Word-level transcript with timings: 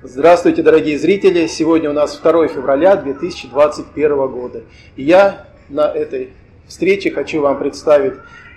Здравствуйте, 0.00 0.62
дорогие 0.62 0.96
зрители! 0.96 1.48
Сегодня 1.48 1.90
у 1.90 1.92
нас 1.92 2.16
2 2.20 2.46
февраля 2.46 2.94
2021 2.94 4.28
года. 4.28 4.62
И 4.94 5.02
я 5.02 5.48
на 5.68 5.92
этой 5.92 6.34
встрече 6.68 7.10
хочу 7.10 7.40
вам 7.40 7.58
представить 7.58 8.12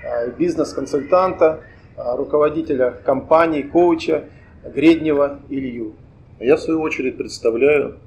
а, 0.05 0.27
бизнес-консультанта, 0.27 1.63
а, 1.97 2.15
руководителя 2.15 2.91
компании, 2.91 3.63
коуча 3.63 4.25
Греднева 4.63 5.39
Илью. 5.49 5.95
Я 6.39 6.57
в 6.57 6.59
свою 6.59 6.79
очередь 6.79 7.17
представляю 7.17 7.97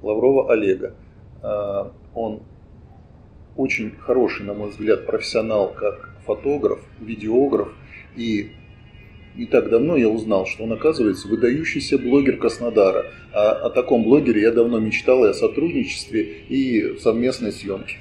Лаврова 0.00 0.52
Олега. 0.52 0.94
А, 1.42 1.90
он 2.14 2.40
очень 3.56 3.96
хороший, 3.98 4.46
на 4.46 4.54
мой 4.54 4.70
взгляд, 4.70 5.06
профессионал 5.06 5.72
как 5.72 6.10
фотограф, 6.24 6.78
видеограф 7.00 7.72
и 8.14 8.52
не 9.36 9.46
так 9.46 9.70
давно 9.70 9.96
я 9.96 10.08
узнал, 10.08 10.46
что 10.46 10.64
он, 10.64 10.72
оказывается, 10.72 11.28
выдающийся 11.28 11.98
блогер 11.98 12.36
Краснодара. 12.36 13.06
А 13.32 13.52
о 13.52 13.70
таком 13.70 14.02
блогере 14.02 14.42
я 14.42 14.50
давно 14.50 14.78
мечтал 14.78 15.24
и 15.24 15.28
о 15.28 15.34
сотрудничестве, 15.34 16.22
и 16.48 16.96
совместной 16.98 17.52
съемке. 17.52 17.96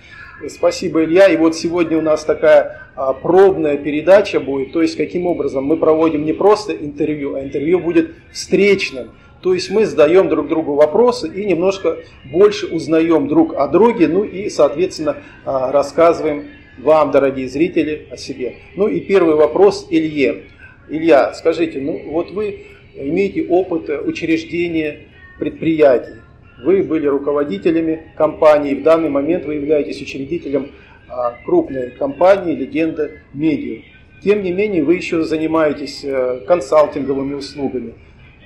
Спасибо, 0.48 1.04
Илья. 1.04 1.28
И 1.28 1.38
вот 1.38 1.56
сегодня 1.56 1.98
у 1.98 2.02
нас 2.02 2.24
такая 2.24 2.90
а, 2.96 3.14
пробная 3.14 3.78
передача 3.78 4.40
будет. 4.40 4.72
То 4.72 4.82
есть, 4.82 4.96
каким 4.96 5.26
образом 5.26 5.66
мы 5.66 5.78
проводим 5.78 6.26
не 6.26 6.34
просто 6.34 6.74
интервью, 6.74 7.36
а 7.36 7.44
интервью 7.44 7.80
будет 7.80 8.12
встречным. 8.32 9.12
То 9.42 9.54
есть 9.54 9.70
мы 9.70 9.86
задаем 9.86 10.28
друг 10.28 10.48
другу 10.48 10.76
вопросы 10.76 11.30
и 11.30 11.46
немножко 11.46 12.00
больше 12.26 12.68
узнаем 12.68 13.28
друг 13.28 13.54
о 13.56 13.68
друге, 13.68 14.08
ну 14.08 14.24
и, 14.24 14.50
соответственно, 14.50 15.18
а, 15.46 15.72
рассказываем 15.72 16.48
вам, 16.78 17.12
дорогие 17.12 17.48
зрители, 17.48 18.08
о 18.10 18.18
себе. 18.18 18.56
Ну 18.76 18.88
и 18.88 19.00
первый 19.00 19.36
вопрос 19.36 19.88
Илье. 19.90 20.44
Илья, 20.90 21.34
скажите, 21.34 21.80
ну 21.80 22.02
вот 22.12 22.32
вы 22.32 22.66
имеете 22.96 23.46
опыт 23.48 23.90
учреждения 23.90 25.02
предприятий, 25.38 26.16
вы 26.64 26.84
были 26.84 27.08
руководителями 27.08 28.12
компании, 28.18 28.74
в 28.74 28.84
данный 28.84 29.10
момент 29.10 29.46
вы 29.46 29.56
являетесь 29.56 30.02
учредителем 30.02 30.72
а, 31.08 31.36
крупной 31.46 31.92
компании 31.92 32.56
«Легенда 32.56 33.12
Медиа». 33.34 33.84
Тем 34.24 34.44
не 34.44 34.52
менее, 34.52 34.84
вы 34.84 34.96
еще 34.96 35.24
занимаетесь 35.24 36.04
э, 36.04 36.42
консалтинговыми 36.46 37.36
услугами. 37.36 37.94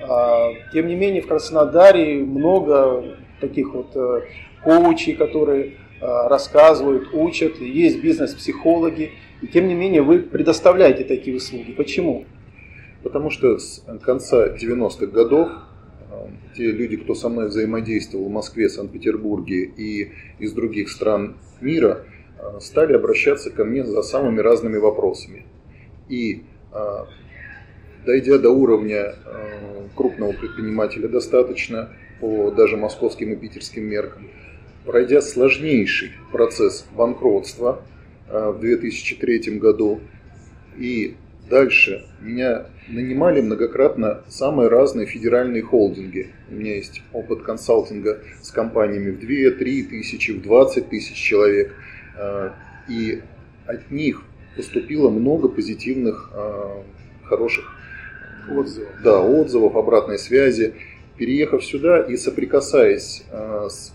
А, 0.00 0.50
тем 0.72 0.86
не 0.86 0.94
менее, 0.94 1.20
в 1.20 1.26
Краснодаре 1.26 2.18
много 2.18 3.16
таких 3.40 3.74
вот 3.74 3.90
э, 3.96 4.20
коучей, 4.62 5.14
которые 5.14 5.72
а, 6.00 6.28
рассказывают, 6.28 7.08
учат, 7.12 7.60
есть 7.60 8.00
бизнес-психологи. 8.00 9.12
И 9.42 9.48
тем 9.48 9.66
не 9.66 9.74
менее, 9.74 10.02
вы 10.02 10.20
предоставляете 10.20 11.02
такие 11.02 11.36
услуги. 11.36 11.72
Почему? 11.72 12.24
Потому 13.04 13.28
что 13.28 13.58
с 13.58 13.84
конца 14.02 14.48
90-х 14.48 15.06
годов 15.06 15.50
э, 16.10 16.26
те 16.56 16.72
люди, 16.72 16.96
кто 16.96 17.14
со 17.14 17.28
мной 17.28 17.48
взаимодействовал 17.48 18.28
в 18.28 18.32
Москве, 18.32 18.70
Санкт-Петербурге 18.70 19.62
и 19.64 20.12
из 20.38 20.52
других 20.52 20.90
стран 20.90 21.36
мира, 21.60 22.06
э, 22.38 22.60
стали 22.60 22.94
обращаться 22.94 23.50
ко 23.50 23.66
мне 23.66 23.84
за 23.84 24.00
самыми 24.02 24.40
разными 24.40 24.78
вопросами. 24.78 25.44
И 26.08 26.44
э, 26.72 27.04
дойдя 28.06 28.38
до 28.38 28.50
уровня 28.50 29.14
крупного 29.94 30.32
предпринимателя 30.32 31.06
достаточно, 31.06 31.90
по 32.20 32.50
даже 32.52 32.78
московским 32.78 33.34
и 33.34 33.36
питерским 33.36 33.84
меркам, 33.84 34.30
пройдя 34.86 35.20
сложнейший 35.20 36.12
процесс 36.32 36.86
банкротства 36.96 37.82
в 38.28 38.58
2003 38.60 39.58
году 39.58 40.00
и 40.78 41.16
Дальше. 41.48 42.04
Меня 42.20 42.66
нанимали 42.88 43.40
многократно 43.40 44.22
самые 44.28 44.68
разные 44.68 45.06
федеральные 45.06 45.62
холдинги. 45.62 46.30
У 46.50 46.54
меня 46.54 46.76
есть 46.76 47.02
опыт 47.12 47.42
консалтинга 47.42 48.20
с 48.40 48.50
компаниями 48.50 49.10
в 49.10 49.20
2-3 49.20 49.82
тысячи, 49.84 50.32
в 50.32 50.42
20 50.42 50.88
тысяч 50.88 51.16
человек. 51.16 51.74
А, 52.16 52.54
и 52.88 53.22
от 53.66 53.90
них 53.90 54.22
поступило 54.56 55.10
много 55.10 55.48
позитивных, 55.48 56.30
а, 56.32 56.82
хороших 57.24 57.76
отзывов, 58.50 58.90
да, 59.02 59.20
отзывов 59.20 59.76
обратной 59.76 60.18
связи. 60.18 60.74
Переехав 61.16 61.64
сюда 61.64 62.00
и 62.00 62.16
соприкасаясь 62.16 63.22
а, 63.30 63.68
с 63.68 63.92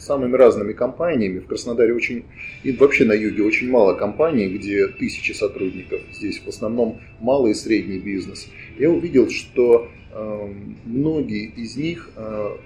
самыми 0.00 0.34
разными 0.36 0.72
компаниями. 0.72 1.38
В 1.38 1.46
Краснодаре 1.46 1.94
очень, 1.94 2.24
и 2.64 2.72
вообще 2.72 3.04
на 3.04 3.12
юге 3.12 3.42
очень 3.42 3.70
мало 3.70 3.94
компаний, 3.94 4.48
где 4.48 4.88
тысячи 4.88 5.32
сотрудников. 5.32 6.00
Здесь 6.12 6.40
в 6.44 6.48
основном 6.48 7.00
малый 7.20 7.52
и 7.52 7.54
средний 7.54 7.98
бизнес. 7.98 8.48
Я 8.78 8.90
увидел, 8.90 9.28
что 9.30 9.88
э, 10.12 10.48
многие 10.86 11.44
из 11.44 11.76
них 11.76 12.10
э, 12.16 12.56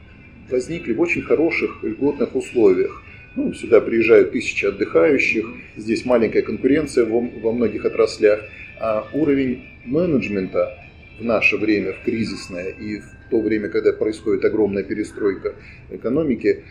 возникли 0.51 0.93
в 0.93 1.01
очень 1.01 1.23
хороших 1.23 1.83
льготных 1.83 2.35
условиях. 2.37 3.03
Ну, 3.37 3.53
сюда 3.53 3.81
приезжают 3.81 4.31
тысячи 4.31 4.65
отдыхающих, 4.65 5.45
здесь 5.77 6.05
маленькая 6.05 6.43
конкуренция 6.43 7.05
во, 7.05 7.21
во 7.21 7.53
многих 7.53 7.85
отраслях, 7.85 8.41
а 8.81 9.09
уровень 9.13 9.65
менеджмента 9.85 10.79
в 11.19 11.25
наше 11.25 11.57
время, 11.57 11.93
в 11.93 12.05
кризисное 12.05 12.69
и 12.69 12.99
в 12.99 13.31
то 13.31 13.41
время, 13.41 13.69
когда 13.69 13.93
происходит 13.93 14.45
огромная 14.45 14.85
перестройка 14.85 15.55
экономики, 15.91 16.65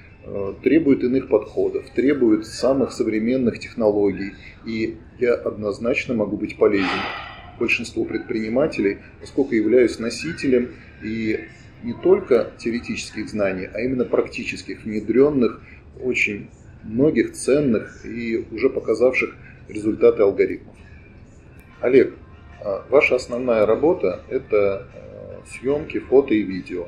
требует 0.63 1.03
иных 1.03 1.28
подходов, 1.28 1.89
требует 1.89 2.45
самых 2.45 2.91
современных 2.91 3.59
технологий. 3.59 4.34
И 4.66 4.97
я 5.19 5.34
однозначно 5.34 6.13
могу 6.13 6.38
быть 6.38 6.57
полезен 6.57 6.88
большинству 7.59 8.06
предпринимателей, 8.06 9.00
поскольку 9.19 9.53
являюсь 9.56 10.00
носителем 10.00 10.69
и 11.03 11.45
не 11.84 11.94
только 11.94 12.51
теоретических 12.57 13.29
знаний, 13.29 13.67
а 13.72 13.81
именно 13.81 14.06
практических, 14.06 14.84
внедренных, 14.84 15.61
очень 16.01 16.50
многих 16.84 17.34
ценных 17.34 18.05
и 18.05 18.45
уже 18.51 18.69
показавших 18.69 19.35
результаты 19.67 20.23
алгоритмов. 20.23 20.75
Олег, 21.81 22.13
а 22.61 22.85
ваша 22.90 23.16
основная 23.16 23.66
работа– 23.66 24.22
это 24.29 24.88
э, 24.94 25.40
съемки, 25.47 26.00
фото 26.00 26.34
и 26.34 26.41
видео. 26.41 26.88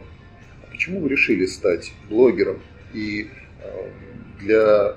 А 0.63 0.72
почему 0.72 1.02
вы 1.02 1.09
решили 1.09 1.46
стать 1.46 1.91
блогером 2.09 2.59
и 2.96 3.28
э, 3.62 3.90
для 4.40 4.96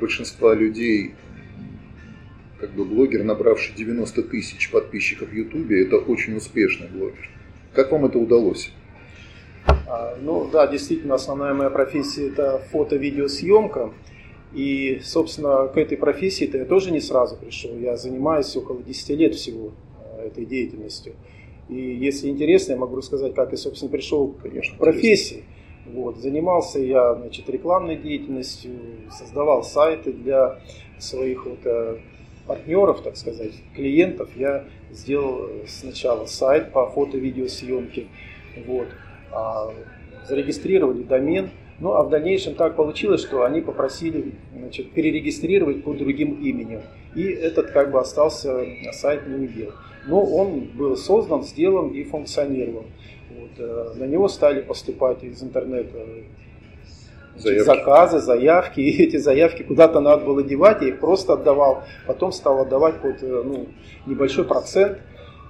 большинства 0.00 0.54
людей, 0.54 1.14
как 2.58 2.72
бы 2.72 2.84
блогер, 2.84 3.22
набравший 3.22 3.74
90 3.76 4.22
тысяч 4.24 4.70
подписчиков 4.70 5.28
в 5.28 5.34
Ютубе, 5.34 5.84
это 5.84 5.98
очень 5.98 6.36
успешный 6.36 6.88
блогер. 6.88 7.28
Как 7.74 7.92
вам 7.92 8.06
это 8.06 8.18
удалось? 8.18 8.72
А, 9.66 10.16
ну 10.20 10.48
да, 10.50 10.66
действительно, 10.66 11.14
основная 11.14 11.52
моя 11.52 11.70
профессия 11.70 12.28
это 12.28 12.62
фото-видеосъемка. 12.70 13.92
И, 14.54 15.00
собственно, 15.04 15.68
к 15.68 15.76
этой 15.76 15.98
профессии-то 15.98 16.56
я 16.56 16.64
тоже 16.64 16.90
не 16.90 17.00
сразу 17.00 17.36
пришел. 17.36 17.76
Я 17.78 17.96
занимаюсь 17.96 18.56
около 18.56 18.82
10 18.82 19.10
лет 19.10 19.34
всего 19.34 19.72
э, 20.18 20.28
этой 20.28 20.46
деятельностью. 20.46 21.14
И 21.68 21.74
если 21.74 22.28
интересно, 22.28 22.72
я 22.72 22.78
могу 22.78 22.96
рассказать, 22.96 23.34
как 23.34 23.50
я, 23.50 23.58
собственно, 23.58 23.90
пришел 23.90 24.34
Конечно, 24.42 24.76
к 24.76 24.78
профессии. 24.78 25.34
Интересно. 25.34 25.55
Вот. 25.92 26.18
Занимался 26.18 26.78
я 26.80 27.14
значит, 27.14 27.48
рекламной 27.48 27.96
деятельностью, 27.96 28.72
создавал 29.10 29.62
сайты 29.62 30.12
для 30.12 30.58
своих 30.98 31.46
вот, 31.46 31.60
э, 31.64 31.98
партнеров, 32.46 33.02
так 33.02 33.16
сказать, 33.16 33.52
клиентов. 33.74 34.30
Я 34.36 34.64
сделал 34.90 35.48
сначала 35.66 36.26
сайт 36.26 36.72
по 36.72 36.86
фото-видеосъемке, 36.86 38.06
вот, 38.66 38.88
а, 39.32 39.72
зарегистрировали 40.28 41.02
домен, 41.02 41.50
ну 41.78 41.92
а 41.92 42.02
в 42.02 42.08
дальнейшем 42.08 42.54
так 42.54 42.76
получилось, 42.76 43.20
что 43.20 43.44
они 43.44 43.60
попросили 43.60 44.32
значит, 44.56 44.92
перерегистрировать 44.92 45.84
под 45.84 45.98
другим 45.98 46.40
именем. 46.40 46.80
И 47.14 47.22
этот 47.22 47.70
как 47.70 47.90
бы 47.90 48.00
остался 48.00 48.64
сайт 48.92 49.26
не 49.26 49.46
удел. 49.46 49.72
Но 50.06 50.22
он 50.22 50.60
был 50.74 50.96
создан, 50.96 51.42
сделан 51.42 51.90
и 51.90 52.04
функционировал. 52.04 52.84
Э, 53.58 53.92
на 53.94 54.04
него 54.04 54.28
стали 54.28 54.60
поступать 54.60 55.22
из 55.24 55.42
интернета 55.42 55.98
заявки. 57.36 57.66
заказы, 57.66 58.18
заявки, 58.18 58.80
и 58.88 59.02
эти 59.02 59.16
заявки 59.16 59.62
куда-то 59.62 60.00
надо 60.00 60.24
было 60.24 60.42
девать, 60.42 60.82
я 60.82 60.88
их 60.88 61.00
просто 61.00 61.34
отдавал, 61.34 61.84
потом 62.06 62.32
стал 62.32 62.60
отдавать 62.60 63.00
под 63.00 63.22
э, 63.22 63.42
ну, 63.44 63.66
небольшой 64.06 64.44
процент. 64.44 64.98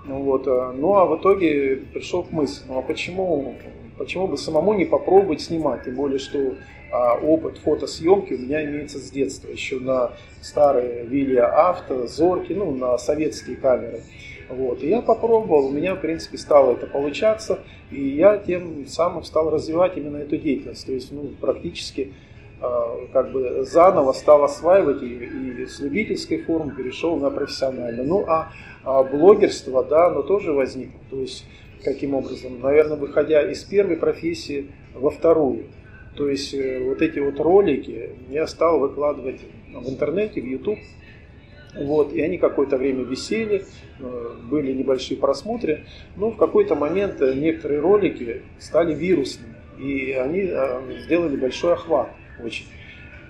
Ну, 0.05 0.23
вот, 0.23 0.47
э, 0.47 0.73
ну 0.75 0.95
а 0.95 1.07
в 1.07 1.19
итоге 1.21 1.77
пришел 1.93 2.23
к 2.23 2.31
мысли, 2.31 2.65
ну 2.69 2.79
а 2.79 2.83
почему, 2.83 3.57
почему 3.99 4.29
бы 4.29 4.37
самому 4.37 4.75
не 4.75 4.85
попробовать 4.85 5.41
снимать, 5.41 5.85
тем 5.85 5.97
более, 5.97 6.19
что 6.19 6.55
а, 6.93 7.15
опыт 7.15 7.59
фотосъемки 7.59 8.35
у 8.35 8.39
меня 8.39 8.65
имеется 8.65 8.99
с 8.99 9.11
детства, 9.11 9.49
еще 9.49 9.81
на 9.81 10.13
старые 10.41 11.05
Вилья 11.05 11.47
Авто, 11.47 12.07
Зорки, 12.07 12.53
ну 12.53 12.71
на 12.71 12.97
советские 12.99 13.57
камеры. 13.57 14.03
Вот. 14.49 14.83
И 14.83 14.89
я 14.89 15.03
попробовал, 15.03 15.67
у 15.67 15.71
меня, 15.71 15.95
в 15.95 16.01
принципе, 16.01 16.39
стало 16.39 16.73
это 16.73 16.87
получаться, 16.87 17.61
и 17.91 18.09
я 18.09 18.39
тем 18.39 18.87
самым 18.87 19.25
стал 19.25 19.51
развивать 19.51 19.97
именно 19.97 20.19
эту 20.19 20.37
деятельность. 20.37 20.87
То 20.87 20.93
есть, 20.93 21.11
ну, 21.13 21.31
практически 21.41 22.13
э, 22.61 23.07
как 23.13 23.33
бы 23.33 23.65
заново 23.65 24.13
стал 24.13 24.45
осваивать 24.45 25.03
и, 25.03 25.07
и 25.07 25.67
с 25.67 25.81
любительской 25.81 26.39
формы 26.43 26.73
перешел 26.73 27.17
на 27.17 27.31
профессиональную. 27.31 28.07
Ну, 28.07 28.25
а, 28.29 28.53
а 28.85 29.03
блогерство, 29.03 29.83
да, 29.85 30.07
оно 30.07 30.23
тоже 30.23 30.53
возникло. 30.53 31.01
То 31.11 31.21
есть, 31.21 31.45
каким 31.83 32.15
образом? 32.15 32.61
Наверное, 32.61 32.97
выходя 32.97 33.43
из 33.51 33.65
первой 33.65 33.97
профессии 33.97 34.71
во 34.95 35.11
вторую. 35.11 35.65
То 36.17 36.29
есть 36.29 36.55
э, 36.55 36.83
вот 36.83 37.03
эти 37.03 37.19
вот 37.19 37.39
ролики 37.41 38.11
я 38.31 38.47
стал 38.47 38.79
выкладывать 38.79 39.41
в 39.73 39.89
интернете, 39.89 40.41
в 40.41 40.47
YouTube. 40.47 40.79
Вот, 41.79 42.13
и 42.13 42.21
они 42.21 42.39
какое-то 42.39 42.77
время 42.77 43.05
висели, 43.05 43.65
э, 43.99 44.35
были 44.51 44.73
небольшие 44.73 45.19
просмотры, 45.19 45.85
но 46.17 46.31
в 46.31 46.37
какой-то 46.37 46.75
момент 46.75 47.21
некоторые 47.21 47.81
ролики 47.81 48.43
стали 48.59 48.95
вирусными, 48.95 49.55
и 49.79 50.13
они 50.13 50.51
сделали 51.03 51.37
большой 51.37 51.75
охват 51.75 52.09
очень. 52.43 52.67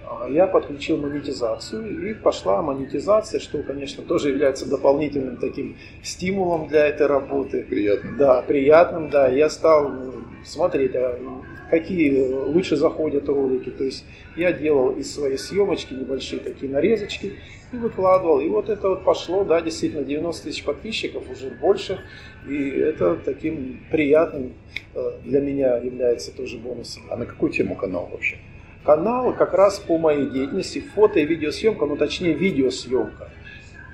А 0.09 0.29
я 0.29 0.47
подключил 0.47 0.99
монетизацию, 0.99 2.11
и 2.11 2.15
пошла 2.15 2.63
монетизация, 2.63 3.41
что, 3.41 3.63
конечно, 3.65 4.05
тоже 4.05 4.29
является 4.29 4.69
дополнительным 4.69 5.37
таким 5.37 5.77
стимулом 6.03 6.69
для 6.69 6.87
этой 6.87 7.09
работы. 7.09 7.65
Приятным. 7.65 8.17
Да, 8.17 8.43
приятным, 8.43 9.11
да. 9.11 9.27
Я 9.27 9.51
стал 9.51 9.89
ну, 9.89 10.13
смотреть, 10.45 10.95
а 10.95 11.19
какие 11.71 12.33
лучше 12.33 12.77
заходят 12.77 13.29
ролики. 13.29 13.71
То 13.71 13.85
есть 13.85 14.05
я 14.37 14.53
делал 14.53 14.91
из 14.91 15.15
своей 15.15 15.39
съемочки 15.39 15.95
небольшие 15.95 16.41
такие 16.41 16.71
нарезочки 16.71 17.35
и 17.73 17.77
выкладывал. 17.77 18.41
И 18.41 18.49
вот 18.49 18.69
это 18.69 18.91
вот 18.91 19.05
пошло, 19.05 19.45
да, 19.45 19.61
действительно, 19.61 20.05
90 20.05 20.45
тысяч 20.45 20.65
подписчиков, 20.65 21.25
уже 21.31 21.51
больше. 21.51 22.01
И 22.49 22.69
это 22.69 23.17
таким 23.17 23.81
приятным 23.91 24.53
э, 24.95 25.13
для 25.25 25.41
меня 25.41 25.77
является 25.77 26.35
тоже 26.35 26.59
бонусом. 26.59 27.03
А 27.11 27.17
на 27.17 27.27
какую 27.27 27.53
тему 27.53 27.77
канал 27.77 28.09
вообще? 28.11 28.39
канал 28.87 29.35
как 29.35 29.53
раз 29.53 29.81
по 29.81 29.99
моей 29.99 30.31
деятельности, 30.31 30.79
фото 30.95 31.19
и 31.19 31.27
видеосъемка, 31.27 31.85
ну 31.87 31.97
точнее 31.97 32.33
видеосъемка. 32.33 33.31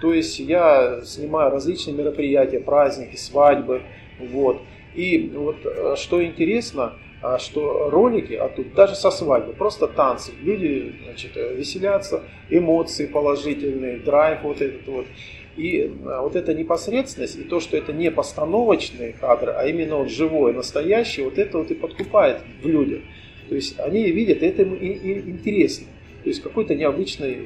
То 0.02 0.12
есть 0.12 0.38
я 0.38 1.00
снимаю 1.04 1.50
различные 1.50 1.96
мероприятия, 1.96 2.60
праздники, 2.60 3.16
свадьбы. 3.16 3.82
Вот. 4.20 4.60
И 4.94 5.32
вот 5.34 5.56
э, 5.64 5.94
что 5.96 6.22
интересно, 6.22 6.92
что 7.38 7.88
ролики, 7.90 8.34
а 8.34 8.48
тут 8.48 8.74
даже 8.74 8.94
со 8.96 9.10
свадьбы, 9.10 9.52
просто 9.52 9.86
танцы. 9.86 10.32
Люди 10.42 10.94
значит, 11.04 11.36
веселятся, 11.36 12.22
эмоции 12.50 13.06
положительные, 13.06 13.98
драйв 13.98 14.42
вот 14.42 14.60
этот 14.60 14.86
вот. 14.86 15.06
И 15.56 15.80
э, 15.80 16.20
вот 16.20 16.34
эта 16.34 16.54
непосредственность, 16.54 17.38
и 17.38 17.44
то, 17.44 17.60
что 17.60 17.76
это 17.76 17.92
не 17.92 18.10
постановочные 18.10 19.12
кадры, 19.12 19.52
а 19.52 19.66
именно 19.66 19.96
вот 19.96 20.10
живое, 20.10 20.52
настоящее, 20.52 21.26
вот 21.26 21.38
это 21.38 21.58
вот 21.58 21.70
и 21.70 21.74
подкупает 21.74 22.40
в 22.62 22.66
людях. 22.66 23.02
То 23.48 23.54
есть 23.54 23.78
они 23.78 24.10
видят, 24.10 24.42
это 24.42 24.62
им 24.62 24.74
интересно. 25.30 25.86
То 26.22 26.28
есть 26.28 26.42
какой-то 26.42 26.74
необычный 26.74 27.34
э, 27.34 27.44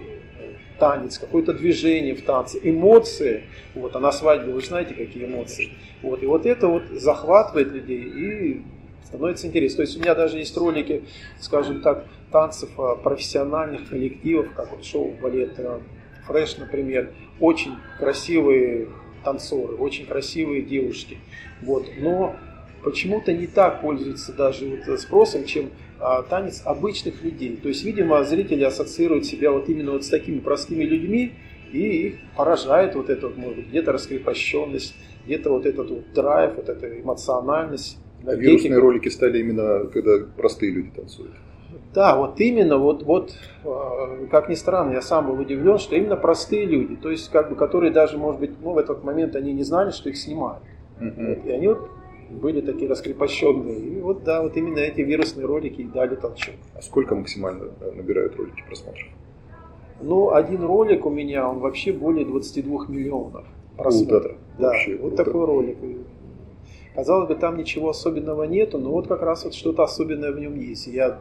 танец, 0.79 1.19
какое-то 1.19 1.53
движение 1.53 2.15
в 2.15 2.23
танце, 2.23 2.61
эмоции. 2.63 3.45
Вот, 3.75 3.97
а 3.97 3.99
на 3.99 4.13
свадьбе 4.13 4.53
вы 4.53 4.61
знаете, 4.61 4.95
какие 4.95 5.25
эмоции. 5.25 5.71
Вот, 6.03 6.23
и 6.23 6.27
вот 6.27 6.47
это 6.47 6.69
вот 6.69 6.85
захватывает 6.93 7.73
людей 7.73 8.03
и 8.03 8.63
становится 9.07 9.47
интересно. 9.47 9.77
То 9.77 9.83
есть 9.83 9.97
у 9.97 10.01
меня 10.01 10.15
даже 10.15 10.39
есть 10.39 10.57
ролики, 10.57 11.05
скажем 11.41 11.81
так, 11.81 12.05
танцев 12.31 12.71
а, 12.79 12.97
профессиональных 12.97 13.89
коллективов, 13.89 14.53
как 14.55 14.71
вот 14.73 14.85
шоу 14.85 15.13
балет 15.23 15.59
э, 15.59 15.81
Фреш, 16.27 16.59
например. 16.59 17.13
Очень 17.41 17.77
красивые 17.99 18.89
танцоры, 19.25 19.77
очень 19.77 20.07
красивые 20.07 20.63
девушки. 20.63 21.19
Вот. 21.63 21.87
Но 21.99 22.37
почему-то 22.83 23.33
не 23.33 23.47
так 23.47 23.81
пользуются 23.81 24.33
даже 24.33 24.83
вот 24.87 25.01
спросом, 25.01 25.45
чем 25.45 25.71
а, 25.99 26.23
танец 26.23 26.63
обычных 26.65 27.23
людей. 27.23 27.57
То 27.57 27.69
есть, 27.69 27.85
видимо, 27.85 28.23
зрители 28.25 28.65
ассоциируют 28.65 29.25
себя 29.25 29.51
вот 29.51 29.69
именно 29.69 29.93
вот 29.93 30.05
с 30.05 30.09
такими 30.09 30.41
простыми 30.41 30.85
людьми, 30.85 31.33
и 31.73 32.09
их 32.09 32.15
поражает 32.37 32.95
вот 32.95 33.11
эта 33.11 33.29
вот, 33.29 33.37
может 33.37 33.57
быть, 33.57 33.69
где-то 33.69 33.93
раскрепощенность, 33.93 34.95
где-то 35.25 35.51
вот 35.51 35.67
этот 35.67 35.91
вот 35.91 36.13
драйв, 36.13 36.57
вот 36.57 36.69
эта 36.69 37.01
эмоциональность. 37.01 37.99
А 38.27 38.35
вирусные 38.35 38.79
ролики 38.79 39.09
стали 39.09 39.41
именно, 39.41 39.87
когда 39.87 40.19
простые 40.37 40.73
люди 40.73 40.91
танцуют. 40.91 41.33
Да, 41.95 42.17
вот 42.17 42.41
именно, 42.41 42.77
вот, 42.77 43.05
вот, 43.05 43.35
а, 43.65 44.27
как 44.31 44.49
ни 44.49 44.55
странно, 44.55 44.93
я 44.93 45.03
сам 45.03 45.29
был 45.29 45.41
удивлен, 45.41 45.79
что 45.79 45.97
именно 45.97 46.17
простые 46.17 46.67
люди, 46.67 46.97
то 46.97 47.11
есть, 47.11 47.31
как 47.31 47.49
бы, 47.49 47.57
которые 47.57 47.91
даже, 47.91 48.19
может 48.19 48.41
быть, 48.41 48.51
ну, 48.63 48.73
в 48.73 48.79
этот 48.79 49.03
момент 49.03 49.35
они 49.35 49.53
не 49.55 49.63
знали, 49.63 49.91
что 49.91 50.11
их 50.11 50.17
снимают. 50.17 50.63
Uh-huh. 51.01 51.47
И 51.47 51.51
они 51.51 51.69
вот 51.69 51.89
были 52.31 52.61
такие 52.61 52.91
раскрепощенные. 52.91 53.79
И 53.79 54.01
вот 54.01 54.25
да, 54.25 54.43
вот 54.43 54.57
именно 54.57 54.79
эти 54.79 55.01
вирусные 55.01 55.47
ролики 55.47 55.83
и 55.83 55.85
дали 55.85 56.17
толчок. 56.17 56.55
А 56.75 56.83
сколько 56.83 57.15
максимально 57.15 57.71
э, 57.81 57.93
набирают 57.93 58.37
ролики 58.37 58.63
просмотров? 58.67 59.07
Ну, 60.01 60.35
один 60.35 60.65
ролик 60.65 61.07
у 61.07 61.11
меня, 61.11 61.49
он 61.49 61.61
вообще 61.61 61.93
более 61.93 62.27
22 62.27 62.87
миллионов 62.89 63.45
просмотров. 63.77 64.23
Круто. 64.23 64.37
Да, 64.59 64.69
вообще, 64.69 64.97
вот 64.97 65.15
круто. 65.15 65.25
такой 65.25 65.47
ролик. 65.47 65.79
Казалось 66.97 67.29
бы, 67.29 67.35
там 67.35 67.59
ничего 67.59 67.91
особенного 67.91 68.45
нету, 68.45 68.79
но 68.79 68.91
вот 68.91 69.07
как 69.07 69.21
раз 69.21 69.45
вот 69.45 69.55
что-то 69.55 69.83
особенное 69.83 70.33
в 70.33 70.41
нем 70.41 70.59
есть. 70.59 70.87
Я 70.87 71.21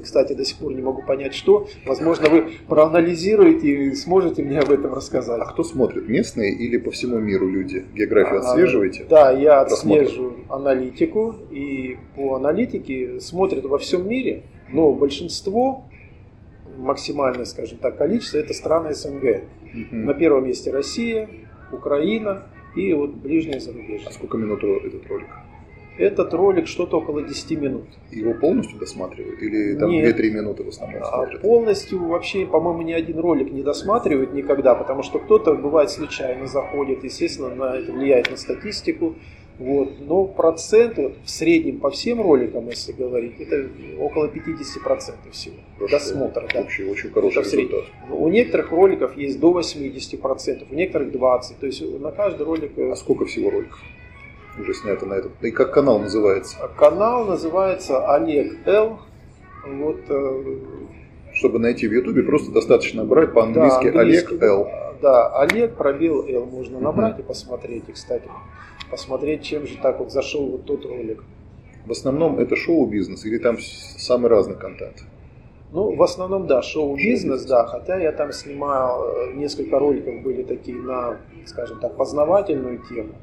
кстати, 0.00 0.32
до 0.32 0.44
сих 0.44 0.56
пор 0.56 0.72
не 0.72 0.80
могу 0.80 1.02
понять, 1.02 1.34
что. 1.34 1.66
Возможно, 1.84 2.30
вы 2.30 2.52
проанализируете 2.68 3.68
и 3.68 3.94
сможете 3.94 4.42
мне 4.42 4.58
об 4.58 4.70
этом 4.70 4.94
рассказать. 4.94 5.40
А 5.40 5.44
кто 5.44 5.64
смотрит? 5.64 6.08
Местные 6.08 6.54
или 6.54 6.78
по 6.78 6.90
всему 6.90 7.18
миру 7.18 7.46
люди? 7.46 7.84
Географию 7.94 8.40
а, 8.40 8.50
отслеживаете? 8.50 9.04
Да, 9.10 9.32
я 9.32 9.60
отслеживаю 9.60 10.36
аналитику. 10.48 11.34
И 11.50 11.98
по 12.16 12.36
аналитике 12.36 13.20
смотрят 13.20 13.64
во 13.66 13.78
всем 13.78 14.08
мире, 14.08 14.44
но 14.70 14.92
большинство, 14.92 15.84
максимальное, 16.78 17.44
скажем 17.44 17.76
так, 17.76 17.98
количество, 17.98 18.38
это 18.38 18.54
страны 18.54 18.94
СНГ. 18.94 19.42
Угу. 19.74 19.96
На 19.96 20.14
первом 20.14 20.46
месте 20.46 20.70
Россия, 20.70 21.28
Украина 21.70 22.44
и 22.74 22.92
вот 22.94 23.10
ближнее 23.10 23.60
зарубежье. 23.60 24.08
А 24.08 24.12
сколько 24.12 24.36
минут 24.36 24.62
этот 24.62 25.06
ролик? 25.08 25.28
Этот 25.98 26.32
ролик 26.32 26.68
что-то 26.68 26.98
около 26.98 27.22
10 27.22 27.50
минут. 27.60 27.84
Его 28.10 28.32
полностью 28.32 28.78
досматривают? 28.78 29.42
Или 29.42 29.76
там 29.76 29.90
2-3 29.90 30.30
минуты 30.30 30.64
в 30.64 30.68
основном 30.68 31.02
а 31.02 31.06
смотрят? 31.06 31.40
А 31.40 31.42
полностью 31.42 31.98
вообще, 32.06 32.46
по-моему, 32.46 32.82
ни 32.82 32.92
один 32.92 33.18
ролик 33.18 33.52
не 33.52 33.62
досматривают 33.62 34.32
никогда, 34.32 34.74
потому 34.74 35.02
что 35.02 35.18
кто-то, 35.18 35.54
бывает, 35.54 35.90
случайно 35.90 36.46
заходит. 36.46 37.04
Естественно, 37.04 37.54
на 37.54 37.76
это 37.76 37.92
влияет 37.92 38.30
на 38.30 38.38
статистику. 38.38 39.16
Вот. 39.58 40.00
Но 40.00 40.24
процент 40.24 40.96
вот, 40.96 41.14
в 41.24 41.30
среднем 41.30 41.78
по 41.78 41.90
всем 41.90 42.20
роликам, 42.20 42.68
если 42.68 42.92
говорить, 42.92 43.38
это 43.38 43.68
около 43.98 44.26
50% 44.26 45.30
всего 45.30 45.56
Хорошо. 45.78 45.98
досмотра. 45.98 46.48
Да. 46.52 46.60
Вообще 46.60 46.84
очень 46.84 47.10
хороший 47.10 47.42
результат. 47.42 47.84
У 48.10 48.28
некоторых 48.28 48.70
роликов 48.70 49.16
есть 49.16 49.38
до 49.38 49.58
80%, 49.58 50.66
у 50.70 50.74
некоторых 50.74 51.12
20%. 51.12 51.54
То 51.60 51.66
есть 51.66 51.82
на 52.00 52.10
каждый 52.10 52.44
ролик... 52.44 52.72
Э, 52.76 52.92
а 52.92 52.96
сколько 52.96 53.26
всего 53.26 53.50
роликов? 53.50 53.78
уже 54.58 54.74
снято 54.74 55.06
на 55.06 55.14
этом. 55.14 55.32
И 55.40 55.50
как 55.50 55.72
канал 55.72 55.98
называется? 55.98 56.56
Канал 56.76 57.26
называется 57.26 58.14
Олег 58.14 58.66
Л. 58.66 59.00
Вот, 59.66 60.00
э... 60.08 60.58
Чтобы 61.34 61.58
найти 61.58 61.88
в 61.88 61.92
Ютубе, 61.92 62.22
просто 62.22 62.52
достаточно 62.52 63.04
брать 63.04 63.32
по-английски 63.32 63.90
да, 63.90 64.00
Олег 64.00 64.42
Л. 64.42 64.68
Да, 65.02 65.36
Олег 65.40 65.74
пробел 65.74 66.24
Л 66.28 66.46
можно 66.46 66.78
набрать 66.78 67.18
и 67.18 67.22
посмотреть. 67.22 67.88
И, 67.88 67.92
кстати, 67.92 68.28
посмотреть, 68.88 69.42
чем 69.42 69.66
же 69.66 69.76
так 69.82 69.98
вот 69.98 70.12
зашел 70.12 70.46
вот 70.48 70.64
тот 70.64 70.86
ролик. 70.86 71.24
В 71.84 71.90
основном 71.90 72.38
это 72.38 72.54
шоу-бизнес 72.54 73.24
или 73.24 73.38
там 73.38 73.56
самый 73.58 74.28
разный 74.28 74.54
контент? 74.54 75.02
Ну, 75.72 75.96
в 75.96 76.02
основном, 76.02 76.46
да, 76.46 76.62
шоу-бизнес, 76.62 77.44
да, 77.46 77.66
хотя 77.66 77.98
я 77.98 78.12
там 78.12 78.30
снимал, 78.30 79.04
э, 79.04 79.32
несколько 79.34 79.78
роликов 79.78 80.22
были 80.22 80.44
такие 80.44 80.76
на, 80.76 81.16
скажем 81.46 81.80
так, 81.80 81.96
познавательную 81.96 82.78
тему. 82.88 83.14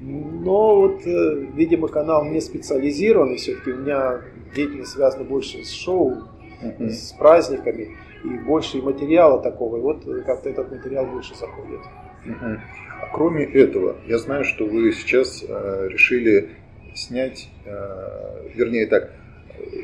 Но 0.00 0.76
вот, 0.76 1.06
э, 1.06 1.46
видимо, 1.54 1.88
канал 1.88 2.24
не 2.24 2.40
специализированный, 2.40 3.36
все-таки 3.36 3.72
у 3.72 3.78
меня 3.78 4.20
деятельность 4.54 4.92
связана 4.92 5.24
больше 5.24 5.64
с 5.64 5.72
шоу, 5.72 6.24
uh-huh. 6.62 6.90
с 6.90 7.12
праздниками, 7.12 7.96
и 8.24 8.28
больше 8.38 8.78
материала 8.78 9.42
такого, 9.42 9.76
и 9.76 9.80
вот 9.80 10.04
как-то 10.26 10.48
этот 10.48 10.70
материал 10.70 11.06
больше 11.06 11.34
заходит. 11.34 11.80
Uh-huh. 12.24 12.58
А 13.02 13.06
кроме 13.12 13.44
этого, 13.44 13.96
я 14.06 14.18
знаю, 14.18 14.44
что 14.44 14.64
вы 14.64 14.92
сейчас 14.92 15.44
э, 15.46 15.88
решили 15.90 16.50
снять, 16.94 17.50
э, 17.66 18.48
вернее 18.54 18.86
так, 18.86 19.10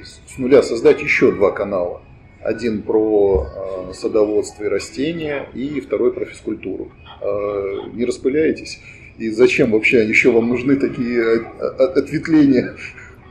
с 0.03 0.39
нуля 0.39 0.63
создать 0.63 1.03
еще 1.03 1.33
два 1.33 1.51
канала. 1.51 2.03
Один 2.43 2.83
про 2.83 3.47
э, 3.47 3.93
садоводство 3.93 4.65
и 4.65 4.69
растения, 4.69 5.47
и 5.53 5.81
второй 5.81 6.13
про 6.13 6.25
физкультуру. 6.25 6.91
Э, 7.21 7.91
не 7.93 8.07
распыляетесь? 8.07 8.81
И 9.19 9.29
зачем 9.29 9.73
вообще 9.73 10.09
еще 10.09 10.33
вам 10.33 10.49
нужны 10.49 10.77
такие 10.77 11.21
э, 11.21 11.45
ответвления? 11.67 12.75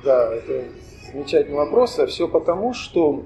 Да, 0.04 0.36
это 0.36 0.66
замечательный 1.12 1.56
вопрос. 1.56 1.98
А 1.98 2.06
все 2.06 2.28
потому, 2.28 2.75
что 2.75 3.25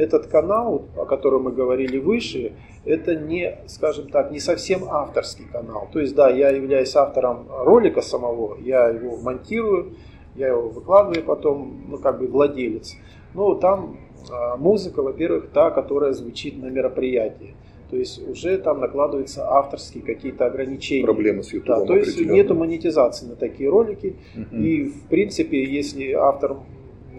этот 0.00 0.26
канал, 0.26 0.86
о 0.96 1.04
котором 1.04 1.44
мы 1.44 1.52
говорили 1.52 1.98
выше, 1.98 2.52
это 2.84 3.14
не, 3.14 3.58
скажем 3.66 4.08
так, 4.08 4.30
не 4.30 4.40
совсем 4.40 4.84
авторский 4.88 5.44
канал. 5.44 5.88
То 5.92 6.00
есть, 6.00 6.14
да, 6.14 6.30
я 6.30 6.50
являюсь 6.50 6.96
автором 6.96 7.46
ролика 7.50 8.00
самого, 8.00 8.56
я 8.60 8.88
его 8.88 9.16
монтирую, 9.18 9.94
я 10.34 10.48
его 10.48 10.68
выкладываю 10.68 11.24
потом, 11.24 11.84
ну, 11.88 11.98
как 11.98 12.18
бы 12.18 12.26
владелец. 12.26 12.96
Но 13.34 13.54
там 13.54 13.98
а, 14.30 14.56
музыка, 14.56 15.02
во-первых, 15.02 15.50
та, 15.52 15.70
которая 15.70 16.12
звучит 16.12 16.60
на 16.62 16.66
мероприятии. 16.66 17.54
То 17.90 17.96
есть 17.96 18.26
уже 18.26 18.56
там 18.58 18.80
накладываются 18.80 19.50
авторские 19.50 20.04
какие-то 20.04 20.46
ограничения. 20.46 21.04
Проблемы 21.04 21.42
с 21.42 21.52
YouTube. 21.52 21.66
Да, 21.66 21.84
то 21.84 21.96
есть 21.96 22.20
нету 22.20 22.54
монетизации 22.54 23.26
на 23.26 23.34
такие 23.34 23.68
ролики. 23.68 24.16
Угу. 24.36 24.56
И 24.56 24.84
в 24.84 25.08
принципе, 25.08 25.64
если 25.64 26.12
автор 26.12 26.58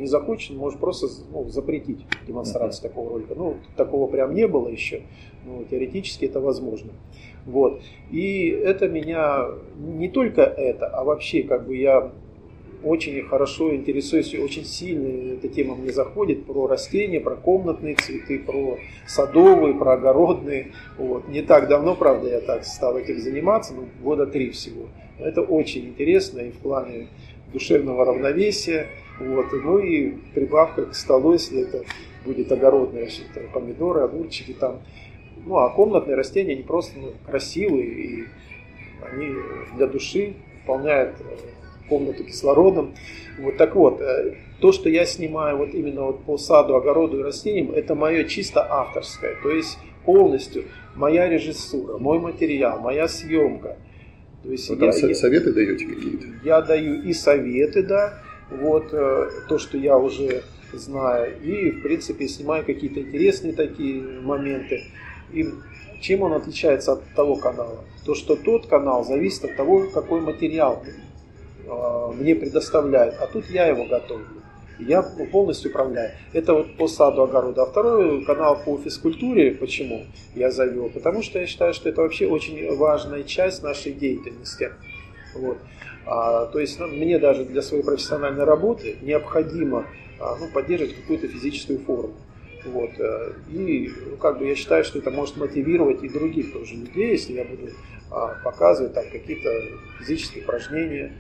не 0.01 0.07
захочет, 0.07 0.55
может 0.57 0.79
просто 0.79 1.07
ну, 1.31 1.47
запретить 1.49 2.05
демонстрацию 2.27 2.89
такого 2.89 3.11
ролика. 3.11 3.35
Ну, 3.35 3.57
такого 3.75 4.07
прям 4.07 4.33
не 4.33 4.47
было 4.47 4.67
еще, 4.67 5.03
но 5.45 5.63
теоретически 5.63 6.25
это 6.25 6.39
возможно. 6.39 6.91
Вот. 7.45 7.81
И 8.11 8.49
это 8.49 8.87
меня, 8.87 9.45
не 9.77 10.09
только 10.09 10.41
это, 10.41 10.87
а 10.87 11.03
вообще 11.03 11.43
как 11.43 11.67
бы 11.67 11.75
я 11.77 12.11
очень 12.83 13.21
хорошо 13.23 13.75
интересуюсь, 13.75 14.33
очень 14.33 14.65
сильно 14.65 15.33
эта 15.33 15.47
тема 15.47 15.75
мне 15.75 15.91
заходит 15.91 16.45
про 16.45 16.67
растения, 16.67 17.19
про 17.19 17.35
комнатные 17.35 17.95
цветы, 17.95 18.39
про 18.39 18.79
садовые, 19.07 19.75
про 19.75 19.93
огородные. 19.93 20.71
Вот. 20.97 21.27
Не 21.27 21.41
так 21.41 21.67
давно, 21.67 21.95
правда, 21.95 22.29
я 22.29 22.41
так 22.41 22.65
стал 22.65 22.97
этим 22.97 23.19
заниматься, 23.19 23.73
ну, 23.73 23.87
года 24.03 24.25
три 24.25 24.49
всего. 24.49 24.87
Это 25.19 25.41
очень 25.41 25.89
интересно 25.89 26.39
и 26.39 26.51
в 26.51 26.57
плане 26.57 27.07
душевного 27.53 28.05
равновесия. 28.05 28.87
Вот. 29.27 29.45
Ну 29.51 29.79
и 29.79 30.11
прибавка 30.33 30.85
к 30.85 30.95
столу, 30.95 31.33
если 31.33 31.61
это 31.61 31.83
будет 32.25 32.51
огородные 32.51 33.09
помидоры, 33.53 34.01
огурчики 34.01 34.53
там. 34.53 34.81
Ну 35.45 35.57
а 35.57 35.69
комнатные 35.69 36.15
растения, 36.15 36.53
они 36.53 36.63
просто 36.63 36.99
ну, 36.99 37.13
красивые 37.25 37.87
и 37.87 38.23
они 39.11 39.35
для 39.75 39.87
души 39.87 40.35
выполняют 40.61 41.15
э, 41.19 41.87
комнату 41.89 42.23
кислородом. 42.23 42.93
Вот 43.39 43.57
так 43.57 43.75
вот, 43.75 43.99
э, 43.99 44.35
то, 44.59 44.71
что 44.71 44.89
я 44.89 45.05
снимаю 45.05 45.57
вот 45.57 45.73
именно 45.73 46.03
вот 46.03 46.23
по 46.23 46.37
саду, 46.37 46.75
огороду 46.75 47.19
и 47.19 47.23
растениям, 47.23 47.71
это 47.71 47.95
мое 47.95 48.25
чисто 48.25 48.65
авторское. 48.69 49.35
То 49.41 49.49
есть 49.49 49.77
полностью 50.05 50.65
моя 50.95 51.27
режиссура, 51.27 51.97
мой 51.97 52.19
материал, 52.19 52.79
моя 52.79 53.07
съемка. 53.07 53.77
То 54.43 54.51
есть 54.51 54.69
Вы 54.69 54.85
я, 54.85 54.91
там 54.91 55.13
советы 55.13 55.49
я, 55.49 55.53
даете 55.55 55.85
какие-то? 55.85 56.27
Я 56.43 56.61
даю 56.61 57.01
и 57.01 57.13
советы, 57.13 57.83
да, 57.83 58.19
вот 58.51 58.93
э, 58.93 59.29
то, 59.47 59.57
что 59.57 59.77
я 59.77 59.97
уже 59.97 60.43
знаю, 60.73 61.41
и 61.41 61.71
в 61.71 61.81
принципе 61.81 62.27
снимаю 62.27 62.65
какие-то 62.65 63.01
интересные 63.01 63.53
такие 63.53 64.01
моменты. 64.01 64.83
И 65.33 65.49
чем 66.01 66.21
он 66.21 66.33
отличается 66.33 66.93
от 66.93 67.03
того 67.15 67.35
канала? 67.35 67.83
То, 68.05 68.15
что 68.15 68.35
тот 68.35 68.67
канал 68.67 69.03
зависит 69.03 69.45
от 69.45 69.55
того, 69.55 69.87
какой 69.93 70.21
материал 70.21 70.83
Э, 71.71 72.11
мне 72.13 72.35
предоставляют, 72.35 73.15
а 73.19 73.27
тут 73.27 73.49
я 73.49 73.67
его 73.67 73.85
готовлю. 73.85 74.27
Я 74.79 75.03
полностью 75.03 75.69
управляю. 75.69 76.11
Это 76.33 76.55
вот 76.55 76.75
по 76.75 76.87
саду 76.87 77.21
огорода. 77.21 77.63
А 77.63 77.65
второй 77.67 78.25
канал 78.25 78.59
по 78.65 78.77
физкультуре, 78.79 79.51
почему 79.51 80.05
я 80.33 80.49
завел? 80.49 80.89
Потому 80.89 81.21
что 81.21 81.37
я 81.39 81.45
считаю, 81.45 81.73
что 81.75 81.89
это 81.89 82.01
вообще 82.01 82.25
очень 82.25 82.75
важная 82.75 83.23
часть 83.23 83.61
нашей 83.61 83.93
деятельности. 83.93 84.71
Вот. 85.35 85.59
А, 86.05 86.45
то 86.47 86.59
есть 86.59 86.79
ну, 86.79 86.87
мне 86.87 87.19
даже 87.19 87.45
для 87.45 87.61
своей 87.61 87.83
профессиональной 87.83 88.43
работы 88.43 88.97
необходимо 89.01 89.85
а, 90.19 90.35
ну, 90.39 90.47
поддерживать 90.47 90.95
какую-то 90.95 91.27
физическую 91.27 91.79
форму. 91.79 92.13
Вот. 92.65 92.91
Э, 92.99 93.33
и 93.51 93.91
ну, 94.09 94.17
как 94.17 94.37
бы 94.37 94.45
я 94.45 94.55
считаю, 94.55 94.83
что 94.83 94.99
это 94.99 95.09
может 95.09 95.37
мотивировать 95.37 96.03
и 96.03 96.09
других 96.09 96.53
тоже 96.53 96.75
людей, 96.75 97.11
если 97.11 97.33
я 97.33 97.43
буду 97.43 97.69
а, 98.11 98.35
показывать 98.43 98.93
там 98.93 99.03
какие-то 99.11 99.49
физические 99.99 100.43
упражнения, 100.43 101.13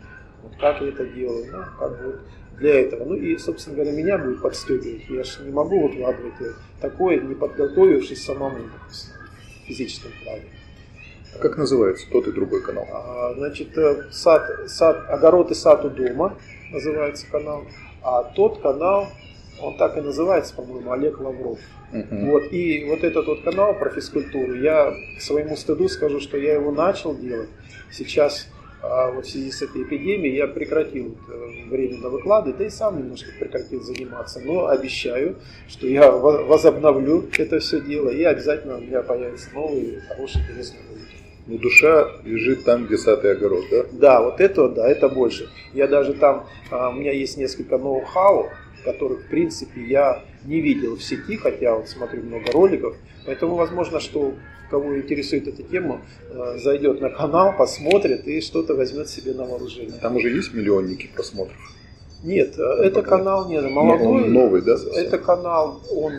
вот 0.43 0.53
как 0.59 0.81
я 0.81 0.89
это 0.89 1.05
делаю, 1.05 1.45
ну, 1.51 1.63
как 1.79 1.91
бы 1.99 2.19
для 2.59 2.81
этого. 2.81 3.05
Ну 3.05 3.15
и, 3.15 3.37
собственно 3.37 3.75
говоря, 3.75 3.91
меня 3.91 4.17
будет 4.17 4.41
подстегивать. 4.41 5.09
Я 5.09 5.23
же 5.23 5.43
не 5.43 5.51
могу 5.51 5.87
выкладывать 5.87 6.33
такое, 6.79 7.19
не 7.19 7.33
подготовившись 7.33 8.23
самому 8.23 8.59
в 8.89 9.67
физическом 9.67 10.11
плане. 10.23 10.43
Как 11.39 11.57
называется 11.57 12.07
тот 12.11 12.27
и 12.27 12.31
другой 12.31 12.61
канал? 12.61 12.87
А, 12.91 13.33
значит, 13.35 13.77
э, 13.77 14.03
сад, 14.11 14.49
сад, 14.67 15.05
огород 15.09 15.51
и 15.51 15.55
сад 15.55 15.85
у 15.85 15.89
дома 15.89 16.37
называется 16.71 17.25
канал, 17.31 17.63
а 18.03 18.23
тот 18.23 18.61
канал, 18.61 19.07
он 19.61 19.77
так 19.77 19.97
и 19.97 20.01
называется, 20.01 20.53
по-моему, 20.55 20.91
Олег 20.91 21.19
Лавров. 21.19 21.59
Uh-huh. 21.93 22.31
Вот, 22.31 22.51
и 22.51 22.85
вот 22.89 23.03
этот 23.03 23.27
вот 23.27 23.43
канал 23.43 23.73
про 23.73 23.89
физкультуру, 23.89 24.55
я 24.55 24.93
к 25.17 25.21
своему 25.21 25.55
стыду 25.55 25.89
скажу, 25.89 26.19
что 26.19 26.37
я 26.37 26.53
его 26.53 26.71
начал 26.71 27.15
делать. 27.15 27.49
Сейчас 27.91 28.47
а 28.83 29.11
вот 29.11 29.25
в 29.25 29.29
связи 29.29 29.51
с 29.51 29.61
этой 29.61 29.83
эпидемией 29.83 30.35
я 30.35 30.47
прекратил 30.47 31.15
э, 31.27 31.69
временно 31.69 32.09
выкладывать, 32.09 32.57
да 32.57 32.65
и 32.65 32.69
сам 32.69 32.97
немножко 32.97 33.29
прекратил 33.39 33.81
заниматься. 33.83 34.39
Но 34.39 34.67
обещаю, 34.67 35.35
что 35.67 35.85
я 35.85 36.11
возобновлю 36.11 37.29
это 37.37 37.59
все 37.59 37.79
дело, 37.79 38.09
и 38.09 38.23
обязательно 38.23 38.77
у 38.77 38.81
меня 38.81 39.03
появятся 39.03 39.49
новые, 39.53 40.01
хорошие, 40.01 40.43
интересные 40.43 40.81
ролики. 40.89 41.20
Ну, 41.47 41.57
душа 41.57 42.09
лежит 42.23 42.63
там, 42.63 42.85
где 42.85 42.97
сад 42.97 43.25
и 43.25 43.29
огород, 43.29 43.65
да? 43.71 43.85
Да, 43.91 44.21
вот 44.21 44.39
это, 44.39 44.69
да, 44.69 44.87
это 44.87 45.09
больше. 45.09 45.49
Я 45.73 45.87
даже 45.87 46.13
там, 46.13 46.47
а, 46.69 46.89
у 46.89 46.93
меня 46.93 47.11
есть 47.11 47.37
несколько 47.37 47.77
ноу-хау, 47.77 48.49
которых, 48.83 49.21
в 49.21 49.29
принципе, 49.29 49.81
я 49.81 50.23
не 50.45 50.61
видел 50.61 50.95
в 50.95 51.03
сети, 51.03 51.37
хотя 51.37 51.75
вот 51.75 51.87
смотрю 51.87 52.23
много 52.23 52.51
роликов. 52.51 52.95
Поэтому, 53.25 53.55
возможно, 53.55 53.99
что 53.99 54.33
кого 54.69 54.97
интересует 54.97 55.47
эта 55.47 55.63
тема, 55.63 56.01
э, 56.29 56.57
зайдет 56.57 57.01
на 57.01 57.09
канал, 57.09 57.53
посмотрит 57.57 58.25
и 58.25 58.39
что-то 58.39 58.73
возьмет 58.73 59.09
себе 59.09 59.33
на 59.33 59.43
вооружение. 59.43 59.99
Там 60.01 60.15
уже 60.15 60.29
есть 60.29 60.53
миллионники 60.53 61.09
просмотров? 61.13 61.57
Нет, 62.23 62.55
ну, 62.57 62.63
это 62.63 63.01
пока... 63.01 63.17
канал 63.17 63.49
не 63.49 63.59
молодой. 63.59 64.07
Он 64.07 64.33
новый, 64.33 64.61
да? 64.61 64.75
Это 64.95 65.17
канал, 65.17 65.81
он 65.91 66.13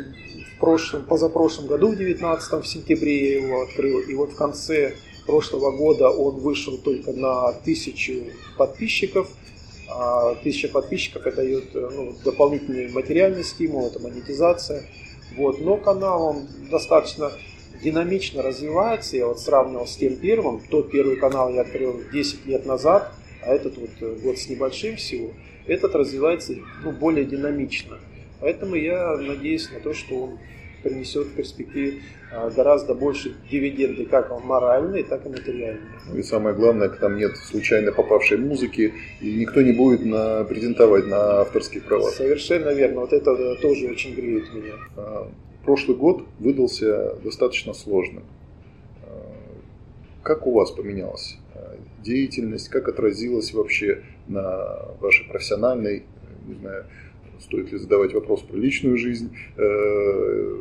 в 0.55 0.61
прошлом, 0.61 1.05
позапрошлом 1.05 1.67
году, 1.67 1.93
в 1.93 1.97
19 1.97 2.53
в 2.53 2.67
сентябре 2.67 3.33
я 3.33 3.47
его 3.47 3.63
открыл, 3.63 4.01
и 4.01 4.15
вот 4.15 4.33
в 4.33 4.37
конце 4.37 4.95
прошлого 5.27 5.71
года 5.77 6.11
он 6.11 6.37
вышел 6.37 6.79
только 6.79 7.13
на 7.13 7.53
тысячу 7.53 8.25
подписчиков. 8.57 9.29
А 9.89 10.35
тысяча 10.37 10.69
подписчиков 10.69 11.27
это 11.27 11.37
дает 11.37 11.75
э, 11.75 11.91
ну, 11.93 12.15
дополнительный 12.25 12.91
материальный 12.91 13.45
стимул, 13.45 13.87
это 13.87 13.99
монетизация. 13.99 14.85
Вот. 15.37 15.61
Но 15.61 15.77
канал 15.77 16.23
он 16.23 16.49
достаточно 16.71 17.31
динамично 17.83 18.43
развивается. 18.43 19.17
Я 19.17 19.27
вот 19.27 19.41
сравнивал 19.41 19.87
с 19.87 19.97
тем 19.97 20.17
первым. 20.17 20.61
Тот 20.71 20.91
первый 20.91 21.17
канал 21.17 21.53
я 21.53 21.63
открыл 21.63 22.01
10 22.13 22.47
лет 22.47 22.65
назад, 22.65 23.13
а 23.43 23.55
этот 23.55 23.77
вот 23.77 23.91
э, 24.01 24.17
год 24.23 24.39
с 24.39 24.49
небольшим 24.49 24.97
всего. 24.97 25.31
Этот 25.67 25.95
развивается 25.95 26.55
ну, 26.83 26.93
более 26.93 27.25
динамично. 27.25 27.99
Поэтому 28.41 28.75
я 28.75 29.17
надеюсь 29.17 29.71
на 29.71 29.81
то, 29.81 29.95
что 29.95 30.15
он 30.17 30.39
принесет 30.83 31.29
в 31.29 31.35
перспективе 31.35 32.01
а, 32.31 32.51
гораздо 32.51 32.95
больше 32.95 33.35
дивиденды, 33.51 34.07
как 34.07 34.31
моральные, 34.45 35.05
так 35.05 35.25
и 35.27 35.29
материальные. 35.29 35.83
Ну 36.09 36.19
и 36.19 36.23
самое 36.23 36.55
главное, 36.55 36.89
там 36.89 37.17
нет 37.17 37.37
случайно 37.37 37.93
попавшей 37.93 38.39
музыки, 38.39 38.93
и 39.21 39.35
никто 39.35 39.63
не 39.63 39.73
будет 39.73 40.05
на, 40.05 40.45
претендовать 40.45 41.07
на 41.07 41.41
авторские 41.41 41.83
права. 41.83 42.11
Совершенно 42.11 42.71
верно. 42.71 43.01
Вот 43.01 43.13
это 43.13 43.57
тоже 43.57 43.89
очень 43.89 44.15
греет 44.15 44.53
меня. 44.55 44.75
А, 44.97 45.31
прошлый 45.65 45.97
год 45.97 46.25
выдался 46.39 47.15
достаточно 47.23 47.73
сложным. 47.73 48.25
Э, 49.05 49.11
как 50.23 50.47
у 50.47 50.53
вас 50.53 50.71
поменялась 50.71 51.39
деятельность, 52.03 52.69
как 52.69 52.89
отразилась 52.89 53.53
вообще 53.53 54.03
на 54.27 54.79
вашей 55.01 55.27
профессиональной, 55.29 56.05
не 56.47 56.55
знаю, 56.55 56.87
стоит 57.43 57.73
ли 57.73 57.79
задавать 57.79 58.15
вопрос 58.15 58.41
про 58.43 58.57
личную 58.57 58.97
жизнь, 58.97 59.37
э, 59.57 60.57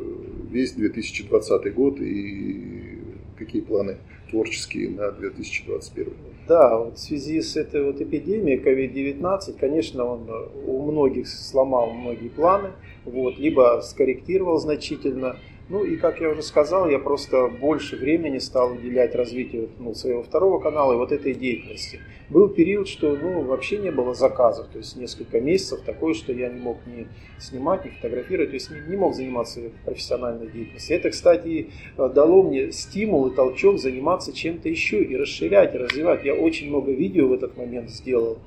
весь 0.50 0.72
2020 0.72 1.74
год 1.74 2.00
и 2.00 2.98
какие 3.38 3.62
планы 3.62 3.96
творческие 4.30 4.90
на 4.90 5.10
2021? 5.12 6.12
Да, 6.48 6.76
вот 6.76 6.96
в 6.96 7.00
связи 7.00 7.40
с 7.40 7.56
этой 7.56 7.84
вот 7.84 8.00
эпидемией 8.00 8.58
COVID-19, 8.58 9.58
конечно, 9.58 10.04
он 10.04 10.28
у 10.66 10.82
многих 10.90 11.28
сломал 11.28 11.92
многие 11.92 12.28
планы, 12.28 12.70
вот, 13.04 13.38
либо 13.38 13.80
скорректировал 13.82 14.58
значительно. 14.58 15.36
Ну 15.72 15.84
и, 15.84 15.96
как 15.96 16.20
я 16.20 16.28
уже 16.28 16.42
сказал, 16.42 16.86
я 16.86 16.98
просто 16.98 17.48
больше 17.48 17.96
времени 17.96 18.36
стал 18.36 18.72
уделять 18.72 19.14
развитию 19.14 19.70
ну, 19.78 19.94
своего 19.94 20.22
второго 20.22 20.60
канала 20.60 20.92
и 20.92 20.96
вот 20.96 21.12
этой 21.12 21.32
деятельности. 21.32 21.98
Был 22.28 22.50
период, 22.50 22.88
что 22.88 23.16
ну, 23.16 23.40
вообще 23.40 23.78
не 23.78 23.90
было 23.90 24.12
заказов, 24.12 24.66
то 24.70 24.76
есть 24.76 24.96
несколько 24.96 25.40
месяцев 25.40 25.80
такое, 25.80 26.12
что 26.12 26.34
я 26.34 26.50
не 26.50 26.60
мог 26.60 26.76
ни 26.84 27.08
снимать, 27.38 27.86
ни 27.86 27.88
фотографировать, 27.88 28.50
то 28.50 28.54
есть 28.56 28.70
не, 28.70 28.80
не 28.86 28.96
мог 28.96 29.14
заниматься 29.14 29.60
профессиональной 29.86 30.48
деятельностью. 30.48 30.94
Это, 30.94 31.08
кстати, 31.08 31.70
дало 31.96 32.42
мне 32.42 32.70
стимул 32.70 33.28
и 33.28 33.34
толчок 33.34 33.78
заниматься 33.78 34.34
чем-то 34.34 34.68
еще 34.68 35.02
и 35.02 35.16
расширять, 35.16 35.74
и 35.74 35.78
развивать. 35.78 36.22
Я 36.22 36.34
очень 36.34 36.68
много 36.68 36.92
видео 36.92 37.28
в 37.28 37.32
этот 37.32 37.56
момент 37.56 37.88
сделал, 37.88 38.40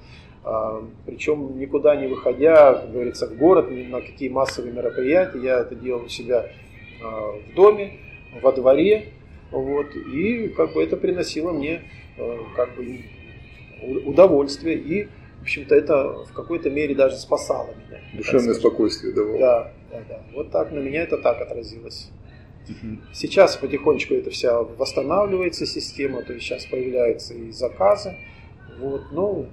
а, 0.44 0.88
причем 1.08 1.58
никуда 1.58 1.96
не 1.96 2.05
выходя, 2.05 2.75
как 2.75 2.91
говорится, 2.91 3.25
в 3.25 3.36
город, 3.36 3.72
ни 3.72 3.82
на 3.82 4.01
какие 4.01 4.29
массовые 4.29 4.72
мероприятия. 4.72 5.39
Я 5.39 5.62
это 5.62 5.74
делал 5.74 6.03
у 6.03 6.08
себя 6.08 6.51
в 7.05 7.53
доме, 7.55 8.00
во 8.41 8.51
дворе, 8.51 9.13
вот, 9.51 9.95
и 9.95 10.50
как 10.50 10.74
бы 10.74 10.83
это 10.83 10.97
приносило 10.97 11.51
мне 11.51 11.83
а, 12.17 12.39
как 12.55 12.75
бы 12.75 13.01
удовольствие, 14.05 14.77
и, 14.77 15.07
в 15.39 15.43
общем-то, 15.43 15.75
это 15.75 16.24
в 16.25 16.33
какой-то 16.33 16.69
мере 16.69 16.95
даже 16.95 17.17
спасало 17.17 17.69
меня. 17.88 18.01
Душевное 18.13 18.53
спокойствие 18.53 19.13
давало. 19.13 19.39
Да, 19.39 19.71
да, 19.91 20.03
да. 20.09 20.24
Вот 20.33 20.51
так 20.51 20.71
на 20.71 20.79
меня 20.79 21.03
это 21.03 21.17
так 21.17 21.41
отразилось. 21.41 22.09
Сейчас 23.13 23.55
потихонечку 23.57 24.15
это 24.15 24.31
вся 24.31 24.59
восстанавливается 24.62 25.67
система, 25.67 26.24
то 26.24 26.33
есть 26.33 26.45
сейчас 26.45 26.65
появляются 26.65 27.35
и 27.35 27.51
заказы. 27.51 28.15
Вот, 28.79 29.03
ну, 29.12 29.47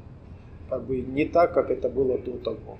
как 0.71 0.85
бы 0.85 1.01
не 1.01 1.27
так, 1.27 1.53
как 1.53 1.71
это 1.71 1.91
было 1.91 2.17
до 2.19 2.39
того. 2.39 2.79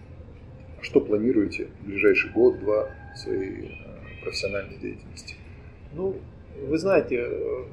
Что 0.81 1.01
планируете 1.01 1.69
в 1.83 1.87
ближайший 1.87 2.31
год-два 2.31 2.89
своей 3.17 3.67
э, 3.67 4.23
профессиональной 4.23 4.79
деятельности? 4.79 5.37
Ну, 5.93 6.17
вы 6.67 6.79
знаете, 6.79 7.17
э, 7.21 7.65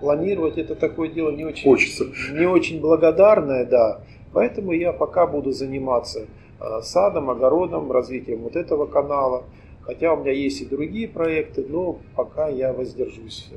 планировать 0.00 0.58
это 0.58 0.74
такое 0.74 1.08
дело 1.08 1.30
не 1.30 1.44
очень, 1.44 1.64
Хочется. 1.64 2.06
не 2.32 2.46
очень 2.46 2.80
благодарное, 2.80 3.64
да. 3.64 4.02
Поэтому 4.32 4.72
я 4.72 4.92
пока 4.92 5.26
буду 5.26 5.52
заниматься 5.52 6.26
э, 6.60 6.80
садом, 6.82 7.30
огородом, 7.30 7.90
развитием 7.90 8.40
вот 8.40 8.56
этого 8.56 8.86
канала. 8.86 9.44
Хотя 9.82 10.12
у 10.14 10.20
меня 10.20 10.32
есть 10.32 10.60
и 10.62 10.66
другие 10.66 11.06
проекты, 11.06 11.64
но 11.68 12.00
пока 12.16 12.48
я 12.48 12.72
воздержусь 12.72 13.48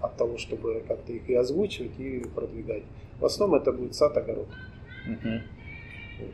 от 0.00 0.16
того, 0.16 0.38
чтобы 0.38 0.82
как-то 0.88 1.12
их 1.12 1.28
и 1.28 1.34
озвучивать, 1.34 1.98
и 1.98 2.24
продвигать. 2.34 2.82
В 3.20 3.24
основном 3.26 3.60
это 3.60 3.70
будет 3.72 3.94
сад-огород. 3.94 4.48
Угу. 5.06 6.28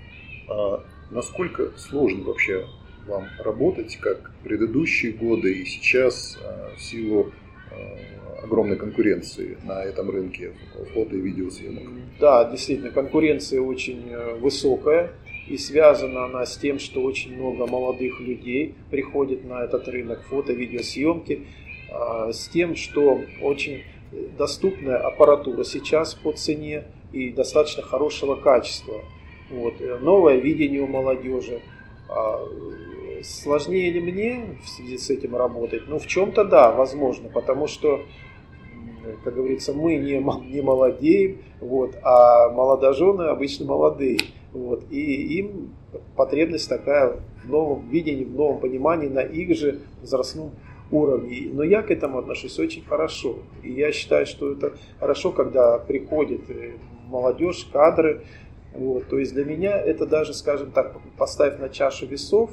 А 0.48 0.84
насколько 1.10 1.72
сложно 1.76 2.25
вообще 2.25 2.64
вам 3.09 3.27
работать, 3.38 3.97
как 3.97 4.31
предыдущие 4.45 5.12
годы 5.12 5.53
и 5.53 5.65
сейчас 5.65 6.38
а, 6.45 6.75
в 6.77 6.81
силу 6.81 7.33
а, 7.71 8.45
огромной 8.45 8.77
конкуренции 8.77 9.59
на 9.65 9.83
этом 9.83 10.11
рынке 10.11 10.53
фото 10.95 11.17
и 11.17 11.21
видеосъемок? 11.21 11.85
Да, 12.21 12.50
действительно, 12.50 12.91
конкуренция 12.91 13.61
очень 13.61 14.11
э, 14.11 14.35
высокая. 14.35 15.12
И 15.49 15.57
связана 15.57 16.27
она 16.27 16.45
с 16.45 16.59
тем, 16.59 16.79
что 16.79 17.00
очень 17.00 17.35
много 17.35 17.67
молодых 17.67 18.21
людей 18.21 18.75
приходит 18.91 19.45
на 19.47 19.65
этот 19.65 19.88
рынок 19.88 20.23
фото-видеосъемки, 20.29 21.47
а, 21.91 22.33
с 22.33 22.49
тем, 22.49 22.77
что 22.77 23.23
очень 23.41 23.83
доступная 24.37 24.99
аппаратура 24.99 25.65
сейчас 25.65 26.15
по 26.15 26.33
цене 26.33 26.85
и 27.12 27.31
достаточно 27.31 27.83
хорошего 27.83 28.37
качества. 28.37 29.03
Вот. 29.50 29.81
Э, 29.81 29.99
новое 29.99 30.37
видение 30.37 30.83
у 30.83 30.87
молодежи. 30.87 31.61
Сложнее 33.22 33.90
ли 33.90 34.00
мне 34.00 34.58
в 34.64 34.68
связи 34.68 34.98
с 34.98 35.10
этим 35.10 35.37
работать? 35.37 35.82
Ну, 35.88 35.98
в 35.98 36.06
чем-то 36.06 36.44
да, 36.44 36.70
возможно, 36.72 37.28
потому 37.28 37.66
что, 37.66 38.02
как 39.25 39.34
говорится, 39.34 39.72
мы 39.72 39.96
не, 39.96 40.22
не 40.50 40.60
молодеем, 40.60 41.38
вот, 41.60 41.96
а 42.02 42.50
молодожены 42.50 43.22
обычно 43.25 43.66
молодые. 43.66 44.18
Вот, 44.52 44.84
и 44.90 45.38
им 45.38 45.75
потребность 46.16 46.68
такая 46.68 47.20
в 47.44 47.48
новом 47.48 47.88
видении, 47.88 48.25
в 48.25 48.34
новом 48.34 48.60
понимании 48.60 49.08
на 49.08 49.20
их 49.20 49.56
же 49.56 49.80
возрастном 50.00 50.52
уровне. 50.90 51.50
Но 51.52 51.62
я 51.62 51.82
к 51.82 51.90
этому 51.90 52.18
отношусь 52.18 52.58
очень 52.58 52.84
хорошо. 52.84 53.40
И 53.62 53.72
я 53.72 53.92
считаю, 53.92 54.26
что 54.26 54.52
это 54.52 54.72
хорошо, 54.98 55.32
когда 55.32 55.78
приходит 55.78 56.48
э, 56.48 56.72
молодежь, 57.08 57.68
кадры, 57.72 58.22
вот, 58.75 59.08
то 59.08 59.18
есть 59.18 59.34
для 59.34 59.44
меня 59.44 59.78
это 59.78 60.06
даже, 60.06 60.34
скажем 60.34 60.70
так, 60.70 60.96
поставив 61.16 61.58
на 61.58 61.68
чашу 61.68 62.06
весов 62.06 62.50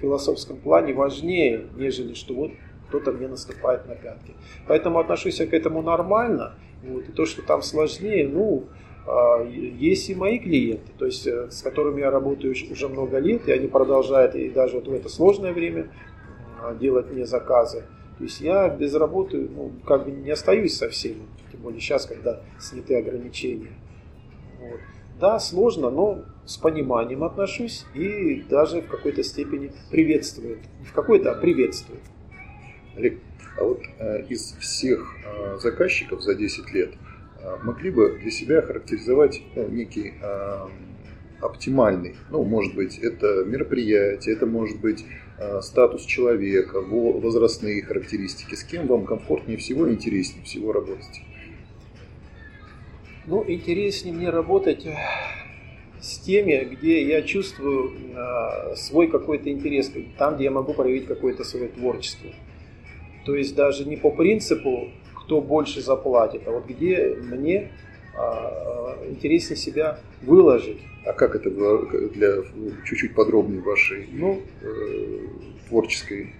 философском 0.00 0.58
плане 0.58 0.92
важнее, 0.92 1.66
нежели 1.76 2.14
что 2.14 2.34
вот 2.34 2.52
кто-то 2.88 3.12
мне 3.12 3.28
наступает 3.28 3.86
на 3.86 3.94
пятки. 3.94 4.34
Поэтому 4.68 4.98
отношусь 4.98 5.40
я 5.40 5.46
к 5.46 5.54
этому 5.54 5.82
нормально. 5.82 6.54
Вот, 6.82 7.08
и 7.08 7.12
то, 7.12 7.24
что 7.24 7.42
там 7.42 7.62
сложнее, 7.62 8.28
ну, 8.28 8.64
а, 9.06 9.42
есть 9.42 10.08
и 10.10 10.14
мои 10.14 10.38
клиенты, 10.38 10.92
то 10.98 11.06
есть 11.06 11.26
э, 11.26 11.50
с 11.50 11.62
которыми 11.62 12.00
я 12.00 12.10
работаю 12.10 12.54
уже 12.70 12.88
много 12.88 13.18
лет, 13.18 13.48
и 13.48 13.52
они 13.52 13.68
продолжают 13.68 14.34
и 14.34 14.50
даже 14.50 14.76
вот 14.76 14.88
в 14.88 14.92
это 14.92 15.08
сложное 15.08 15.52
время 15.52 15.90
а, 16.60 16.74
делать 16.74 17.10
мне 17.10 17.26
заказы. 17.26 17.84
То 18.18 18.24
есть 18.24 18.40
я 18.40 18.68
без 18.68 18.94
работы 18.94 19.48
ну, 19.48 19.72
как 19.86 20.04
бы 20.04 20.10
не 20.12 20.30
остаюсь 20.30 20.76
совсем, 20.76 21.16
тем 21.50 21.60
более 21.60 21.80
сейчас, 21.80 22.06
когда 22.06 22.40
сняты 22.58 22.96
ограничения. 22.96 23.72
Вот. 24.60 24.80
Да, 25.24 25.40
сложно, 25.40 25.88
но 25.88 26.22
с 26.44 26.58
пониманием 26.58 27.24
отношусь 27.24 27.86
и 27.94 28.44
даже 28.50 28.82
в 28.82 28.88
какой-то 28.88 29.22
степени 29.22 29.72
приветствую. 29.90 30.58
Не 30.80 30.84
в 30.84 30.92
какой-то, 30.92 31.32
а 31.32 31.34
приветствую. 31.34 31.98
Олег, 32.94 33.20
а 33.58 33.64
вот 33.64 33.80
э, 34.00 34.26
из 34.28 34.54
всех 34.60 35.16
э, 35.24 35.56
заказчиков 35.62 36.20
за 36.20 36.34
10 36.34 36.70
лет 36.74 36.90
э, 37.40 37.56
могли 37.62 37.90
бы 37.90 38.18
для 38.20 38.30
себя 38.30 38.60
характеризовать 38.60 39.40
ну, 39.56 39.66
некий 39.68 40.12
э, 40.20 40.66
оптимальный, 41.40 42.16
ну, 42.28 42.44
может 42.44 42.74
быть, 42.74 42.98
это 42.98 43.44
мероприятие, 43.46 44.34
это 44.34 44.44
может 44.44 44.78
быть 44.78 45.06
э, 45.38 45.62
статус 45.62 46.04
человека, 46.04 46.82
возрастные 46.82 47.82
характеристики, 47.82 48.56
с 48.56 48.62
кем 48.62 48.86
вам 48.88 49.06
комфортнее 49.06 49.56
всего, 49.56 49.90
интереснее 49.90 50.44
всего 50.44 50.70
работать? 50.70 51.22
Ну, 53.26 53.42
интереснее 53.48 54.14
мне 54.14 54.28
работать 54.28 54.84
э, 54.84 54.94
с 55.98 56.18
теми, 56.18 56.68
где 56.70 57.02
я 57.02 57.22
чувствую 57.22 57.92
э, 58.14 58.76
свой 58.76 59.08
какой-то 59.08 59.50
интерес, 59.50 59.90
там, 60.18 60.34
где 60.34 60.44
я 60.44 60.50
могу 60.50 60.74
проявить 60.74 61.06
какое-то 61.06 61.42
свое 61.42 61.68
творчество. 61.68 62.30
То 63.24 63.34
есть 63.34 63.54
даже 63.54 63.86
не 63.86 63.96
по 63.96 64.10
принципу, 64.10 64.90
кто 65.14 65.40
больше 65.40 65.80
заплатит, 65.80 66.42
а 66.46 66.50
вот 66.50 66.66
где 66.66 67.16
мне 67.18 67.72
э, 68.14 69.08
интереснее 69.08 69.56
себя 69.56 70.00
выложить. 70.20 70.82
А 71.06 71.14
как 71.14 71.34
это 71.34 71.50
для 71.50 72.42
чуть-чуть 72.84 73.14
подробнее 73.14 73.62
вашей 73.62 74.06
ну, 74.12 74.42
э, 74.60 75.18
творческой 75.68 76.34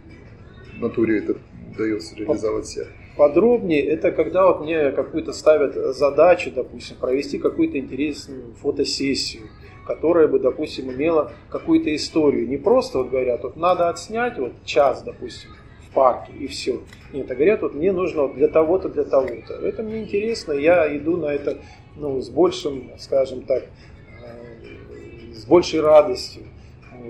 натуре 0.79 1.20
это 1.20 1.38
удается 1.73 2.14
реализовать 2.16 2.66
себя? 2.66 2.87
Подробнее, 3.16 3.81
это 3.81 4.11
когда 4.11 4.48
вот 4.48 4.62
мне 4.62 4.90
какую-то 4.90 5.33
ставят 5.33 5.74
задачу, 5.94 6.50
допустим, 6.53 6.96
провести 6.96 7.38
какую-то 7.38 7.79
интересную 7.79 8.55
фотосессию, 8.55 9.44
которая 9.87 10.27
бы, 10.27 10.40
допустим, 10.40 10.90
имела 10.90 11.33
какую-то 11.48 11.94
историю. 11.94 12.48
Не 12.48 12.57
просто 12.57 12.98
вот 12.98 13.11
говорят, 13.11 13.44
вот 13.44 13.57
надо 13.57 13.88
отснять 13.88 14.38
вот 14.38 14.53
час, 14.64 15.03
допустим, 15.03 15.50
в 15.88 15.94
парке 15.94 16.33
и 16.33 16.48
все. 16.48 16.81
Нет, 17.12 17.31
а 17.31 17.35
говорят, 17.37 17.62
вот 17.62 17.74
мне 17.74 17.92
нужно 17.92 18.22
вот 18.22 18.35
для 18.35 18.48
того-то, 18.48 18.88
для 18.88 19.05
того-то. 19.05 19.55
Это 19.55 19.85
мне 19.85 20.03
интересно, 20.03 20.53
я 20.53 20.96
иду 20.96 21.16
на 21.16 21.27
это 21.27 21.59
ну, 21.96 22.20
с 22.20 22.29
большим, 22.29 22.90
скажем 22.98 23.42
так, 23.42 23.62
э, 23.62 25.33
с 25.35 25.44
большей 25.44 25.81
радостью. 25.81 26.42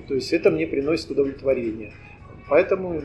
То 0.08 0.14
есть 0.14 0.32
это 0.32 0.50
мне 0.50 0.66
приносит 0.66 1.10
удовлетворение. 1.10 1.92
Поэтому 2.48 3.00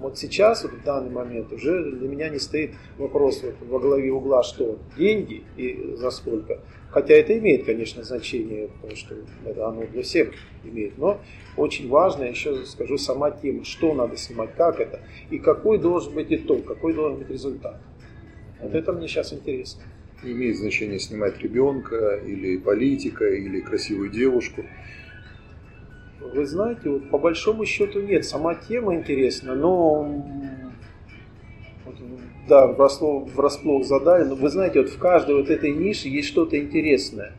вот 0.00 0.18
сейчас, 0.18 0.64
вот 0.64 0.72
в 0.72 0.82
данный 0.82 1.10
момент, 1.10 1.52
уже 1.52 1.92
для 1.92 2.08
меня 2.08 2.28
не 2.28 2.38
стоит 2.38 2.72
вопрос 2.98 3.42
вот 3.42 3.54
во 3.68 3.78
главе 3.78 4.10
угла, 4.10 4.42
что 4.42 4.78
деньги 4.96 5.44
и 5.56 5.94
за 5.96 6.10
сколько. 6.10 6.60
Хотя 6.90 7.14
это 7.14 7.38
имеет, 7.38 7.66
конечно, 7.66 8.02
значение, 8.02 8.68
потому 8.68 8.96
что 8.96 9.14
это 9.44 9.68
оно 9.68 9.86
для 9.86 10.02
всех 10.02 10.32
имеет. 10.64 10.98
Но 10.98 11.20
очень 11.56 11.88
важно, 11.88 12.24
еще 12.24 12.64
скажу, 12.64 12.98
сама 12.98 13.30
тема, 13.30 13.64
что 13.64 13.94
надо 13.94 14.16
снимать, 14.16 14.54
как 14.56 14.80
это, 14.80 15.00
и 15.30 15.38
какой 15.38 15.78
должен 15.78 16.14
быть 16.14 16.32
итог, 16.32 16.64
какой 16.64 16.94
должен 16.94 17.18
быть 17.18 17.30
результат. 17.30 17.80
Вот 18.60 18.74
это 18.74 18.92
мне 18.92 19.06
сейчас 19.06 19.32
интересно. 19.32 19.82
Не 20.22 20.32
имеет 20.32 20.56
значения 20.56 20.98
снимать 20.98 21.38
ребенка, 21.40 22.16
или 22.16 22.56
политика, 22.56 23.26
или 23.26 23.60
красивую 23.60 24.10
девушку. 24.10 24.64
Вы 26.32 26.46
знаете, 26.46 26.88
вот 26.88 27.10
по 27.10 27.18
большому 27.18 27.64
счету 27.64 28.00
нет. 28.00 28.24
Сама 28.24 28.54
тема 28.54 28.94
интересна, 28.94 29.54
но 29.54 30.24
да, 32.48 32.66
врасплох, 32.66 33.28
врасплох 33.34 33.84
задали, 33.84 34.24
но 34.24 34.34
вы 34.34 34.48
знаете, 34.48 34.80
вот 34.82 34.90
в 34.90 34.98
каждой 34.98 35.36
вот 35.36 35.50
этой 35.50 35.72
нише 35.72 36.08
есть 36.08 36.28
что-то 36.28 36.58
интересное. 36.58 37.32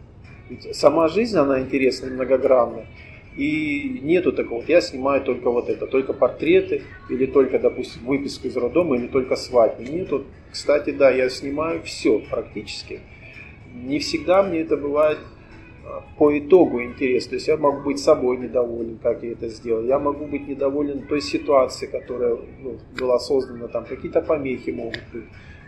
Ведь 0.50 0.76
сама 0.76 1.08
жизнь, 1.08 1.38
она 1.38 1.60
интересная, 1.60 2.12
многогранная. 2.12 2.88
И 3.36 4.00
нету 4.04 4.34
такого, 4.34 4.60
вот 4.60 4.70
я 4.70 4.82
снимаю 4.82 5.22
только 5.22 5.50
вот 5.50 5.70
это, 5.70 5.88
только 5.88 6.12
портреты, 6.12 6.82
или 7.10 7.26
только, 7.26 7.60
допустим, 7.60 8.06
выписку 8.06 8.48
из 8.48 8.58
роддома, 8.58 8.98
или 8.98 9.08
только 9.08 9.38
свадьбы. 9.38 9.84
Нету, 9.84 10.26
кстати, 10.52 10.90
да, 10.90 11.10
я 11.10 11.30
снимаю 11.30 11.82
все 11.84 12.20
практически. 12.20 13.00
Не 13.74 14.00
всегда 14.00 14.44
мне 14.44 14.60
это 14.60 14.76
бывает 14.76 15.20
по 16.18 16.38
итогу 16.38 16.82
интерес. 16.84 17.28
То 17.28 17.36
есть 17.36 17.48
я 17.48 17.58
могу 17.58 17.82
быть 17.82 18.00
собой 18.00 18.38
недоволен, 18.38 18.98
как 19.02 19.24
я 19.24 19.32
это 19.32 19.50
сделал. 19.50 19.84
Я 19.84 20.00
могу 20.00 20.26
быть 20.26 20.48
недоволен 20.48 21.08
той 21.08 21.22
ситуацией, 21.22 21.92
которая 21.92 22.38
ну, 22.60 22.78
была 23.00 23.20
создана, 23.20 23.68
там 23.68 23.86
какие-то 23.86 24.22
помехи 24.22 24.72
могут 24.72 25.02
быть. 25.14 25.26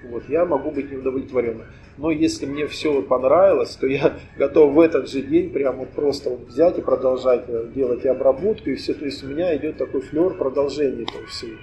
Вот, 0.09 0.23
я 0.27 0.45
могу 0.45 0.71
быть 0.71 0.91
неудовлетворен. 0.91 1.61
Но 1.97 2.11
если 2.11 2.45
мне 2.45 2.67
все 2.67 3.01
понравилось, 3.01 3.75
то 3.75 3.87
я 3.87 4.17
готов 4.37 4.73
в 4.73 4.79
этот 4.79 5.09
же 5.09 5.21
день 5.21 5.49
прямо 5.49 5.85
просто 5.85 6.31
вот 6.31 6.47
взять 6.47 6.77
и 6.77 6.81
продолжать 6.81 7.45
э, 7.47 7.69
делать 7.73 8.03
и 8.03 8.07
обработку, 8.07 8.69
и 8.69 8.75
все. 8.75 8.93
То 8.93 9.05
есть 9.05 9.23
у 9.23 9.27
меня 9.27 9.55
идет 9.55 9.77
такой 9.77 10.01
флер 10.01 10.33
продолжения 10.33 11.03
этого 11.03 11.25
всего. 11.27 11.55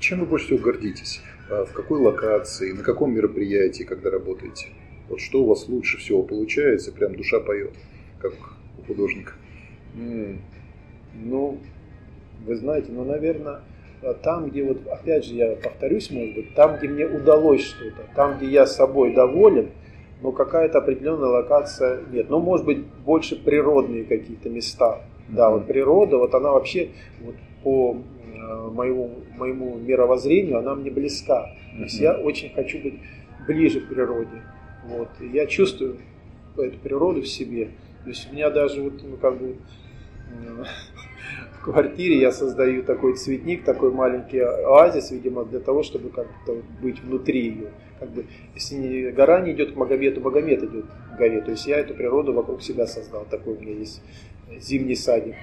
Чем 0.00 0.20
вы 0.20 0.26
больше 0.26 0.46
всего 0.46 0.58
гордитесь? 0.58 1.20
А 1.48 1.64
в 1.64 1.72
какой 1.72 2.00
локации, 2.00 2.72
на 2.72 2.82
каком 2.82 3.14
мероприятии, 3.14 3.84
когда 3.84 4.10
работаете? 4.10 4.68
Вот 5.08 5.20
что 5.20 5.42
у 5.42 5.46
вас 5.46 5.68
лучше 5.68 5.98
всего 5.98 6.22
получается, 6.22 6.90
прям 6.92 7.14
душа 7.14 7.38
поет, 7.38 7.72
как 8.18 8.32
у 8.78 8.82
художника? 8.86 9.32
Ну, 11.14 11.58
вы 12.44 12.56
знаете, 12.56 12.92
ну, 12.92 13.04
наверное, 13.04 13.60
там, 14.22 14.48
где 14.48 14.62
вот, 14.62 14.86
опять 14.86 15.24
же, 15.24 15.34
я 15.34 15.56
повторюсь, 15.56 16.10
может 16.10 16.34
быть, 16.34 16.54
там, 16.54 16.76
где 16.76 16.88
мне 16.88 17.06
удалось 17.06 17.62
что-то, 17.62 18.02
там, 18.14 18.36
где 18.36 18.46
я 18.46 18.66
собой 18.66 19.14
доволен, 19.14 19.70
но 20.22 20.32
какая-то 20.32 20.78
определенная 20.78 21.28
локация 21.28 22.02
нет. 22.12 22.30
Ну, 22.30 22.40
может 22.40 22.66
быть, 22.66 22.84
больше 22.84 23.36
природные 23.42 24.04
какие-то 24.04 24.48
места. 24.48 25.00
Да, 25.28 25.50
вот 25.50 25.66
природа, 25.66 26.18
вот 26.18 26.34
она 26.34 26.52
вообще 26.52 26.90
вот 27.20 27.34
по 27.64 27.96
э, 27.96 28.70
моему, 28.72 29.10
моему 29.36 29.76
мировоззрению, 29.76 30.58
она 30.58 30.74
мне 30.74 30.90
близка. 30.90 31.50
То 31.76 31.82
есть 31.82 31.98
я 31.98 32.14
очень 32.14 32.54
хочу 32.54 32.80
быть 32.80 32.94
ближе 33.46 33.80
к 33.80 33.88
природе. 33.88 34.42
Вот. 34.84 35.08
И 35.20 35.26
я 35.26 35.46
чувствую 35.46 35.96
эту 36.56 36.78
природу 36.78 37.22
в 37.22 37.26
себе. 37.26 37.70
То 38.06 38.10
есть 38.10 38.28
у 38.30 38.34
меня 38.36 38.50
даже 38.50 38.82
вот, 38.82 39.02
ну, 39.02 39.16
как 39.16 39.36
бы, 39.36 39.56
в 41.58 41.64
квартире 41.64 42.20
я 42.20 42.30
создаю 42.30 42.84
такой 42.84 43.16
цветник, 43.16 43.64
такой 43.64 43.90
маленький 43.90 44.38
оазис, 44.38 45.10
видимо, 45.10 45.44
для 45.44 45.58
того, 45.58 45.82
чтобы 45.82 46.10
как-то 46.10 46.58
быть 46.80 47.02
внутри 47.02 47.46
ее. 47.46 47.70
Как 47.98 48.08
бы, 48.10 48.26
если 48.54 48.76
не, 48.76 49.10
гора 49.10 49.40
не 49.40 49.54
идет 49.54 49.72
к 49.72 49.74
Магомету, 49.74 50.20
Магомед 50.20 50.62
идет 50.62 50.84
к 50.84 51.18
горе. 51.18 51.40
То 51.40 51.50
есть 51.50 51.66
я 51.66 51.78
эту 51.78 51.94
природу 51.94 52.32
вокруг 52.32 52.62
себя 52.62 52.86
создал. 52.86 53.26
Такой 53.28 53.54
у 53.54 53.60
меня 53.60 53.72
есть 53.72 54.00
зимний 54.60 54.94
садик. 54.94 55.34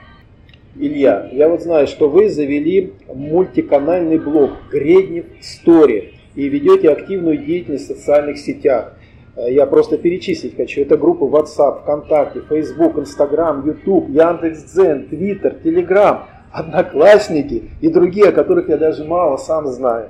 Илья, 0.77 1.29
я 1.33 1.49
вот 1.49 1.63
знаю, 1.63 1.85
что 1.85 2.07
вы 2.07 2.29
завели 2.29 2.93
мультиканальный 3.13 4.19
блог 4.19 4.51
Греднев 4.71 5.25
Стори 5.41 6.13
и 6.33 6.47
ведете 6.47 6.89
активную 6.89 7.39
деятельность 7.39 7.89
в 7.89 7.93
социальных 7.97 8.37
сетях. 8.37 8.97
Э, 9.35 9.51
я 9.51 9.65
просто 9.65 9.97
перечислить 9.97 10.55
хочу. 10.55 10.81
Это 10.81 10.97
группы 10.97 11.25
WhatsApp, 11.25 11.81
ВКонтакте, 11.81 12.41
Facebook, 12.49 12.97
Instagram, 12.97 13.65
YouTube, 13.65 14.09
Яндекс.Дзен, 14.09 15.07
Twitter, 15.09 15.61
Telegram, 15.61 16.21
Одноклассники 16.51 17.71
и 17.81 17.87
другие, 17.87 18.29
о 18.29 18.31
которых 18.31 18.69
я 18.69 18.77
даже 18.77 19.03
мало 19.03 19.37
сам 19.37 19.67
знаю. 19.67 20.09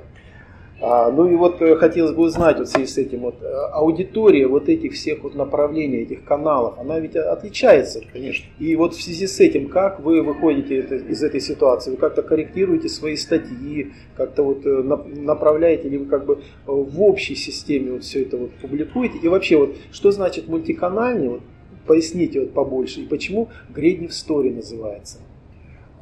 А, 0.86 1.10
ну 1.10 1.26
и 1.26 1.34
вот 1.34 1.62
э, 1.62 1.76
хотелось 1.76 2.12
бы 2.12 2.24
узнать 2.24 2.58
вот 2.58 2.68
в 2.68 2.70
связи 2.70 2.86
с 2.86 2.98
этим, 2.98 3.20
вот, 3.20 3.36
э, 3.40 3.46
аудитория 3.72 4.46
вот 4.46 4.68
этих 4.68 4.92
всех 4.92 5.22
вот 5.22 5.34
направлений, 5.34 6.02
этих 6.02 6.24
каналов, 6.24 6.78
она 6.78 7.00
ведь 7.00 7.16
отличается. 7.16 8.02
Конечно. 8.12 8.44
И 8.58 8.76
вот 8.76 8.94
в 8.94 9.02
связи 9.02 9.26
с 9.26 9.40
этим, 9.40 9.68
как 9.68 10.00
вы 10.00 10.20
выходите 10.20 10.76
это, 10.76 10.96
из 10.96 11.22
этой 11.22 11.40
ситуации? 11.40 11.92
Вы 11.92 11.96
как-то 11.96 12.20
корректируете 12.20 12.90
свои 12.90 13.16
статьи, 13.16 13.92
как-то 14.14 14.42
вот 14.42 14.66
э, 14.66 14.82
направляете, 14.82 15.88
или 15.88 15.96
вы 15.96 16.04
как 16.04 16.26
бы 16.26 16.42
в 16.66 17.02
общей 17.02 17.34
системе 17.34 17.92
вот 17.92 18.04
все 18.04 18.20
это 18.20 18.36
вот 18.36 18.50
публикуете? 18.60 19.16
И 19.22 19.28
вообще, 19.28 19.56
вот 19.56 19.76
что 19.90 20.10
значит 20.10 20.48
мультиканальный? 20.48 21.28
Вот, 21.28 21.40
поясните 21.86 22.40
вот 22.40 22.52
побольше. 22.52 23.00
И 23.00 23.06
почему 23.06 23.48
Греднев 23.70 24.12
Стори 24.12 24.50
называется? 24.50 25.20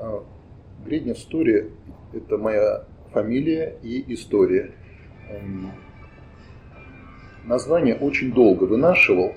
А, 0.00 0.24
Греднев 0.84 1.18
Стори– 1.18 1.66
это 2.12 2.36
моя 2.36 2.82
фамилия 3.12 3.76
и 3.82 4.12
история. 4.14 4.72
Эм, 5.30 5.72
название 7.44 7.94
очень 7.94 8.32
долго 8.32 8.64
вынашивал, 8.64 9.34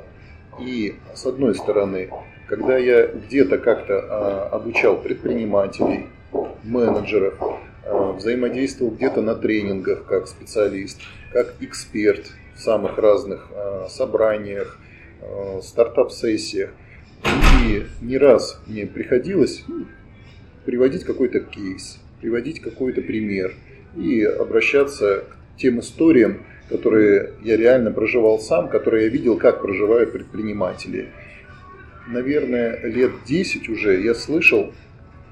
и 0.59 0.95
с 1.13 1.25
одной 1.25 1.55
стороны, 1.55 2.09
когда 2.47 2.77
я 2.77 3.07
где-то 3.07 3.57
как-то 3.57 3.99
а, 3.99 4.49
обучал 4.51 4.97
предпринимателей, 4.97 6.07
менеджеров, 6.63 7.35
а, 7.85 8.13
взаимодействовал 8.13 8.91
где-то 8.91 9.21
на 9.21 9.35
тренингах 9.35 10.05
как 10.05 10.27
специалист, 10.27 10.99
как 11.33 11.55
эксперт 11.59 12.31
в 12.55 12.59
самых 12.59 12.97
разных 12.97 13.47
а, 13.51 13.87
собраниях, 13.89 14.79
стартап-сессиях, 15.63 16.69
и 17.65 17.85
не 18.01 18.17
раз 18.19 18.61
мне 18.67 18.85
приходилось 18.85 19.63
приводить 20.65 21.03
какой-то 21.03 21.39
кейс, 21.39 21.99
приводить 22.25 22.59
какой-то 22.59 23.03
пример 23.03 23.53
и 23.95 24.23
обращаться 24.23 25.25
к 25.29 25.59
тем 25.59 25.79
историям, 25.79 26.41
которые 26.69 27.33
я 27.43 27.55
реально 27.55 27.91
проживал 27.91 28.39
сам, 28.39 28.67
которые 28.67 29.03
я 29.03 29.09
видел, 29.09 29.37
как 29.37 29.61
проживают 29.61 30.11
предприниматели. 30.11 31.09
Наверное, 32.07 32.81
лет 32.83 33.11
10 33.27 33.69
уже 33.69 34.01
я 34.01 34.15
слышал, 34.15 34.73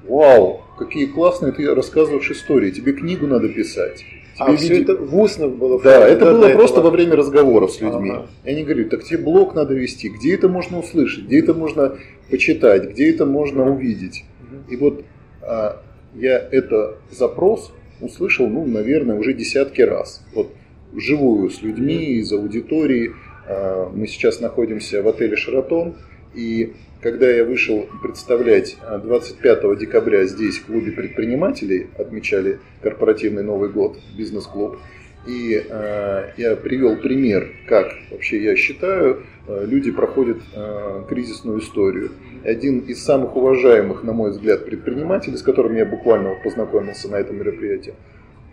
вау, 0.04 0.62
какие 0.78 1.06
классные 1.06 1.50
ты 1.50 1.74
рассказываешь 1.74 2.30
истории, 2.30 2.70
тебе 2.70 2.92
книгу 2.92 3.26
надо 3.26 3.48
писать. 3.48 4.04
А 4.38 4.46
Тебе 4.46 4.54
а 4.54 4.56
все 4.56 4.82
это 4.82 4.94
в 4.96 5.18
устном 5.18 5.56
было? 5.56 5.82
Да, 5.82 6.06
это 6.06 6.30
было 6.30 6.48
просто 6.50 6.80
во 6.80 6.90
время 6.90 7.16
разговоров 7.16 7.72
с 7.72 7.80
людьми. 7.80 8.10
Ага. 8.10 8.26
И 8.44 8.50
они 8.50 8.62
говорят, 8.62 8.90
так 8.90 9.02
тебе 9.02 9.18
блог 9.18 9.56
надо 9.56 9.74
вести, 9.74 10.10
где 10.10 10.34
это 10.34 10.48
можно 10.48 10.78
услышать, 10.78 11.24
где 11.24 11.40
это 11.40 11.54
можно 11.54 11.96
почитать, 12.30 12.90
где 12.90 13.10
это 13.10 13.26
можно 13.26 13.68
увидеть. 13.68 14.24
Угу. 14.42 14.72
И 14.72 14.76
вот 14.76 15.04
а, 15.42 15.82
я 16.14 16.38
это 16.38 16.96
запрос 17.10 17.72
услышал, 18.00 18.48
ну, 18.48 18.66
наверное, 18.66 19.16
уже 19.16 19.32
десятки 19.32 19.82
раз. 19.82 20.24
Вот 20.34 20.52
живую 20.94 21.50
с 21.50 21.62
людьми 21.62 22.18
из 22.18 22.32
аудитории. 22.32 23.12
А, 23.46 23.90
мы 23.90 24.06
сейчас 24.06 24.40
находимся 24.40 25.02
в 25.02 25.08
отеле 25.08 25.36
«Шаратон», 25.36 25.96
и 26.34 26.72
когда 27.00 27.30
я 27.30 27.44
вышел 27.44 27.86
представлять 28.02 28.76
25 29.02 29.64
а, 29.64 29.76
декабря 29.76 30.24
здесь 30.24 30.58
в 30.58 30.66
клубе 30.66 30.92
предпринимателей, 30.92 31.88
отмечали 31.98 32.58
корпоративный 32.82 33.42
Новый 33.42 33.70
год, 33.70 33.98
бизнес-клуб, 34.16 34.78
и 35.26 35.62
э, 35.66 36.32
я 36.36 36.54
привел 36.54 36.96
пример, 36.96 37.50
как 37.66 37.86
вообще 38.10 38.42
я 38.44 38.56
считаю, 38.56 39.22
люди 39.48 39.90
проходят 39.90 40.36
э, 40.54 41.04
кризисную 41.08 41.60
историю. 41.60 42.10
Один 42.44 42.80
из 42.80 43.02
самых 43.02 43.36
уважаемых, 43.36 44.04
на 44.04 44.12
мой 44.12 44.30
взгляд, 44.30 44.66
предпринимателей, 44.66 45.36
с 45.38 45.42
которым 45.42 45.74
я 45.74 45.86
буквально 45.86 46.34
познакомился 46.44 47.08
на 47.10 47.16
этом 47.16 47.38
мероприятии, 47.38 47.94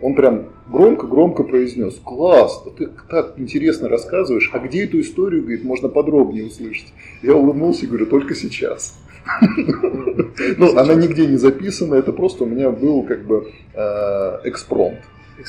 он 0.00 0.14
прям 0.14 0.46
громко-громко 0.68 1.44
произнес, 1.44 2.00
класс, 2.02 2.64
ты 2.76 2.88
так 3.08 3.34
интересно 3.36 3.88
рассказываешь, 3.88 4.50
а 4.52 4.58
где 4.58 4.84
эту 4.84 4.98
историю, 5.00 5.42
говорит, 5.42 5.62
можно 5.62 5.88
подробнее 5.88 6.46
услышать? 6.46 6.92
Я 7.22 7.36
улыбнулся 7.36 7.84
и 7.84 7.88
говорю, 7.88 8.06
только 8.06 8.34
сейчас. 8.34 8.98
Ну, 10.56 10.76
она 10.76 10.94
нигде 10.94 11.26
не 11.26 11.36
записана, 11.36 11.94
это 11.94 12.12
просто 12.12 12.44
у 12.44 12.46
меня 12.46 12.70
был 12.70 13.04
как 13.04 13.24
бы 13.24 13.52
экспромт. 14.44 14.98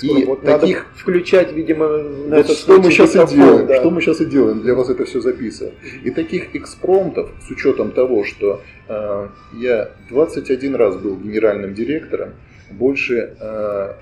И 0.01 0.25
вот 0.25 0.41
таких... 0.41 0.77
надо 0.77 0.89
включать, 0.95 1.53
видимо, 1.53 1.87
на 1.87 2.37
вот 2.37 2.45
этот 2.45 2.57
что 2.57 2.81
мы 2.81 2.91
сейчас 2.91 3.15
и 3.15 3.35
делаем, 3.35 3.67
да. 3.67 3.79
что 3.79 3.91
мы 3.91 4.01
сейчас 4.01 4.21
и 4.21 4.25
делаем, 4.25 4.61
для 4.61 4.73
вас 4.73 4.89
это 4.89 5.05
все 5.05 5.21
записываем. 5.21 5.75
И 6.03 6.11
таких 6.11 6.55
экспромтов, 6.55 7.29
с 7.45 7.51
учетом 7.51 7.91
того, 7.91 8.23
что 8.23 8.61
э, 8.87 9.27
я 9.53 9.91
21 10.09 10.75
раз 10.75 10.95
был 10.97 11.17
генеральным 11.17 11.73
директором, 11.73 12.33
больше 12.71 13.35
э, 13.39 13.93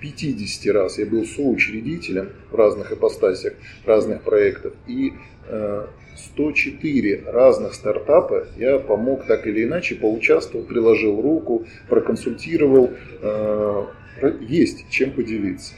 50 0.00 0.74
раз 0.74 0.98
я 0.98 1.06
был 1.06 1.24
соучредителем 1.24 2.30
в 2.50 2.54
разных 2.54 2.92
ипостасях, 2.92 3.54
разных 3.84 4.22
проектов, 4.22 4.72
и 4.86 5.14
э, 5.48 5.86
104 6.16 7.24
разных 7.26 7.74
стартапа 7.74 8.46
я 8.56 8.78
помог 8.78 9.26
так 9.26 9.46
или 9.46 9.64
иначе, 9.64 9.94
поучаствовал, 9.94 10.64
приложил 10.64 11.20
руку, 11.20 11.66
проконсультировал, 11.88 12.90
э, 13.22 13.84
есть 14.40 14.88
чем 14.90 15.12
поделиться. 15.12 15.74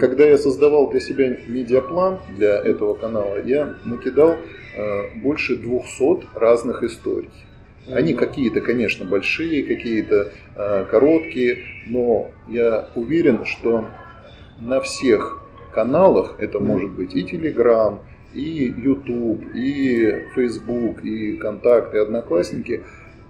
Когда 0.00 0.24
я 0.24 0.38
создавал 0.38 0.90
для 0.90 1.00
себя 1.00 1.36
медиаплан 1.46 2.20
для 2.36 2.56
этого 2.56 2.94
канала, 2.94 3.42
я 3.44 3.76
накидал 3.84 4.36
э, 4.76 5.18
больше 5.22 5.56
200 5.56 6.28
разных 6.34 6.82
историй. 6.82 7.30
Они 7.88 8.14
какие-то, 8.14 8.60
конечно, 8.60 9.04
большие, 9.04 9.62
какие-то 9.62 10.32
э, 10.54 10.86
короткие, 10.90 11.58
но 11.86 12.30
я 12.48 12.88
уверен, 12.94 13.44
что 13.44 13.84
на 14.58 14.80
всех 14.80 15.42
каналах, 15.72 16.36
это 16.38 16.58
может 16.58 16.90
быть 16.90 17.14
и 17.14 17.22
Telegram, 17.22 17.98
и 18.32 18.74
YouTube, 18.76 19.54
и 19.54 20.24
Facebook, 20.34 21.04
и 21.04 21.36
Контакт, 21.36 21.94
и 21.94 21.98
Одноклассники, 21.98 22.82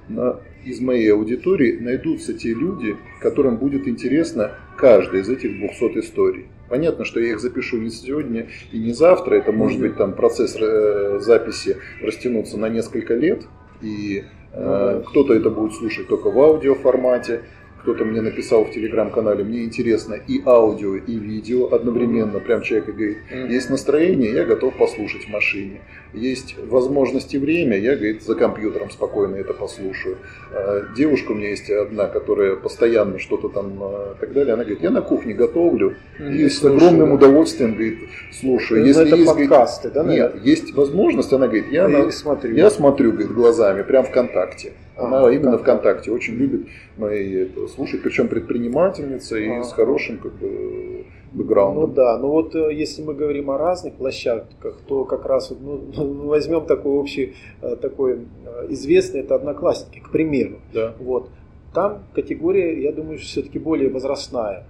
на 0.08 0.40
из 0.64 0.80
моей 0.80 1.12
аудитории 1.12 1.78
найдутся 1.78 2.34
те 2.34 2.52
люди, 2.52 2.96
которым 3.20 3.56
будет 3.56 3.86
интересно 3.86 4.52
каждая 4.76 5.22
из 5.22 5.28
этих 5.28 5.52
200 5.52 5.98
историй. 5.98 6.46
Понятно, 6.68 7.04
что 7.04 7.20
я 7.20 7.30
их 7.30 7.40
запишу 7.40 7.78
не 7.78 7.90
сегодня 7.90 8.48
и 8.72 8.78
не 8.78 8.92
завтра. 8.92 9.36
Это 9.36 9.52
может 9.52 9.80
быть 9.80 9.96
там 9.96 10.12
процесс 10.12 10.56
э, 10.60 11.20
записи 11.20 11.76
растянуться 12.02 12.58
на 12.58 12.68
несколько 12.68 13.14
лет. 13.14 13.44
И 13.80 14.24
э, 14.52 15.02
кто-то 15.06 15.34
это 15.34 15.50
будет 15.50 15.74
слушать 15.74 16.08
только 16.08 16.30
в 16.30 16.38
аудиоформате, 16.40 17.42
кто-то 17.86 18.04
мне 18.04 18.20
написал 18.20 18.64
в 18.64 18.72
телеграм-канале, 18.72 19.44
мне 19.44 19.62
интересно 19.62 20.14
и 20.14 20.42
аудио, 20.44 20.96
и 20.96 21.14
видео 21.14 21.72
одновременно. 21.72 22.40
Прям 22.40 22.62
человек 22.62 22.88
и 22.88 22.92
говорит, 22.92 23.18
есть 23.48 23.70
настроение, 23.70 24.32
я 24.32 24.44
готов 24.44 24.76
послушать 24.76 25.26
в 25.26 25.28
машине. 25.28 25.82
Есть 26.12 26.56
возможности 26.66 27.36
время, 27.36 27.78
я, 27.78 27.94
говорит, 27.94 28.24
за 28.24 28.34
компьютером 28.34 28.90
спокойно 28.90 29.36
это 29.36 29.54
послушаю. 29.54 30.18
А, 30.50 30.82
девушка 30.96 31.30
у 31.30 31.34
меня 31.36 31.50
есть 31.50 31.70
одна, 31.70 32.08
которая 32.08 32.56
постоянно 32.56 33.20
что-то 33.20 33.50
там 33.50 33.74
и 33.76 34.18
так 34.18 34.32
далее. 34.32 34.54
Она 34.54 34.64
говорит, 34.64 34.82
я 34.82 34.90
на 34.90 35.00
кухне 35.00 35.32
готовлю 35.34 35.94
и 36.18 36.48
с 36.48 36.64
огромным 36.64 37.12
удовольствием, 37.12 37.74
говорит, 37.74 37.98
слушаю. 38.32 38.80
Ну, 38.80 38.86
Если 38.86 39.06
это 39.06 39.14
есть, 39.14 39.32
подкасты, 39.32 39.90
да? 39.90 40.02
Нет, 40.02 40.34
есть 40.42 40.74
возможность, 40.74 41.32
она 41.32 41.46
говорит, 41.46 41.70
я, 41.70 41.86
на, 41.86 42.10
смотрю. 42.10 42.52
я 42.52 42.68
смотрю, 42.68 43.12
говорит, 43.12 43.30
глазами, 43.30 43.82
прям 43.82 44.04
ВКонтакте. 44.06 44.72
Она 44.96 45.26
а, 45.26 45.30
именно 45.30 45.58
ВКонтакте 45.58 46.10
очень 46.10 46.34
любит 46.34 46.68
мои 46.96 47.34
это, 47.34 47.68
слушать, 47.68 48.02
причем 48.02 48.28
предпринимательница 48.28 49.36
и 49.36 49.48
а, 49.50 49.62
с 49.62 49.72
хорошим 49.72 50.18
как 50.18 50.32
бы 50.34 51.04
бэкграундом. 51.32 51.90
Ну 51.90 51.94
да, 51.94 52.18
ну 52.18 52.28
вот 52.28 52.54
э, 52.54 52.72
если 52.72 53.02
мы 53.02 53.14
говорим 53.14 53.50
о 53.50 53.58
разных 53.58 53.94
площадках, 53.94 54.78
то 54.86 55.04
как 55.04 55.26
раз 55.26 55.50
ну, 55.50 55.84
ну, 55.96 56.26
возьмем 56.26 56.64
такой 56.64 56.92
общий, 56.92 57.34
э, 57.60 57.76
такой 57.76 58.20
э, 58.46 58.66
известный, 58.70 59.20
это 59.20 59.34
Одноклассники, 59.34 59.98
к 59.98 60.10
примеру. 60.10 60.60
Да. 60.72 60.94
Вот. 60.98 61.28
Там 61.74 62.04
категория, 62.14 62.82
я 62.82 62.90
думаю, 62.90 63.18
все-таки 63.18 63.58
более 63.58 63.90
возрастная. 63.90 64.64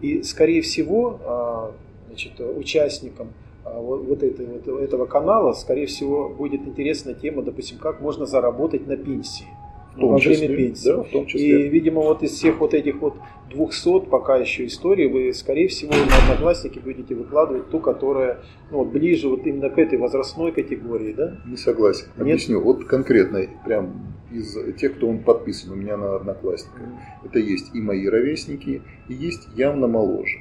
И, 0.00 0.22
скорее 0.22 0.62
всего, 0.62 1.20
а, 1.24 1.72
значит, 2.06 2.40
участникам 2.40 3.28
вот, 3.74 4.06
вот, 4.06 4.22
этой, 4.22 4.46
вот 4.46 4.80
этого 4.80 5.06
канала, 5.06 5.52
скорее 5.52 5.86
всего, 5.86 6.28
будет 6.28 6.62
интересна 6.62 7.14
тема, 7.14 7.42
допустим, 7.42 7.78
как 7.78 8.00
можно 8.00 8.26
заработать 8.26 8.86
на 8.86 8.96
пенсии. 8.96 9.46
В 9.94 10.00
том 10.00 10.12
во 10.12 10.20
числе, 10.20 10.46
время 10.46 10.56
пенсии. 10.56 10.88
Да, 10.88 11.02
в 11.02 11.08
том 11.08 11.26
числе. 11.26 11.66
И, 11.66 11.68
видимо, 11.68 12.02
вот 12.02 12.22
из 12.22 12.30
всех 12.32 12.60
вот 12.60 12.72
этих 12.74 13.00
вот 13.00 13.14
200 13.50 14.06
пока 14.06 14.36
еще 14.36 14.66
историй, 14.66 15.08
вы, 15.08 15.32
скорее 15.32 15.68
всего, 15.68 15.92
на 15.92 16.24
Одноклассники 16.24 16.78
будете 16.78 17.14
выкладывать 17.14 17.68
ту, 17.70 17.80
которая 17.80 18.40
ну, 18.70 18.78
вот, 18.78 18.88
ближе 18.88 19.28
вот 19.28 19.46
именно 19.46 19.70
к 19.70 19.78
этой 19.78 19.98
возрастной 19.98 20.52
категории, 20.52 21.12
да? 21.12 21.38
Не 21.46 21.56
согласен. 21.56 22.06
Нет? 22.16 22.20
Объясню. 22.20 22.60
Вот 22.60 22.84
конкретно, 22.84 23.46
прям 23.64 24.14
из 24.30 24.56
тех, 24.76 24.96
кто 24.96 25.08
он 25.08 25.18
подписан 25.18 25.72
у 25.72 25.74
меня 25.74 25.96
на 25.96 26.16
Одноклассниках. 26.16 26.82
Это 27.24 27.38
есть 27.38 27.74
и 27.74 27.80
мои 27.80 28.06
ровесники, 28.06 28.82
и 29.08 29.14
есть 29.14 29.48
явно 29.56 29.88
моложе. 29.88 30.38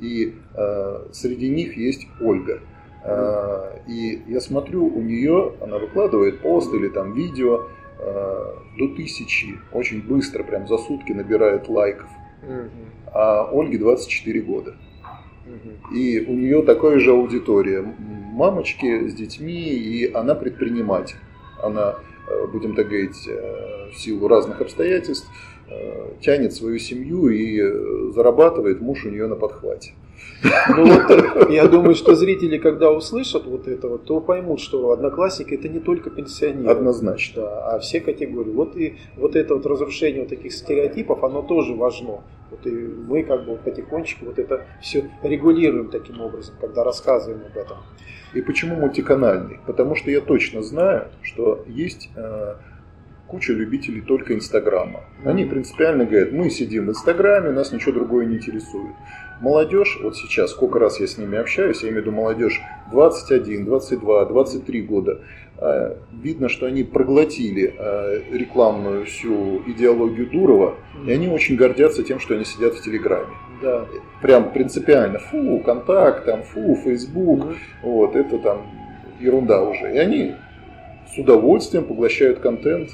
И 0.00 0.34
э, 0.54 1.06
среди 1.12 1.48
них 1.48 1.76
есть 1.76 2.06
Ольга. 2.20 2.60
Э, 3.04 3.78
и 3.86 4.22
я 4.26 4.40
смотрю, 4.40 4.86
у 4.86 5.00
нее, 5.00 5.54
она 5.60 5.78
выкладывает 5.78 6.40
пост 6.40 6.72
или 6.74 6.88
там 6.88 7.14
видео, 7.14 7.66
э, 7.98 8.54
до 8.78 8.88
тысячи, 8.96 9.58
очень 9.72 10.02
быстро, 10.02 10.42
прям 10.42 10.66
за 10.66 10.78
сутки 10.78 11.12
набирает 11.12 11.68
лайков. 11.68 12.08
А 13.12 13.48
Ольге 13.52 13.78
24 13.78 14.40
года. 14.42 14.74
И 15.92 16.24
у 16.26 16.32
нее 16.32 16.62
такая 16.62 16.98
же 16.98 17.12
аудитория. 17.12 17.82
Мамочки 17.82 19.08
с 19.08 19.14
детьми, 19.14 19.60
и 19.60 20.12
она 20.12 20.34
предприниматель. 20.34 21.16
Она, 21.62 21.96
э, 22.28 22.46
будем 22.46 22.74
так 22.74 22.88
говорить, 22.88 23.28
э, 23.28 23.90
в 23.92 23.96
силу 23.96 24.26
разных 24.26 24.60
обстоятельств, 24.60 25.28
тянет 26.20 26.54
свою 26.54 26.78
семью 26.78 27.28
и 27.28 28.12
зарабатывает, 28.12 28.80
муж 28.80 29.04
у 29.04 29.10
нее 29.10 29.26
на 29.26 29.36
подхвате. 29.36 29.92
Ну 30.68 30.84
вот, 30.84 31.50
я 31.50 31.66
думаю, 31.66 31.94
что 31.94 32.14
зрители, 32.14 32.58
когда 32.58 32.90
услышат 32.90 33.46
вот 33.46 33.66
это, 33.66 33.88
вот, 33.88 34.04
то 34.04 34.20
поймут, 34.20 34.60
что 34.60 34.90
одноклассники 34.90 35.54
это 35.54 35.68
не 35.68 35.80
только 35.80 36.10
пенсионеры. 36.10 36.70
Однозначно. 36.70 37.42
Да, 37.42 37.74
а 37.74 37.78
все 37.78 38.00
категории. 38.00 38.50
Вот 38.50 38.76
и 38.76 38.96
вот 39.16 39.36
это 39.36 39.54
вот 39.54 39.66
разрушение 39.66 40.20
вот 40.20 40.28
таких 40.28 40.52
стереотипов, 40.52 41.24
оно 41.24 41.42
тоже 41.42 41.74
важно. 41.74 42.22
Вот 42.50 42.66
и 42.66 42.70
мы 42.70 43.22
как 43.22 43.46
бы 43.46 43.56
потихонечку 43.56 44.26
вот 44.26 44.38
это 44.38 44.66
все 44.82 45.10
регулируем 45.22 45.88
таким 45.88 46.20
образом, 46.20 46.54
когда 46.60 46.84
рассказываем 46.84 47.42
об 47.46 47.56
этом. 47.56 47.78
И 48.34 48.42
почему 48.42 48.76
мультиканальный? 48.76 49.60
Потому 49.66 49.94
что 49.94 50.10
я 50.10 50.20
точно 50.20 50.62
знаю, 50.62 51.08
что 51.22 51.64
есть 51.68 52.10
э, 52.16 52.54
куча 53.26 53.52
любителей 53.52 54.00
только 54.00 54.34
Инстаграма. 54.34 55.00
Они 55.24 55.44
принципиально 55.44 56.04
говорят, 56.04 56.32
мы 56.32 56.50
сидим 56.50 56.86
в 56.86 56.90
Инстаграме, 56.90 57.50
нас 57.50 57.72
ничего 57.72 57.92
другое 57.92 58.26
не 58.26 58.36
интересует. 58.36 58.94
Молодежь, 59.40 59.98
вот 60.02 60.16
сейчас, 60.16 60.50
сколько 60.50 60.78
раз 60.78 61.00
я 61.00 61.06
с 61.06 61.18
ними 61.18 61.38
общаюсь, 61.38 61.82
я 61.82 61.88
имею 61.88 62.02
в 62.02 62.06
виду 62.06 62.16
молодежь 62.16 62.60
21, 62.92 63.64
22, 63.64 64.24
23 64.26 64.82
года, 64.82 65.20
а, 65.58 65.96
видно, 66.12 66.48
что 66.48 66.66
они 66.66 66.84
проглотили 66.84 67.74
а, 67.76 68.20
рекламную 68.32 69.06
всю 69.06 69.62
идеологию 69.66 70.30
Дурова, 70.30 70.74
и 71.06 71.12
они 71.12 71.28
очень 71.28 71.56
гордятся 71.56 72.02
тем, 72.02 72.20
что 72.20 72.34
они 72.34 72.44
сидят 72.44 72.74
в 72.74 72.82
Телеграме. 72.82 73.32
Да. 73.62 73.86
Прям 74.20 74.52
принципиально. 74.52 75.18
Фу, 75.18 75.60
контакт, 75.64 76.26
там, 76.26 76.42
фу, 76.42 76.76
Фейсбук, 76.84 77.54
вот, 77.82 78.14
это 78.14 78.38
там 78.38 78.62
ерунда 79.20 79.62
уже. 79.62 79.94
И 79.94 79.98
они 79.98 80.34
с 81.14 81.18
удовольствием 81.18 81.84
поглощают 81.84 82.40
контент 82.40 82.90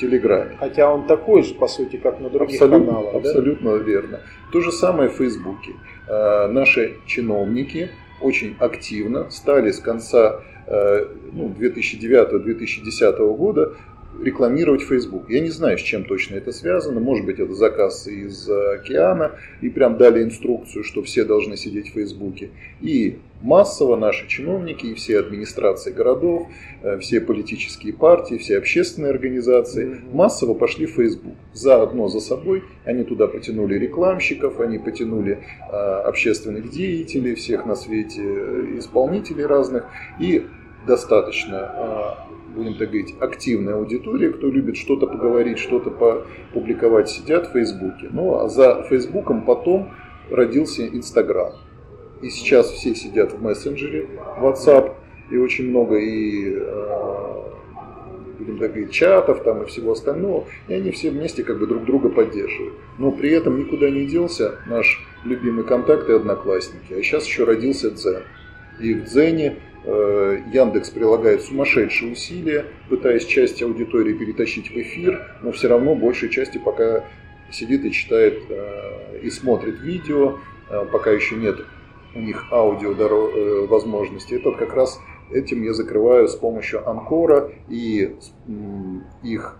Телеграме. 0.00 0.56
Хотя 0.58 0.92
он 0.92 1.06
такой 1.06 1.42
же, 1.42 1.54
по 1.54 1.68
сути, 1.68 1.96
как 1.96 2.20
на 2.20 2.30
других 2.30 2.60
абсолютно, 2.60 2.86
каналах. 2.86 3.14
Абсолютно 3.14 3.78
да? 3.78 3.84
верно. 3.84 4.20
То 4.52 4.60
же 4.60 4.72
самое 4.72 5.10
в 5.10 5.12
Фейсбуке. 5.14 5.72
Э, 6.08 6.48
наши 6.48 6.96
чиновники 7.06 7.90
очень 8.20 8.56
активно 8.58 9.30
стали 9.30 9.70
с 9.70 9.80
конца 9.80 10.40
э, 10.66 11.06
ну, 11.32 11.54
2009-2010 11.58 13.36
года 13.36 13.74
рекламировать 14.22 14.82
Facebook. 14.82 15.30
Я 15.30 15.40
не 15.40 15.50
знаю, 15.50 15.78
с 15.78 15.82
чем 15.82 16.04
точно 16.04 16.36
это 16.36 16.52
связано. 16.52 17.00
Может 17.00 17.26
быть, 17.26 17.38
это 17.38 17.54
заказ 17.54 18.06
из 18.06 18.48
океана. 18.48 19.32
И 19.60 19.68
прям 19.68 19.96
дали 19.96 20.22
инструкцию, 20.22 20.84
что 20.84 21.02
все 21.02 21.24
должны 21.24 21.56
сидеть 21.56 21.90
в 21.90 21.92
Фейсбуке. 21.94 22.50
И 22.80 23.18
массово 23.42 23.96
наши 23.96 24.26
чиновники 24.28 24.86
и 24.86 24.94
все 24.94 25.18
администрации 25.18 25.92
городов, 25.92 26.48
э, 26.82 26.98
все 26.98 27.20
политические 27.20 27.92
партии, 27.92 28.36
все 28.36 28.58
общественные 28.58 29.10
организации 29.10 30.00
массово 30.12 30.54
пошли 30.54 30.86
в 30.86 30.90
Facebook. 30.90 31.34
Заодно 31.52 32.08
за 32.08 32.20
собой 32.20 32.64
они 32.84 33.04
туда 33.04 33.26
потянули 33.26 33.78
рекламщиков, 33.78 34.60
они 34.60 34.78
потянули 34.78 35.38
э, 35.38 35.74
общественных 35.74 36.70
деятелей, 36.70 37.34
всех 37.34 37.66
на 37.66 37.74
свете 37.74 38.22
э, 38.22 38.78
исполнителей 38.78 39.46
разных. 39.46 39.86
И 40.18 40.46
достаточно 40.86 42.16
будем 42.54 42.76
так 42.76 42.88
говорить, 42.88 43.14
активная 43.20 43.74
аудитория, 43.74 44.30
кто 44.30 44.48
любит 44.48 44.76
что-то 44.76 45.06
поговорить, 45.06 45.58
что-то 45.58 46.24
публиковать, 46.52 47.08
сидят 47.08 47.48
в 47.48 47.52
Фейсбуке. 47.52 48.08
Ну, 48.10 48.36
а 48.36 48.48
за 48.48 48.82
Фейсбуком 48.88 49.44
потом 49.44 49.90
родился 50.30 50.86
Инстаграм. 50.86 51.52
И 52.22 52.28
сейчас 52.28 52.70
все 52.70 52.94
сидят 52.94 53.32
в 53.32 53.42
мессенджере 53.42 54.06
WhatsApp, 54.40 54.94
и 55.30 55.36
очень 55.36 55.70
много 55.70 55.96
и 55.96 56.54
э, 56.54 57.20
будем 58.40 58.58
так 58.58 58.70
говорить, 58.72 58.90
чатов 58.90 59.42
там 59.42 59.62
и 59.62 59.66
всего 59.66 59.92
остального, 59.92 60.46
и 60.68 60.74
они 60.74 60.90
все 60.90 61.10
вместе 61.10 61.44
как 61.44 61.58
бы 61.58 61.66
друг 61.66 61.84
друга 61.84 62.08
поддерживают. 62.08 62.74
Но 62.98 63.12
при 63.12 63.30
этом 63.30 63.58
никуда 63.58 63.90
не 63.90 64.06
делся 64.06 64.58
наш 64.66 65.00
любимый 65.24 65.64
контакт 65.64 66.08
и 66.08 66.12
одноклассники. 66.12 66.92
А 66.92 67.02
сейчас 67.02 67.26
еще 67.26 67.44
родился 67.44 67.90
Дзен. 67.90 68.22
И 68.80 68.94
в 68.94 69.04
Дзене 69.04 69.58
Яндекс 69.84 70.90
прилагает 70.90 71.42
сумасшедшие 71.42 72.12
усилия, 72.12 72.66
пытаясь 72.88 73.24
часть 73.24 73.62
аудитории 73.62 74.12
перетащить 74.12 74.70
в 74.70 74.76
эфир, 74.76 75.36
но 75.42 75.52
все 75.52 75.68
равно 75.68 75.94
большей 75.94 76.28
части 76.28 76.58
пока 76.58 77.04
сидит 77.50 77.84
и 77.84 77.92
читает 77.92 78.42
э, 78.48 79.20
и 79.22 79.30
смотрит 79.30 79.80
видео, 79.80 80.38
э, 80.68 80.86
пока 80.92 81.10
еще 81.10 81.36
нет 81.36 81.60
у 82.14 82.20
них 82.20 82.52
аудио 82.52 82.92
возможности. 83.66 84.34
Это 84.34 84.50
как 84.52 84.74
раз 84.74 85.00
этим 85.30 85.62
я 85.62 85.72
закрываю 85.72 86.26
с 86.26 86.34
помощью 86.34 86.88
Анкора 86.88 87.52
и 87.68 88.16
их 89.22 89.56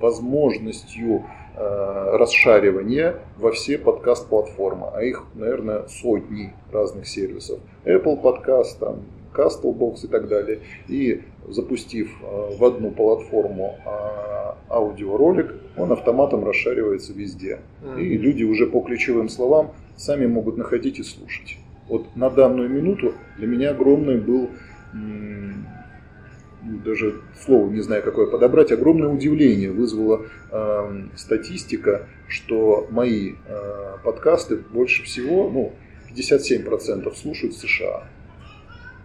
возможностью 0.00 1.26
расшаривания 1.54 3.20
во 3.36 3.50
все 3.52 3.76
подкаст-платформы, 3.76 4.88
а 4.94 5.02
их, 5.02 5.24
наверное, 5.34 5.86
сотни 5.88 6.54
разных 6.72 7.06
сервисов. 7.06 7.60
Apple 7.84 8.22
подкаст, 8.22 8.78
там, 8.78 9.02
Castlebox 9.36 10.04
и 10.04 10.08
так 10.08 10.28
далее. 10.28 10.60
И 10.88 11.22
запустив 11.48 12.10
э, 12.22 12.56
в 12.56 12.64
одну 12.64 12.90
платформу 12.90 13.76
а, 13.84 14.56
аудиоролик, 14.68 15.54
он 15.76 15.92
автоматом 15.92 16.44
расшаривается 16.44 17.12
везде. 17.12 17.60
И 17.98 18.16
люди 18.16 18.44
уже 18.44 18.66
по 18.66 18.80
ключевым 18.80 19.28
словам 19.28 19.72
сами 19.96 20.26
могут 20.26 20.56
находить 20.56 20.98
и 20.98 21.02
слушать. 21.02 21.58
Вот 21.88 22.16
на 22.16 22.30
данную 22.30 22.68
минуту 22.68 23.12
для 23.36 23.46
меня 23.46 23.70
огромный 23.70 24.16
был 24.16 24.50
даже 26.84 27.20
слово 27.44 27.70
не 27.70 27.80
знаю 27.80 28.02
какое 28.02 28.26
подобрать, 28.26 28.72
огромное 28.72 29.08
удивление 29.08 29.70
вызвала 29.70 30.26
э, 30.50 31.02
статистика, 31.14 32.06
что 32.28 32.86
мои 32.90 33.34
э, 33.46 33.96
подкасты 34.04 34.56
больше 34.56 35.04
всего, 35.04 35.50
ну, 35.50 35.72
57% 36.14 37.14
слушают 37.14 37.54
в 37.54 37.58
США. 37.58 38.04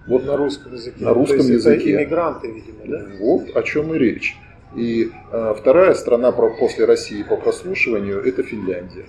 Вот 0.07 0.25
на 0.25 0.35
русском 0.35 0.73
языке. 0.73 1.03
На 1.03 1.13
русском 1.13 1.39
То 1.39 1.43
есть 1.53 1.65
языке. 1.65 1.91
Это 1.91 2.03
иммигранты, 2.03 2.47
видимо, 2.51 2.79
да? 2.85 3.05
Вот 3.19 3.55
о 3.55 3.63
чем 3.63 3.93
и 3.93 3.97
речь. 3.97 4.35
И 4.75 5.11
э, 5.31 5.55
вторая 5.57 5.93
страна 5.93 6.31
после 6.31 6.85
России 6.85 7.23
по 7.23 7.35
прослушиванию 7.35 8.21
это 8.23 8.41
Финляндия. 8.41 9.05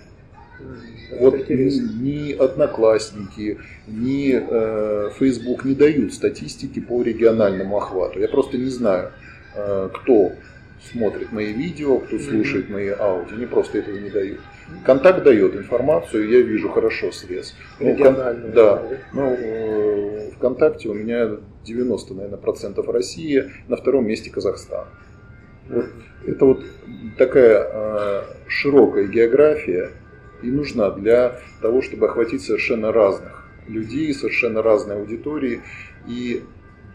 Это 1.10 1.22
вот 1.22 1.48
ни, 1.48 2.02
ни 2.02 2.32
одноклассники, 2.32 3.58
ни 3.86 4.32
э, 4.34 5.10
Facebook 5.18 5.64
не 5.64 5.74
дают 5.74 6.14
статистики 6.14 6.80
по 6.80 7.02
региональному 7.02 7.76
охвату. 7.76 8.18
Я 8.18 8.28
просто 8.28 8.58
не 8.58 8.70
знаю, 8.70 9.12
э, 9.54 9.88
кто 9.92 10.32
смотрит 10.90 11.32
мои 11.32 11.52
видео, 11.52 11.98
кто 11.98 12.18
слушает 12.18 12.68
мои 12.68 12.88
аудио. 12.88 13.36
Они 13.36 13.46
просто 13.46 13.78
этого 13.78 13.96
не 13.98 14.10
дают. 14.10 14.40
Контакт 14.84 15.22
дает 15.22 15.54
информацию, 15.54 16.28
я 16.28 16.40
вижу 16.40 16.68
хорошо 16.68 17.12
срез. 17.12 17.54
Ну, 17.80 17.96
кон... 17.96 18.14
Да. 18.54 18.82
Ну, 19.12 19.36
э, 19.38 20.30
ВКонтакте 20.36 20.88
у 20.88 20.94
меня 20.94 21.36
90, 21.64 22.14
наверное, 22.14 22.38
процентов 22.38 22.88
Россия, 22.88 23.50
на 23.68 23.76
втором 23.76 24.06
месте 24.06 24.30
Казахстан. 24.30 24.86
Вот, 25.68 25.86
это 26.26 26.44
вот 26.44 26.64
такая 27.16 27.68
э, 27.72 28.22
широкая 28.48 29.06
география 29.06 29.90
и 30.42 30.50
нужна 30.50 30.90
для 30.90 31.38
того, 31.60 31.82
чтобы 31.82 32.06
охватить 32.06 32.42
совершенно 32.42 32.92
разных 32.92 33.48
людей, 33.68 34.12
совершенно 34.12 34.62
разные 34.62 34.98
аудитории 34.98 35.60
и 36.08 36.42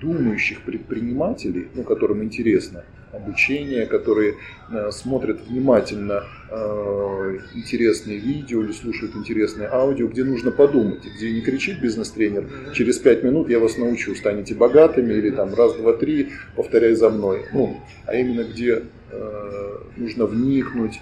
думающих 0.01 0.61
предпринимателей, 0.63 1.69
ну, 1.73 1.83
которым 1.83 2.23
интересно 2.23 2.83
обучение, 3.17 3.85
которые 3.85 4.35
э, 4.69 4.91
смотрят 4.91 5.41
внимательно 5.47 6.23
э, 6.49 7.39
интересные 7.53 8.17
видео 8.17 8.63
или 8.63 8.71
слушают 8.71 9.15
интересное 9.15 9.69
аудио, 9.71 10.07
где 10.07 10.23
нужно 10.23 10.51
подумать, 10.51 11.03
где 11.15 11.31
не 11.31 11.41
кричит 11.41 11.81
бизнес-тренер, 11.81 12.47
через 12.73 12.97
пять 12.99 13.23
минут 13.23 13.49
я 13.49 13.59
вас 13.59 13.77
научу, 13.77 14.15
станете 14.15 14.55
богатыми, 14.55 15.13
или 15.13 15.31
там 15.31 15.53
раз, 15.53 15.75
два, 15.75 15.93
три, 15.93 16.29
повторяй 16.55 16.93
за 16.93 17.09
мной. 17.09 17.45
Ну, 17.51 17.81
а 18.05 18.15
именно 18.15 18.43
где 18.43 18.83
э, 19.11 19.77
нужно 19.97 20.25
вникнуть, 20.25 20.99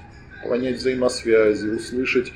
понять 0.47 0.78
взаимосвязи, 0.78 1.67
услышать 1.69 2.32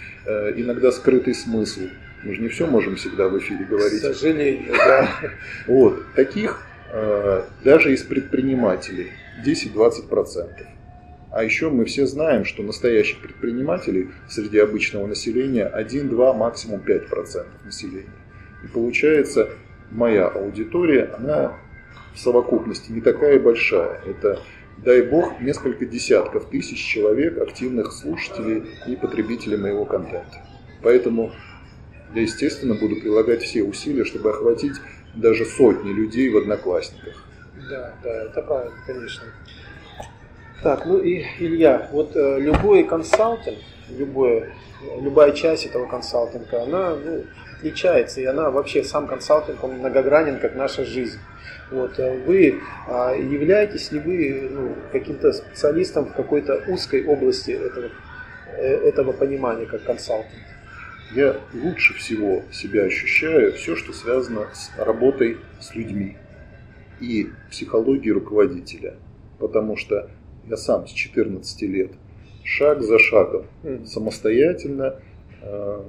иногда 0.55 0.91
скрытый 0.91 1.35
смысл. 1.35 1.81
Мы 2.23 2.33
же 2.33 2.41
не 2.41 2.47
все 2.47 2.65
можем 2.65 2.95
всегда 2.95 3.29
в 3.29 3.37
эфире 3.37 3.65
говорить. 3.65 4.01
К 4.01 4.13
сожалению, 4.13 4.73
да. 4.77 5.09
Вот, 5.67 6.03
таких 6.15 6.65
даже 7.63 7.93
из 7.93 8.01
предпринимателей 8.01 9.11
10-20%. 9.45 10.65
А 11.31 11.43
еще 11.43 11.69
мы 11.69 11.85
все 11.85 12.07
знаем, 12.07 12.43
что 12.43 12.63
настоящих 12.63 13.21
предпринимателей 13.21 14.09
среди 14.27 14.57
обычного 14.57 15.05
населения 15.05 15.71
1-2, 15.75 16.35
максимум 16.35 16.81
5% 16.81 17.45
населения. 17.63 18.09
И 18.63 18.67
получается, 18.67 19.49
моя 19.91 20.27
аудитория, 20.27 21.13
она 21.17 21.57
в 22.13 22.19
совокупности 22.19 22.91
не 22.91 23.01
такая 23.01 23.39
большая. 23.39 24.01
Это, 24.05 24.39
дай 24.77 25.03
бог, 25.03 25.39
несколько 25.39 25.85
десятков 25.85 26.49
тысяч 26.49 26.83
человек, 26.83 27.37
активных 27.37 27.91
слушателей 27.91 28.63
и 28.87 28.95
потребителей 28.95 29.57
моего 29.57 29.85
контента. 29.85 30.43
Поэтому 30.81 31.31
я, 32.15 32.21
естественно, 32.21 32.73
буду 32.73 32.95
прилагать 32.95 33.43
все 33.43 33.63
усилия, 33.63 34.03
чтобы 34.03 34.31
охватить 34.31 34.75
даже 35.15 35.45
сотни 35.45 35.91
людей 35.91 36.29
в 36.29 36.37
Одноклассниках. 36.37 37.23
Да, 37.69 37.93
да, 38.03 38.23
это 38.23 38.41
правильно, 38.41 38.75
конечно. 38.87 39.23
Так, 40.63 40.85
ну 40.87 40.97
и 40.97 41.23
Илья, 41.39 41.87
вот 41.91 42.15
э, 42.15 42.39
любой 42.39 42.83
консалтинг, 42.83 43.59
любое, 43.95 44.53
любая 44.99 45.33
часть 45.33 45.67
этого 45.67 45.85
консалтинга, 45.85 46.63
она 46.63 46.95
ну, 46.95 47.25
отличается, 47.55 48.21
и 48.21 48.25
она 48.25 48.49
вообще, 48.49 48.83
сам 48.83 49.07
консалтинг, 49.07 49.63
он 49.63 49.73
многогранен, 49.73 50.39
как 50.39 50.55
наша 50.55 50.83
жизнь. 50.83 51.19
Вот, 51.69 51.99
э, 51.99 52.17
вы 52.25 52.59
а, 52.87 53.13
являетесь 53.13 53.91
ли 53.91 53.99
вы 53.99 54.49
ну, 54.51 54.75
каким-то 54.91 55.31
специалистом 55.31 56.05
в 56.07 56.13
какой-то 56.13 56.63
узкой 56.67 57.05
области 57.05 57.51
этого, 57.51 57.89
э, 58.57 58.87
этого 58.87 59.11
понимания, 59.11 59.67
как 59.67 59.83
консалтинг? 59.83 60.43
Я 61.11 61.37
лучше 61.53 61.93
всего 61.93 62.43
себя 62.51 62.83
ощущаю 62.83 63.53
все, 63.53 63.75
что 63.75 63.93
связано 63.93 64.47
с 64.53 64.71
работой 64.77 65.37
с 65.59 65.75
людьми 65.75 66.17
и 67.01 67.27
психологии 67.49 68.09
руководителя. 68.09 68.95
Потому 69.39 69.75
что 69.77 70.09
я 70.49 70.57
сам 70.57 70.87
с 70.87 70.91
14 70.91 71.61
лет 71.63 71.91
шаг 72.43 72.81
за 72.81 72.99
шагом 72.99 73.45
самостоятельно 73.85 74.95
э, 75.41 75.81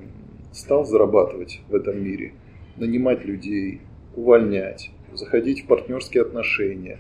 стал 0.52 0.84
зарабатывать 0.84 1.60
в 1.68 1.74
этом 1.74 2.02
мире, 2.02 2.34
нанимать 2.76 3.24
людей, 3.24 3.80
увольнять, 4.14 4.90
заходить 5.14 5.64
в 5.64 5.66
партнерские 5.66 6.22
отношения, 6.22 6.98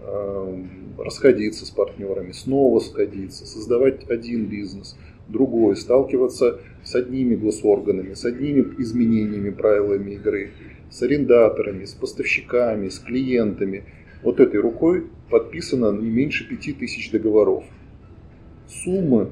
э, 0.00 0.64
расходиться 0.98 1.66
с 1.66 1.70
партнерами, 1.70 2.32
снова 2.32 2.80
сходиться, 2.80 3.46
создавать 3.46 4.08
один 4.08 4.46
бизнес, 4.46 4.96
другой, 5.28 5.76
сталкиваться 5.76 6.60
с 6.82 6.94
одними 6.94 7.34
госорганами, 7.34 8.14
с 8.14 8.24
одними 8.24 8.60
изменениями 8.78 9.50
правилами 9.50 10.12
игры, 10.12 10.52
с 10.94 11.02
арендаторами, 11.02 11.84
с 11.84 11.92
поставщиками, 11.92 12.88
с 12.88 13.00
клиентами. 13.00 13.82
Вот 14.22 14.38
этой 14.38 14.60
рукой 14.60 15.08
подписано 15.28 15.90
не 15.90 16.08
меньше 16.08 16.48
пяти 16.48 16.72
тысяч 16.72 17.10
договоров. 17.10 17.64
Суммы, 18.68 19.30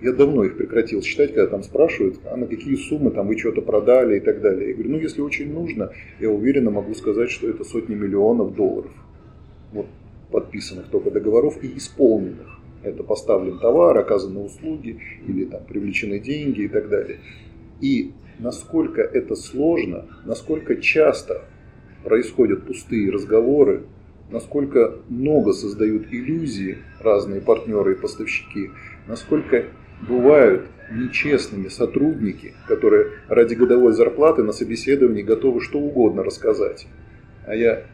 я 0.00 0.12
давно 0.12 0.44
их 0.44 0.56
прекратил 0.56 1.02
считать, 1.02 1.34
когда 1.34 1.48
там 1.48 1.62
спрашивают, 1.62 2.20
а 2.24 2.36
на 2.38 2.46
какие 2.46 2.76
суммы 2.76 3.10
там 3.10 3.28
вы 3.28 3.36
что-то 3.36 3.60
продали 3.60 4.16
и 4.16 4.20
так 4.20 4.40
далее. 4.40 4.70
Я 4.70 4.74
говорю, 4.74 4.92
ну 4.92 4.98
если 4.98 5.20
очень 5.20 5.52
нужно, 5.52 5.92
я 6.18 6.30
уверенно 6.30 6.70
могу 6.70 6.94
сказать, 6.94 7.30
что 7.30 7.46
это 7.46 7.62
сотни 7.62 7.94
миллионов 7.94 8.54
долларов. 8.54 8.92
Вот 9.72 9.86
подписанных 10.30 10.88
только 10.88 11.10
договоров 11.10 11.62
и 11.62 11.76
исполненных. 11.76 12.58
Это 12.82 13.02
поставлен 13.02 13.58
товар, 13.58 13.98
оказаны 13.98 14.40
услуги 14.40 14.98
или 15.28 15.44
там 15.44 15.62
привлечены 15.64 16.20
деньги 16.20 16.62
и 16.62 16.68
так 16.68 16.88
далее. 16.88 17.18
И 17.82 18.12
насколько 18.38 19.00
это 19.00 19.34
сложно, 19.34 20.06
насколько 20.24 20.76
часто 20.76 21.42
происходят 22.04 22.66
пустые 22.66 23.10
разговоры, 23.10 23.84
насколько 24.30 24.96
много 25.08 25.52
создают 25.52 26.06
иллюзии 26.10 26.78
разные 27.00 27.40
партнеры 27.40 27.92
и 27.92 27.96
поставщики, 27.96 28.70
насколько 29.06 29.64
бывают 30.06 30.66
нечестными 30.90 31.68
сотрудники, 31.68 32.54
которые 32.68 33.10
ради 33.28 33.54
годовой 33.54 33.92
зарплаты 33.92 34.42
на 34.42 34.52
собеседовании 34.52 35.22
готовы 35.22 35.60
что 35.60 35.78
угодно 35.78 36.22
рассказать. 36.22 36.86
А 37.46 37.54
я 37.54 37.84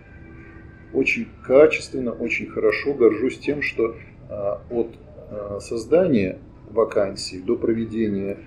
очень 0.92 1.28
качественно, 1.42 2.12
очень 2.12 2.46
хорошо 2.46 2.92
горжусь 2.94 3.38
тем, 3.38 3.62
что 3.62 3.96
а, 4.28 4.60
от 4.70 4.88
а, 5.30 5.58
создания 5.60 6.38
вакансий 6.70 7.40
до 7.40 7.56
проведения 7.56 8.38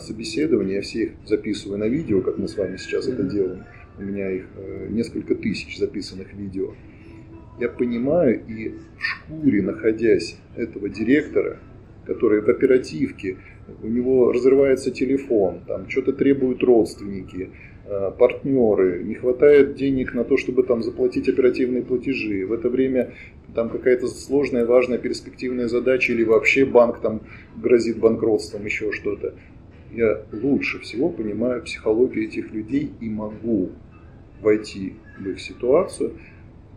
собеседования, 0.00 0.76
я 0.76 0.82
все 0.82 1.04
их 1.04 1.12
записываю 1.26 1.78
на 1.78 1.88
видео, 1.88 2.20
как 2.20 2.38
мы 2.38 2.48
с 2.48 2.56
вами 2.56 2.76
сейчас 2.76 3.06
это 3.06 3.22
делаем. 3.22 3.64
У 3.98 4.02
меня 4.02 4.30
их 4.30 4.46
э, 4.56 4.88
несколько 4.90 5.34
тысяч 5.34 5.78
записанных 5.78 6.32
видео. 6.34 6.74
Я 7.60 7.68
понимаю 7.68 8.42
и 8.48 8.70
в 8.98 9.02
шкуре, 9.02 9.62
находясь 9.62 10.36
этого 10.56 10.88
директора, 10.88 11.58
который 12.04 12.40
в 12.40 12.48
оперативке, 12.48 13.36
у 13.82 13.86
него 13.86 14.32
разрывается 14.32 14.90
телефон, 14.90 15.60
там 15.66 15.88
что-то 15.88 16.12
требуют 16.12 16.64
родственники, 16.64 17.50
э, 17.86 18.10
партнеры, 18.18 19.04
не 19.04 19.14
хватает 19.14 19.76
денег 19.76 20.12
на 20.12 20.24
то, 20.24 20.36
чтобы 20.36 20.64
там 20.64 20.82
заплатить 20.82 21.28
оперативные 21.28 21.82
платежи. 21.82 22.44
В 22.46 22.52
это 22.52 22.68
время 22.68 23.14
там 23.54 23.70
какая-то 23.70 24.08
сложная, 24.08 24.66
важная, 24.66 24.98
перспективная 24.98 25.68
задача 25.68 26.12
или 26.12 26.24
вообще 26.24 26.64
банк 26.66 27.00
там 27.00 27.20
грозит 27.56 27.98
банкротством, 27.98 28.64
еще 28.64 28.90
что-то 28.90 29.34
я 29.94 30.22
лучше 30.32 30.80
всего 30.80 31.08
понимаю 31.08 31.62
психологию 31.62 32.24
этих 32.24 32.52
людей 32.52 32.92
и 33.00 33.08
могу 33.08 33.70
войти 34.40 34.94
в 35.18 35.28
их 35.28 35.40
ситуацию, 35.40 36.18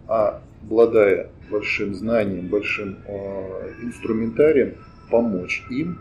а 0.07 0.41
обладая 0.63 1.29
большим 1.49 1.95
знанием, 1.95 2.47
большим 2.47 2.97
э, 3.05 3.71
инструментарием, 3.83 4.75
помочь 5.09 5.63
им 5.69 5.99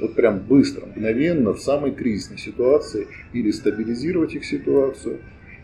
вот 0.00 0.14
прям 0.14 0.38
быстро, 0.38 0.86
мгновенно, 0.86 1.52
в 1.52 1.60
самой 1.60 1.92
кризисной 1.92 2.38
ситуации, 2.38 3.06
или 3.32 3.50
стабилизировать 3.50 4.34
их 4.34 4.44
ситуацию, 4.44 5.18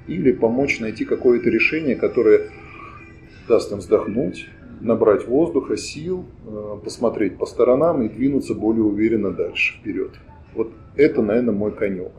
или 0.06 0.32
помочь 0.32 0.80
найти 0.80 1.04
какое-то 1.04 1.48
решение, 1.50 1.96
которое 1.96 2.50
даст 3.48 3.72
им 3.72 3.78
вздохнуть, 3.78 4.48
набрать 4.80 5.26
воздуха, 5.26 5.76
сил, 5.76 6.26
э, 6.46 6.76
посмотреть 6.84 7.38
по 7.38 7.46
сторонам 7.46 8.02
и 8.02 8.08
двинуться 8.08 8.54
более 8.54 8.84
уверенно 8.84 9.30
дальше, 9.30 9.78
вперед. 9.78 10.12
Вот 10.56 10.72
это, 10.96 11.22
наверное, 11.22 11.54
мой 11.54 11.72
конек. 11.72 12.12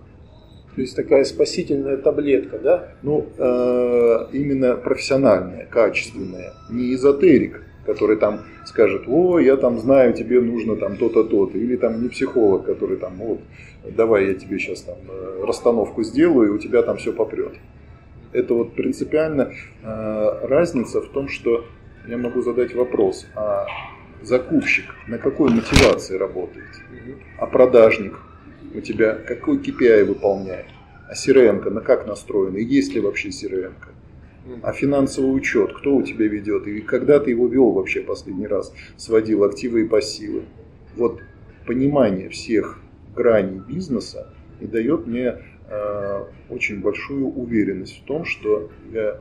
То 0.76 0.82
есть 0.82 0.96
такая 0.96 1.24
спасительная 1.24 1.98
таблетка, 1.98 2.60
да? 2.60 2.90
Ну, 3.02 3.26
э, 3.36 4.28
именно 4.32 4.76
профессиональная, 4.76 5.66
качественная, 5.66 6.54
не 6.70 6.94
эзотерик, 6.94 7.64
который 7.88 8.18
там 8.18 8.42
скажет, 8.64 9.06
о, 9.08 9.40
я 9.40 9.58
там 9.58 9.80
знаю, 9.80 10.14
тебе 10.14 10.40
нужно 10.40 10.76
там 10.76 10.98
то-то, 10.98 11.24
то-то, 11.24 11.58
или 11.58 11.78
там 11.78 12.04
не 12.04 12.10
психолог, 12.10 12.66
который 12.66 12.98
там, 12.98 13.16
вот, 13.18 13.40
давай 13.86 14.28
я 14.28 14.34
тебе 14.36 14.60
сейчас 14.60 14.82
там 14.82 14.98
э, 15.10 15.44
расстановку 15.48 16.04
сделаю, 16.04 16.50
и 16.50 16.52
у 16.52 16.60
тебя 16.60 16.84
там 16.84 16.98
все 16.98 17.12
попрет. 17.12 17.54
Это 18.32 18.54
вот 18.54 18.76
принципиально 18.76 19.54
э, 19.82 20.40
разница 20.44 21.02
в 21.02 21.10
том, 21.10 21.28
что 21.28 21.66
я 22.08 22.18
могу 22.18 22.42
задать 22.42 22.76
вопрос, 22.76 23.26
а 23.36 23.66
закупщик 24.22 24.86
на 25.08 25.18
какой 25.18 25.50
мотивации 25.50 26.18
работает, 26.18 26.68
а 27.40 27.48
продажник 27.48 28.20
у 28.74 28.82
тебя 28.82 29.16
какой 29.16 29.58
KPI 29.58 30.06
выполняет, 30.06 30.68
а 31.10 31.14
crm 31.14 31.70
на 31.70 31.82
как 31.82 32.08
настроена, 32.08 32.58
и 32.58 32.64
есть 32.64 32.94
ли 32.94 33.00
вообще 33.00 33.30
crm 33.30 33.74
а 34.62 34.72
финансовый 34.72 35.36
учет, 35.36 35.74
кто 35.74 35.96
у 35.96 36.04
тебя 36.04 36.28
ведет, 36.28 36.68
и 36.68 36.82
когда 36.82 37.20
ты 37.20 37.32
его 37.32 37.48
вел 37.48 37.72
вообще 37.72 38.02
последний 38.02 38.48
раз, 38.48 38.74
сводил 38.96 39.44
активы 39.44 39.82
и 39.82 39.88
пассивы. 39.88 40.44
Вот 40.96 41.20
понимание 41.66 42.30
всех 42.30 42.80
граней 43.16 43.60
бизнеса 43.60 44.34
и 44.60 44.66
дает 44.66 45.06
мне 45.06 45.36
э, 45.70 46.24
очень 46.50 46.82
большую 46.82 47.28
уверенность 47.28 48.02
в 48.02 48.06
том, 48.06 48.26
что 48.26 48.72
я 48.92 49.20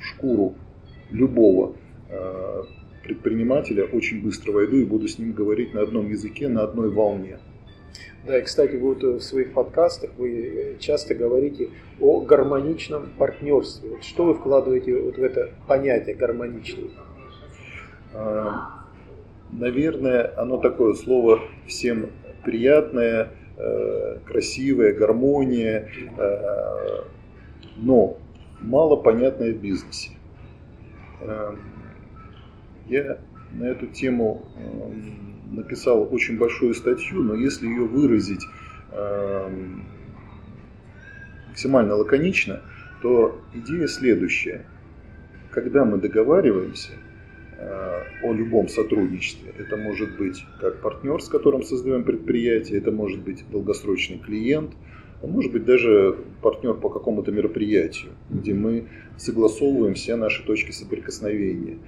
шкуру 0.00 0.54
любого 1.10 1.76
э, 2.08 2.62
предпринимателя 3.02 3.84
очень 3.84 4.22
быстро 4.22 4.52
войду 4.52 4.76
и 4.76 4.84
буду 4.84 5.08
с 5.08 5.18
ним 5.18 5.32
говорить 5.32 5.74
на 5.74 5.82
одном 5.82 6.08
языке, 6.08 6.48
на 6.48 6.62
одной 6.62 6.90
волне. 6.90 7.38
Да, 8.26 8.38
и, 8.38 8.42
кстати, 8.42 8.76
вот 8.76 9.02
в 9.02 9.20
своих 9.20 9.52
подкастах 9.52 10.10
вы 10.16 10.76
часто 10.80 11.14
говорите 11.14 11.68
о 12.00 12.20
гармоничном 12.20 13.10
партнерстве. 13.18 13.90
Вот 13.90 14.04
что 14.04 14.24
вы 14.24 14.34
вкладываете 14.34 14.98
вот 14.98 15.18
в 15.18 15.22
это 15.22 15.50
понятие 15.66 16.14
гармоничный? 16.14 16.90
А, 18.14 18.86
наверное, 19.52 20.32
оно 20.38 20.56
такое 20.56 20.94
слово 20.94 21.40
всем 21.66 22.12
приятное, 22.44 23.28
э, 23.58 24.18
красивое, 24.24 24.94
гармония, 24.94 25.90
э, 26.16 27.02
но 27.76 28.16
мало 28.60 28.96
понятное 28.96 29.52
в 29.52 29.58
бизнесе. 29.58 30.12
Э, 31.20 31.54
я 32.88 33.18
на 33.52 33.64
эту 33.64 33.86
тему 33.86 34.46
написал 35.54 36.08
очень 36.12 36.38
большую 36.38 36.74
статью, 36.74 37.22
но 37.22 37.34
если 37.34 37.66
ее 37.66 37.84
выразить 37.84 38.46
эм, 38.92 39.84
максимально 41.48 41.94
лаконично, 41.94 42.62
то 43.02 43.40
идея 43.54 43.86
следующая. 43.86 44.66
Когда 45.50 45.84
мы 45.84 45.98
договариваемся 45.98 46.92
э, 47.58 48.00
о 48.22 48.32
любом 48.32 48.68
сотрудничестве, 48.68 49.52
это 49.56 49.76
может 49.76 50.16
быть 50.16 50.44
как 50.60 50.80
партнер, 50.80 51.22
с 51.22 51.28
которым 51.28 51.62
создаем 51.62 52.04
предприятие, 52.04 52.78
это 52.78 52.90
может 52.90 53.20
быть 53.20 53.44
долгосрочный 53.50 54.18
клиент, 54.18 54.72
а 55.22 55.26
может 55.26 55.52
быть 55.52 55.64
даже 55.64 56.18
партнер 56.42 56.74
по 56.74 56.88
какому-то 56.88 57.30
мероприятию, 57.30 58.12
где 58.30 58.52
мы 58.52 58.88
согласовываем 59.16 59.94
все 59.94 60.16
наши 60.16 60.44
точки 60.44 60.72
соприкосновения, 60.72 61.78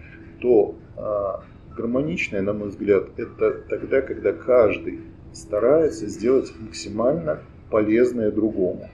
то 0.40 0.76
э, 0.96 1.55
гармоничное, 1.76 2.42
на 2.42 2.52
мой 2.52 2.68
взгляд, 2.68 3.08
это 3.16 3.52
тогда, 3.68 4.00
когда 4.00 4.32
каждый 4.32 5.00
старается 5.32 6.06
сделать 6.06 6.52
максимально 6.58 7.40
полезное 7.70 8.30
другому. 8.30 8.88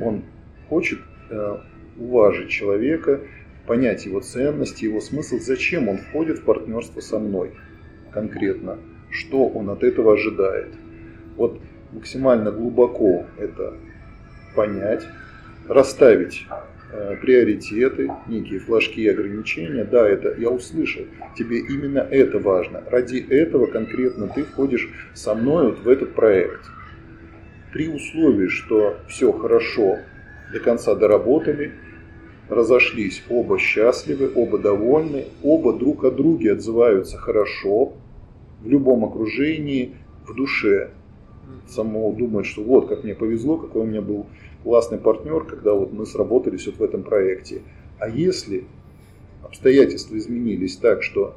Он 0.00 0.22
хочет 0.68 1.00
э, 1.30 1.56
уважить 1.98 2.50
человека, 2.50 3.20
понять 3.66 4.06
его 4.06 4.20
ценности, 4.20 4.84
его 4.84 5.00
смысл, 5.00 5.38
зачем 5.38 5.88
он 5.88 5.98
входит 5.98 6.38
в 6.38 6.44
партнерство 6.44 7.00
со 7.00 7.18
мной 7.18 7.52
конкретно, 8.12 8.78
что 9.10 9.46
он 9.48 9.70
от 9.70 9.82
этого 9.82 10.14
ожидает. 10.14 10.72
Вот 11.36 11.60
максимально 11.92 12.50
глубоко 12.50 13.26
это 13.38 13.74
понять, 14.54 15.06
расставить 15.68 16.46
приоритеты, 17.20 18.10
некие 18.26 18.60
флажки 18.60 19.00
и 19.00 19.08
ограничения. 19.08 19.84
Да, 19.84 20.08
это 20.08 20.34
я 20.38 20.50
услышал. 20.50 21.02
Тебе 21.36 21.58
именно 21.58 21.98
это 21.98 22.38
важно. 22.38 22.82
Ради 22.90 23.18
этого 23.18 23.66
конкретно 23.66 24.28
ты 24.28 24.44
входишь 24.44 24.88
со 25.14 25.34
мной 25.34 25.70
вот 25.70 25.80
в 25.80 25.88
этот 25.88 26.14
проект. 26.14 26.60
При 27.72 27.88
условии, 27.88 28.48
что 28.48 28.96
все 29.08 29.32
хорошо, 29.32 29.98
до 30.52 30.60
конца 30.60 30.94
доработали, 30.94 31.72
разошлись, 32.48 33.22
оба 33.28 33.58
счастливы, 33.58 34.30
оба 34.34 34.58
довольны, 34.58 35.26
оба 35.42 35.72
друг 35.72 36.04
о 36.04 36.10
друге 36.10 36.52
отзываются 36.52 37.18
хорошо, 37.18 37.94
в 38.62 38.68
любом 38.68 39.04
окружении, 39.04 39.96
в 40.26 40.34
душе. 40.34 40.90
Самого 41.68 42.14
думать, 42.14 42.46
что 42.46 42.62
вот 42.62 42.88
как 42.88 43.04
мне 43.04 43.14
повезло, 43.14 43.56
какой 43.56 43.82
у 43.82 43.86
меня 43.86 44.02
был 44.02 44.26
классный 44.62 44.98
партнер, 44.98 45.44
когда 45.44 45.74
вот 45.74 45.92
мы 45.92 46.06
сработались 46.06 46.66
вот 46.66 46.76
в 46.76 46.82
этом 46.82 47.02
проекте. 47.02 47.62
А 47.98 48.08
если 48.08 48.64
обстоятельства 49.42 50.16
изменились 50.16 50.76
так, 50.76 51.02
что 51.02 51.36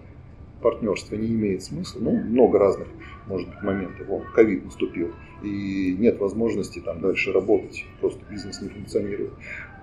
партнерство 0.61 1.15
не 1.15 1.27
имеет 1.27 1.63
смысла, 1.63 1.99
ну, 2.01 2.11
много 2.11 2.59
разных, 2.59 2.87
может 3.27 3.47
быть, 3.47 3.61
моментов, 3.61 4.07
вон, 4.07 4.23
ковид 4.33 4.65
наступил, 4.65 5.11
и 5.43 5.95
нет 5.97 6.19
возможности 6.19 6.79
там 6.79 7.01
дальше 7.01 7.31
работать, 7.31 7.85
просто 8.01 8.19
бизнес 8.29 8.61
не 8.61 8.69
функционирует, 8.69 9.31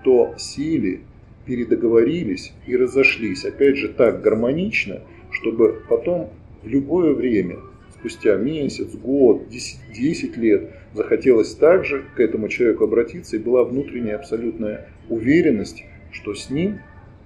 то 0.03 0.35
сели, 0.37 1.01
передоговорились 1.45 2.53
и 2.67 2.75
разошлись, 2.75 3.45
опять 3.45 3.77
же, 3.77 3.89
так 3.89 4.21
гармонично, 4.21 5.01
чтобы 5.31 5.81
потом 5.89 6.29
в 6.63 6.67
любое 6.67 7.13
время 7.13 7.57
спустя 7.99 8.35
месяц, 8.35 8.93
год, 8.95 9.49
10, 9.49 9.79
10 9.93 10.37
лет 10.37 10.71
захотелось 10.93 11.53
также 11.55 12.03
к 12.15 12.19
этому 12.19 12.49
человеку 12.49 12.85
обратиться, 12.85 13.35
и 13.35 13.39
была 13.39 13.63
внутренняя 13.63 14.15
абсолютная 14.15 14.89
уверенность, 15.09 15.83
что 16.11 16.33
с 16.33 16.49
ним 16.49 16.79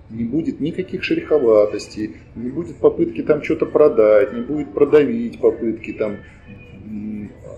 не 0.09 0.23
будет 0.23 0.59
никаких 0.59 1.03
шероховатостей, 1.03 2.17
не 2.35 2.49
будет 2.49 2.77
попытки 2.77 3.21
там 3.23 3.43
что-то 3.43 3.65
продать, 3.65 4.33
не 4.33 4.41
будет 4.41 4.73
продавить 4.73 5.39
попытки 5.39 5.93
там 5.93 6.17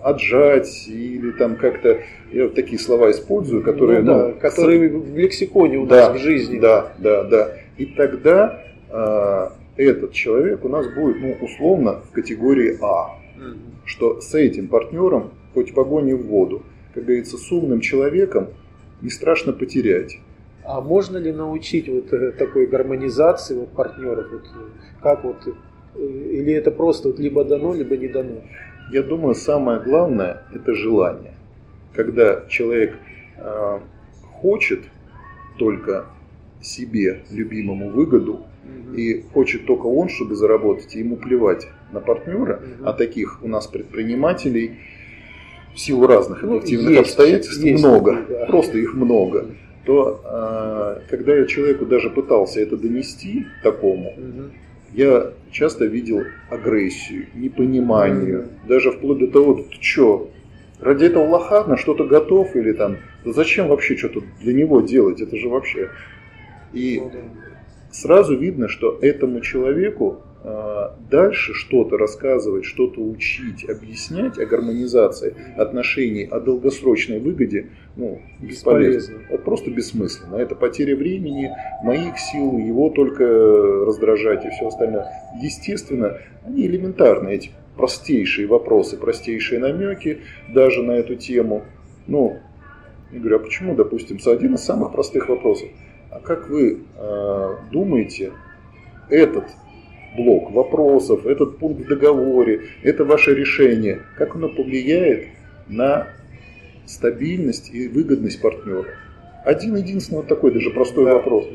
отжать 0.03 0.87
или 0.87 1.31
там 1.31 1.55
как-то, 1.55 2.01
я 2.31 2.43
вот 2.43 2.55
такие 2.55 2.77
слова 2.77 3.09
использую, 3.11 3.63
которые... 3.63 4.01
Ну, 4.01 4.05
да, 4.05 4.27
ну, 4.27 4.33
которые 4.35 4.89
в 4.89 5.17
лексиконе 5.17 5.77
у 5.77 5.85
нас 5.85 6.07
да, 6.07 6.13
в 6.13 6.17
жизни. 6.17 6.59
Да, 6.59 6.93
да, 6.99 7.23
да. 7.23 7.57
И 7.77 7.85
тогда 7.85 8.63
а, 8.89 9.53
этот 9.75 10.11
человек 10.13 10.63
у 10.65 10.69
нас 10.69 10.87
будет, 10.87 11.21
ну, 11.21 11.37
условно, 11.41 12.01
в 12.01 12.11
категории 12.11 12.77
А. 12.81 13.17
Угу. 13.35 13.57
Что 13.85 14.21
с 14.21 14.33
этим 14.35 14.67
партнером 14.67 15.31
хоть 15.53 15.73
в 15.73 15.79
огонь 15.79 16.09
и 16.09 16.13
в 16.13 16.27
воду. 16.27 16.63
Как 16.93 17.05
говорится, 17.05 17.37
с 17.37 17.51
умным 17.51 17.81
человеком 17.81 18.49
не 19.01 19.09
страшно 19.09 19.53
потерять. 19.53 20.19
А 20.63 20.79
можно 20.79 21.17
ли 21.17 21.31
научить 21.31 21.89
вот 21.89 22.13
э, 22.13 22.31
такой 22.31 22.67
гармонизации 22.67 23.55
вот 23.55 23.69
партнеров? 23.69 24.27
Вот, 24.31 24.43
э, 24.43 24.69
как 25.01 25.23
вот, 25.23 25.47
э, 25.47 25.51
или 25.99 26.53
это 26.53 26.71
просто 26.71 27.09
вот 27.09 27.19
либо 27.19 27.43
дано, 27.43 27.73
либо 27.73 27.97
не 27.97 28.07
дано? 28.07 28.41
Я 28.91 29.03
думаю, 29.03 29.35
самое 29.35 29.79
главное– 29.79 30.43
это 30.53 30.73
желание. 30.73 31.33
Когда 31.93 32.45
человек 32.47 32.95
э, 33.37 33.79
хочет 34.41 34.83
только 35.57 36.05
себе, 36.61 37.23
любимому 37.29 37.89
выгоду, 37.89 38.45
и 38.95 39.23
хочет 39.33 39.65
только 39.65 39.87
он, 39.87 40.09
чтобы 40.09 40.35
заработать, 40.35 40.95
и 40.95 40.99
ему 40.99 41.17
плевать 41.17 41.67
на 41.91 41.99
партнера, 41.99 42.57
угу. 42.57 42.87
а 42.87 42.93
таких 42.93 43.39
у 43.43 43.47
нас 43.47 43.67
предпринимателей 43.67 44.79
в 45.73 45.79
силу 45.79 46.07
разных 46.07 46.43
ну, 46.43 46.57
объективных 46.57 46.89
есть, 46.91 47.01
обстоятельств 47.01 47.63
есть, 47.63 47.83
много, 47.83 48.25
да. 48.29 48.45
просто 48.45 48.77
их 48.77 48.93
много, 48.93 49.47
то 49.85 50.21
а, 50.23 51.01
когда 51.09 51.35
я 51.35 51.45
человеку 51.45 51.85
даже 51.85 52.09
пытался 52.09 52.61
это 52.61 52.77
донести 52.77 53.47
такому, 53.63 54.11
угу. 54.11 54.51
я 54.93 55.33
часто 55.51 55.85
видел 55.85 56.21
агрессию, 56.49 57.27
непонимание, 57.33 58.39
угу. 58.39 58.49
даже 58.67 58.91
вплоть 58.91 59.19
до 59.19 59.27
того, 59.27 59.55
ты 59.55 59.65
что, 59.81 60.29
ради 60.79 61.05
этого 61.05 61.27
лоха 61.27 61.63
на 61.63 61.77
что-то 61.77 62.05
готов 62.05 62.55
или 62.55 62.73
там, 62.73 62.97
да 63.25 63.33
зачем 63.33 63.67
вообще 63.67 63.97
что-то 63.97 64.21
для 64.41 64.53
него 64.53 64.81
делать, 64.81 65.21
это 65.21 65.35
же 65.35 65.49
вообще... 65.49 65.89
И 66.73 66.99
ну 66.99 67.11
сразу 67.93 68.35
видно, 68.35 68.67
что 68.67 68.97
этому 69.01 69.39
человеку 69.39 70.21
а, 70.45 70.97
дальше 71.09 71.53
что-то 71.53 71.97
рассказывать, 71.97 72.65
что-то 72.65 72.99
учить, 72.99 73.69
объяснять 73.69 74.37
о 74.37 74.45
гармонизации 74.45 75.35
отношений, 75.55 76.25
о 76.25 76.41
долгосрочной 76.41 77.19
выгоде, 77.19 77.67
ну, 77.95 78.21
бесполезно. 78.41 79.19
Вот 79.29 79.43
просто 79.43 79.71
бессмысленно. 79.71 80.35
Это 80.35 80.55
потеря 80.55 80.97
времени, 80.97 81.51
моих 81.83 82.17
сил, 82.19 82.57
его 82.57 82.89
только 82.89 83.23
раздражать 83.85 84.43
и 84.45 84.49
все 84.49 84.67
остальное. 84.67 85.07
Естественно, 85.41 86.17
они 86.43 86.65
элементарные, 86.65 87.35
эти 87.35 87.51
простейшие 87.77 88.47
вопросы, 88.47 88.97
простейшие 88.97 89.59
намеки 89.59 90.19
даже 90.53 90.83
на 90.83 90.91
эту 90.91 91.15
тему. 91.15 91.63
Ну, 92.07 92.37
я 93.13 93.19
говорю, 93.19 93.37
а 93.37 93.39
почему, 93.39 93.75
допустим, 93.75 94.17
один 94.25 94.55
из 94.55 94.61
самых 94.61 94.91
простых 94.91 95.29
вопросов. 95.29 95.69
А 96.13 96.19
как 96.19 96.47
вы 96.47 96.81
э, 96.95 97.55
думаете, 97.71 98.33
этот 99.09 99.45
блок 100.15 100.51
вопросов, 100.51 101.25
этот 101.25 101.57
пункт 101.57 101.85
в 101.85 101.87
договоре, 101.87 102.61
это 102.83 103.03
ваше 103.03 103.33
решение, 103.33 104.01
как 104.15 104.35
оно 104.35 104.47
повлияет 104.47 105.25
на 105.67 106.07
стабильность 106.85 107.71
и 107.73 107.87
выгодность 107.87 108.41
партнера? 108.41 108.85
Один 109.43 109.75
единственный 109.75 110.17
вот 110.17 110.27
такой 110.27 110.53
даже 110.53 110.69
простой 110.69 111.05
да. 111.05 111.15
вопрос. 111.15 111.47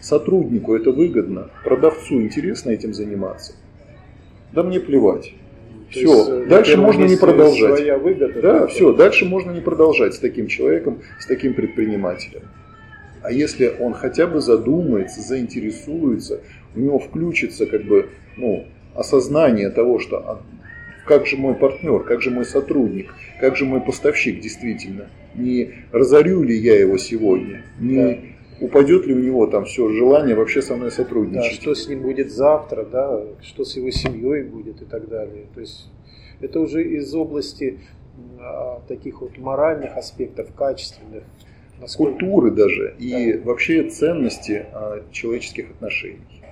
Сотруднику 0.00 0.74
это 0.74 0.92
выгодно, 0.92 1.50
продавцу 1.62 2.22
интересно 2.22 2.70
этим 2.70 2.94
заниматься? 2.94 3.52
Да 4.52 4.62
мне 4.62 4.80
плевать. 4.80 5.34
То 5.92 5.98
все, 5.98 6.00
есть, 6.00 6.28
э, 6.28 6.46
дальше 6.46 6.78
можно 6.78 7.04
не 7.04 7.16
продолжать. 7.16 7.76
Своя 7.76 7.98
выгода, 7.98 8.40
да, 8.40 8.60
да, 8.60 8.66
все, 8.66 8.94
дальше 8.94 9.26
можно 9.26 9.50
не 9.50 9.60
продолжать 9.60 10.14
с 10.14 10.18
таким 10.18 10.46
человеком, 10.46 11.02
с 11.20 11.26
таким 11.26 11.52
предпринимателем. 11.52 12.42
А 13.26 13.32
если 13.32 13.74
он 13.80 13.92
хотя 13.92 14.28
бы 14.28 14.40
задумается, 14.40 15.20
заинтересуется, 15.20 16.42
у 16.76 16.78
него 16.78 17.00
включится 17.00 17.66
как 17.66 17.82
бы, 17.82 18.10
ну, 18.36 18.66
осознание 18.94 19.68
того, 19.70 19.98
что 19.98 20.18
а, 20.18 20.42
как 21.04 21.26
же 21.26 21.36
мой 21.36 21.56
партнер, 21.56 22.04
как 22.04 22.22
же 22.22 22.30
мой 22.30 22.44
сотрудник, 22.44 23.12
как 23.40 23.56
же 23.56 23.64
мой 23.64 23.80
поставщик 23.80 24.40
действительно, 24.40 25.08
не 25.34 25.72
разорю 25.90 26.44
ли 26.44 26.56
я 26.56 26.78
его 26.78 26.98
сегодня, 26.98 27.64
не 27.80 28.36
упадет 28.60 29.06
ли 29.06 29.14
у 29.14 29.18
него 29.18 29.48
там 29.48 29.64
все 29.64 29.88
желание 29.88 30.36
вообще 30.36 30.62
со 30.62 30.76
мной 30.76 30.92
сотрудничать. 30.92 31.56
Да, 31.56 31.62
что 31.62 31.74
с 31.74 31.88
ним 31.88 32.02
будет 32.02 32.30
завтра, 32.30 32.84
да, 32.84 33.24
что 33.42 33.64
с 33.64 33.74
его 33.74 33.90
семьей 33.90 34.44
будет 34.44 34.82
и 34.82 34.84
так 34.84 35.08
далее. 35.08 35.46
То 35.52 35.62
есть 35.62 35.90
это 36.40 36.60
уже 36.60 36.84
из 36.84 37.12
области 37.12 37.80
а, 38.38 38.82
таких 38.86 39.20
вот 39.20 39.36
моральных 39.36 39.96
аспектов, 39.96 40.54
качественных. 40.54 41.24
Культуры 41.96 42.50
даже 42.50 42.94
да. 42.98 43.04
и 43.04 43.38
вообще 43.38 43.88
ценности 43.88 44.66
а, 44.72 45.04
человеческих 45.12 45.70
отношений. 45.70 46.42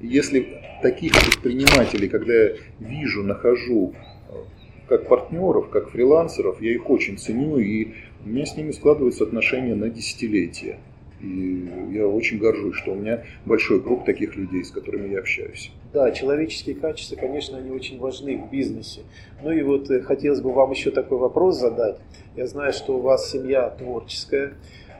Если 0.00 0.62
таких 0.82 1.12
предпринимателей, 1.12 2.08
когда 2.08 2.32
я 2.32 2.50
вижу, 2.80 3.22
нахожу 3.22 3.94
а, 4.28 4.44
как 4.88 5.08
партнеров, 5.08 5.68
как 5.68 5.90
фрилансеров, 5.90 6.60
я 6.62 6.72
их 6.72 6.88
очень 6.88 7.18
ценю, 7.18 7.58
и 7.58 7.92
у 8.24 8.28
меня 8.28 8.46
с 8.46 8.56
ними 8.56 8.72
складываются 8.72 9.24
отношения 9.24 9.74
на 9.74 9.88
десятилетия. 9.90 10.78
И 11.20 11.70
я 11.92 12.06
очень 12.06 12.38
горжусь, 12.38 12.76
что 12.76 12.92
у 12.92 12.94
меня 12.94 13.24
большой 13.46 13.82
круг 13.82 14.04
таких 14.04 14.36
людей, 14.36 14.62
с 14.64 14.70
которыми 14.70 15.12
я 15.12 15.20
общаюсь. 15.20 15.72
Да, 15.92 16.10
человеческие 16.10 16.76
качества, 16.76 17.16
конечно, 17.16 17.56
они 17.56 17.70
очень 17.70 17.98
важны 17.98 18.36
в 18.36 18.50
бизнесе. 18.50 19.00
Ну 19.42 19.50
и 19.50 19.62
вот 19.62 19.90
э, 19.90 20.02
хотелось 20.02 20.40
бы 20.42 20.52
вам 20.52 20.72
еще 20.72 20.90
такой 20.90 21.18
вопрос 21.18 21.58
задать. 21.58 21.98
Я 22.36 22.46
знаю, 22.46 22.72
что 22.72 22.98
у 22.98 23.00
вас 23.00 23.30
семья 23.30 23.70
творческая, 23.70 24.52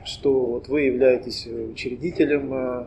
что 0.05 0.45
вот 0.45 0.69
вы 0.69 0.81
являетесь 0.81 1.45
учредителем 1.45 2.51
э, 2.53 2.85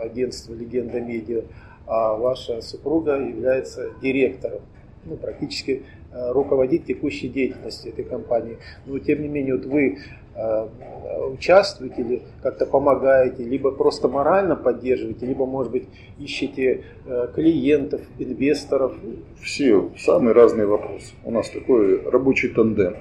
агентства 0.00 0.52
«Легенда 0.52 1.00
Медиа», 1.00 1.42
а 1.86 2.14
ваша 2.16 2.60
супруга 2.60 3.18
является 3.20 3.90
директором, 4.02 4.62
ну, 5.04 5.16
практически 5.16 5.82
э, 6.12 6.32
руководит 6.32 6.86
текущей 6.86 7.28
деятельностью 7.28 7.92
этой 7.92 8.04
компании. 8.04 8.56
Но 8.86 8.98
тем 8.98 9.22
не 9.22 9.28
менее, 9.28 9.56
вот 9.56 9.66
вы 9.66 9.98
участвуете 10.36 12.02
или 12.02 12.22
как-то 12.42 12.66
помогаете, 12.66 13.44
либо 13.44 13.70
просто 13.70 14.08
морально 14.08 14.56
поддерживаете, 14.56 15.26
либо, 15.26 15.46
может 15.46 15.72
быть, 15.72 15.84
ищете 16.18 16.84
э, 17.06 17.28
клиентов, 17.34 18.00
инвесторов? 18.18 18.94
Все 19.42 19.90
самые 19.98 20.32
разные 20.32 20.66
вопросы. 20.66 21.14
У 21.24 21.30
нас 21.30 21.50
такой 21.50 22.02
рабочий 22.08 22.48
тандем. 22.48 22.96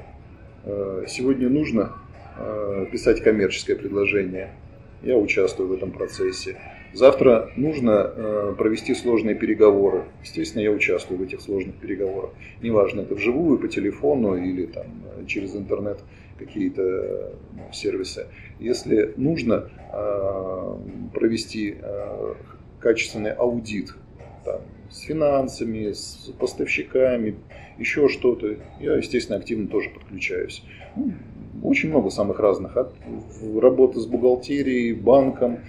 Э, 0.66 1.06
сегодня 1.08 1.50
нужно 1.50 1.94
писать 2.92 3.22
коммерческое 3.22 3.76
предложение. 3.76 4.50
Я 5.04 5.18
участвую 5.18 5.70
в 5.70 5.74
этом 5.74 5.92
процессе. 5.92 6.58
Завтра 6.92 7.52
нужно 7.56 8.56
провести 8.58 8.96
сложные 8.96 9.36
переговоры. 9.36 10.06
Естественно, 10.24 10.64
я 10.64 10.72
участвую 10.72 11.20
в 11.20 11.22
этих 11.22 11.42
сложных 11.42 11.76
переговорах. 11.76 12.32
Неважно, 12.64 13.02
это 13.02 13.14
вживую, 13.14 13.60
по 13.60 13.68
телефону 13.68 14.36
или 14.36 14.66
там, 14.66 14.88
через 15.28 15.56
интернет 15.56 16.00
какие-то 16.38 17.34
ну, 17.54 17.64
сервисы. 17.72 18.28
Если 18.60 19.14
нужно 19.18 19.70
э, 19.92 20.76
провести 21.14 21.76
э, 21.80 22.34
качественный 22.80 23.32
аудит 23.32 23.94
там, 24.44 24.62
с 24.90 25.00
финансами, 25.02 25.92
с 25.92 26.32
поставщиками, 26.40 27.36
еще 27.78 28.08
что-то, 28.08 28.56
я, 28.80 28.96
естественно, 28.96 29.38
активно 29.38 29.68
тоже 29.68 29.90
подключаюсь. 29.90 30.64
Ну, 30.96 31.14
очень 31.64 31.90
много 31.90 32.10
самых 32.10 32.40
разных, 32.40 32.78
от 32.78 32.94
работы 33.60 34.00
с 34.00 34.06
бухгалтерией, 34.06 34.94
банком, 34.94 35.60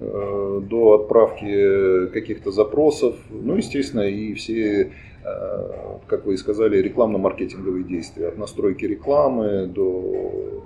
э, 0.00 0.60
до 0.68 0.92
отправки 0.94 2.08
каких-то 2.08 2.50
запросов, 2.50 3.16
ну, 3.30 3.56
естественно, 3.56 4.02
и 4.02 4.34
все 4.34 4.92
как 5.22 6.26
вы 6.26 6.34
и 6.34 6.36
сказали, 6.36 6.78
рекламно-маркетинговые 6.78 7.84
действия. 7.84 8.28
От 8.28 8.38
настройки 8.38 8.84
рекламы 8.84 9.66
до 9.66 10.62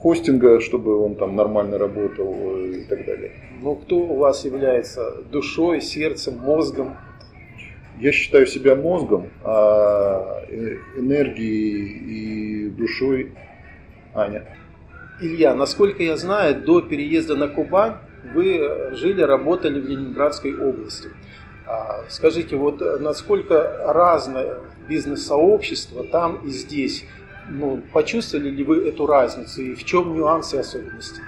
хостинга, 0.00 0.60
чтобы 0.60 0.96
он 0.98 1.14
там 1.14 1.36
нормально 1.36 1.78
работал 1.78 2.34
э, 2.34 2.80
и 2.80 2.84
так 2.84 3.04
далее. 3.04 3.32
Ну, 3.60 3.76
кто 3.76 3.96
у 3.96 4.16
вас 4.16 4.44
является 4.44 5.22
душой, 5.30 5.80
сердцем, 5.80 6.38
мозгом? 6.38 6.96
Я 7.98 8.12
считаю 8.12 8.46
себя 8.46 8.74
мозгом, 8.74 9.28
а 9.44 10.42
э, 10.48 10.76
энергией 10.96 12.66
и 12.66 12.70
душой 12.70 13.32
Аня. 14.14 14.44
Илья, 15.20 15.54
насколько 15.54 16.02
я 16.02 16.16
знаю, 16.16 16.62
до 16.62 16.80
переезда 16.80 17.36
на 17.36 17.48
Кубань 17.48 17.96
вы 18.34 18.92
жили, 18.92 19.20
работали 19.20 19.80
в 19.80 19.86
Ленинградской 19.86 20.56
области. 20.56 21.10
А, 21.70 22.04
скажите, 22.08 22.56
вот 22.56 22.82
э, 22.82 22.96
насколько 22.98 23.84
разное 23.86 24.58
бизнес-сообщество 24.88 26.02
там 26.02 26.44
и 26.44 26.50
здесь? 26.50 27.04
Ну, 27.48 27.80
почувствовали 27.92 28.50
ли 28.50 28.64
вы 28.64 28.88
эту 28.88 29.06
разницу 29.06 29.62
и 29.62 29.74
в 29.76 29.84
чем 29.84 30.14
нюансы 30.14 30.56
и 30.56 30.60
особенности? 30.60 31.20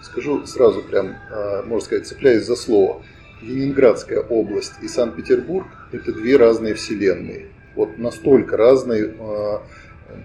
Скажу 0.00 0.46
сразу 0.46 0.82
прям, 0.82 1.16
а, 1.32 1.64
можно 1.64 1.84
сказать, 1.84 2.06
цепляясь 2.06 2.44
за 2.44 2.54
слово. 2.54 3.02
Ленинградская 3.42 4.20
область 4.20 4.74
и 4.80 4.86
Санкт-Петербург– 4.86 5.66
это 5.92 6.12
две 6.12 6.36
разные 6.36 6.74
вселенные. 6.74 7.48
Вот 7.74 7.98
настолько 7.98 8.56
разные 8.56 9.12
а, 9.18 9.62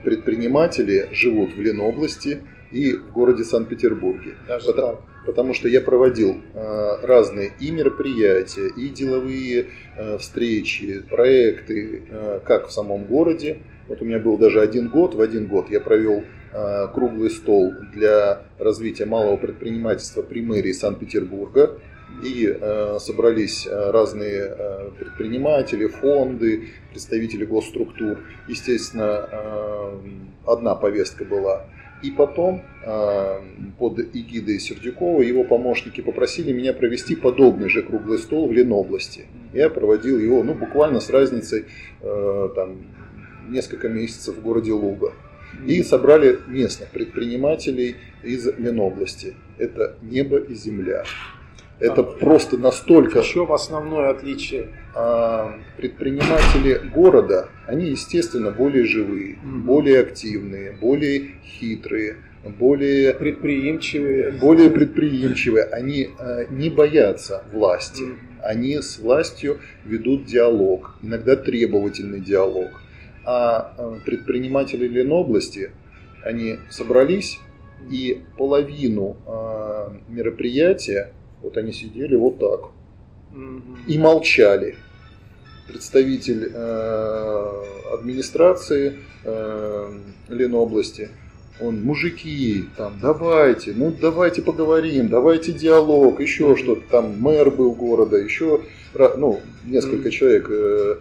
предприниматели 0.03 1.09
живут 1.11 1.55
в 1.55 1.59
Ленобласти 1.59 2.43
и 2.71 2.93
в 2.93 3.11
городе 3.11 3.43
Санкт-Петербурге. 3.43 4.35
Потому, 4.47 4.73
так 4.73 4.99
потому 5.25 5.53
что 5.53 5.67
я 5.67 5.81
проводил 5.81 6.41
э, 6.53 7.05
разные 7.05 7.51
и 7.59 7.71
мероприятия, 7.71 8.67
и 8.67 8.89
деловые 8.89 9.67
э, 9.97 10.17
встречи, 10.17 11.01
проекты, 11.09 12.03
э, 12.09 12.39
как 12.45 12.67
в 12.67 12.71
самом 12.71 13.05
городе. 13.05 13.59
Вот 13.87 14.01
у 14.01 14.05
меня 14.05 14.19
был 14.19 14.37
даже 14.37 14.61
один 14.61 14.89
год, 14.89 15.15
в 15.15 15.21
один 15.21 15.47
год 15.47 15.69
я 15.69 15.79
провел 15.79 16.23
круглый 16.93 17.31
стол 17.31 17.73
для 17.93 18.43
развития 18.57 19.03
малого 19.05 19.35
предпринимательства 19.35 20.21
при 20.21 20.41
мэрии 20.41 20.71
Санкт-Петербурга. 20.71 21.77
И 22.23 22.47
э, 22.47 22.97
собрались 23.01 23.67
разные 23.69 24.55
э, 24.57 24.91
предприниматели, 24.97 25.87
фонды, 25.87 26.69
представители 26.91 27.43
госструктур. 27.43 28.19
Естественно, 28.47 29.27
э, 29.29 29.99
одна 30.47 30.75
повестка 30.75 31.25
была 31.25 31.65
и 32.05 32.11
потом 32.11 32.61
а, 32.85 33.41
под 33.79 33.99
эгидой 33.99 34.59
Сердюкова 34.59 35.23
его 35.23 35.43
помощники 35.43 36.01
попросили 36.01 36.51
меня 36.51 36.71
провести 36.71 37.15
подобный 37.15 37.67
же 37.67 37.81
круглый 37.81 38.19
стол 38.19 38.47
в 38.47 38.53
Ленобласти. 38.53 39.25
Я 39.53 39.71
проводил 39.71 40.19
его 40.19 40.43
ну, 40.43 40.53
буквально 40.53 40.99
с 40.99 41.09
разницей 41.09 41.65
э, 42.01 42.49
там, 42.55 42.77
несколько 43.49 43.89
месяцев 43.89 44.35
в 44.35 44.41
городе 44.41 44.71
Луга. 44.71 45.13
И 45.65 45.81
собрали 45.81 46.37
местных 46.47 46.89
предпринимателей 46.89 47.95
из 48.21 48.45
Ленобласти. 48.45 49.33
Это 49.57 49.97
небо 50.03 50.37
и 50.37 50.53
земля. 50.53 51.05
Это 51.79 52.03
просто 52.03 52.57
настолько... 52.57 53.21
В 53.21 53.25
чем 53.25 53.51
основное 53.51 54.09
отличие? 54.09 54.69
А, 54.93 55.59
предприниматели 55.77 56.75
города, 56.93 57.49
они, 57.67 57.89
естественно, 57.89 58.51
более 58.51 58.85
живые, 58.85 59.35
mm 59.35 59.61
более 59.65 59.99
активные, 59.99 60.71
более 60.71 61.31
хитрые, 61.43 62.17
более 62.45 63.13
предприимчивые. 63.13 64.31
Более 64.31 64.69
предприимчивые. 64.69 65.65
Они 65.65 66.09
а, 66.17 66.45
не 66.49 66.69
боятся 66.69 67.43
власти. 67.51 68.03
mm 68.03 68.17
Они 68.41 68.81
с 68.81 68.99
властью 68.99 69.59
ведут 69.83 70.25
диалог, 70.25 70.95
иногда 71.01 71.35
требовательный 71.35 72.21
диалог. 72.21 72.69
А, 73.25 73.73
а 73.77 73.99
предприниматели 74.05 74.87
Ленобласти, 74.87 75.71
они 76.23 76.57
собрались 76.69 77.39
и 77.91 78.21
половину 78.37 79.17
мероприятия 80.07 81.11
вот 81.45 81.57
они 81.57 81.71
сидели 81.71 82.15
вот 82.15 82.39
так 82.39 82.71
и 83.87 83.97
молчали. 83.97 84.75
Представитель 85.67 86.51
э, 86.53 87.63
администрации 87.93 88.99
э, 89.23 89.99
Ленобласти, 90.29 91.09
он, 91.59 91.81
мужики, 91.81 92.65
там, 92.77 92.99
давайте, 93.01 93.73
ну 93.73 93.91
давайте 93.91 94.43
поговорим, 94.43 95.07
давайте 95.07 95.53
диалог, 95.53 96.19
еще 96.19 96.51
mm-hmm. 96.51 96.57
что-то, 96.57 96.81
там 96.91 97.19
мэр 97.19 97.49
был 97.49 97.73
города, 97.73 98.17
еще, 98.17 98.61
ну, 98.93 99.39
несколько 99.65 100.09
mm-hmm. 100.09 100.11
человек, 100.11 100.47
э, 100.49 100.95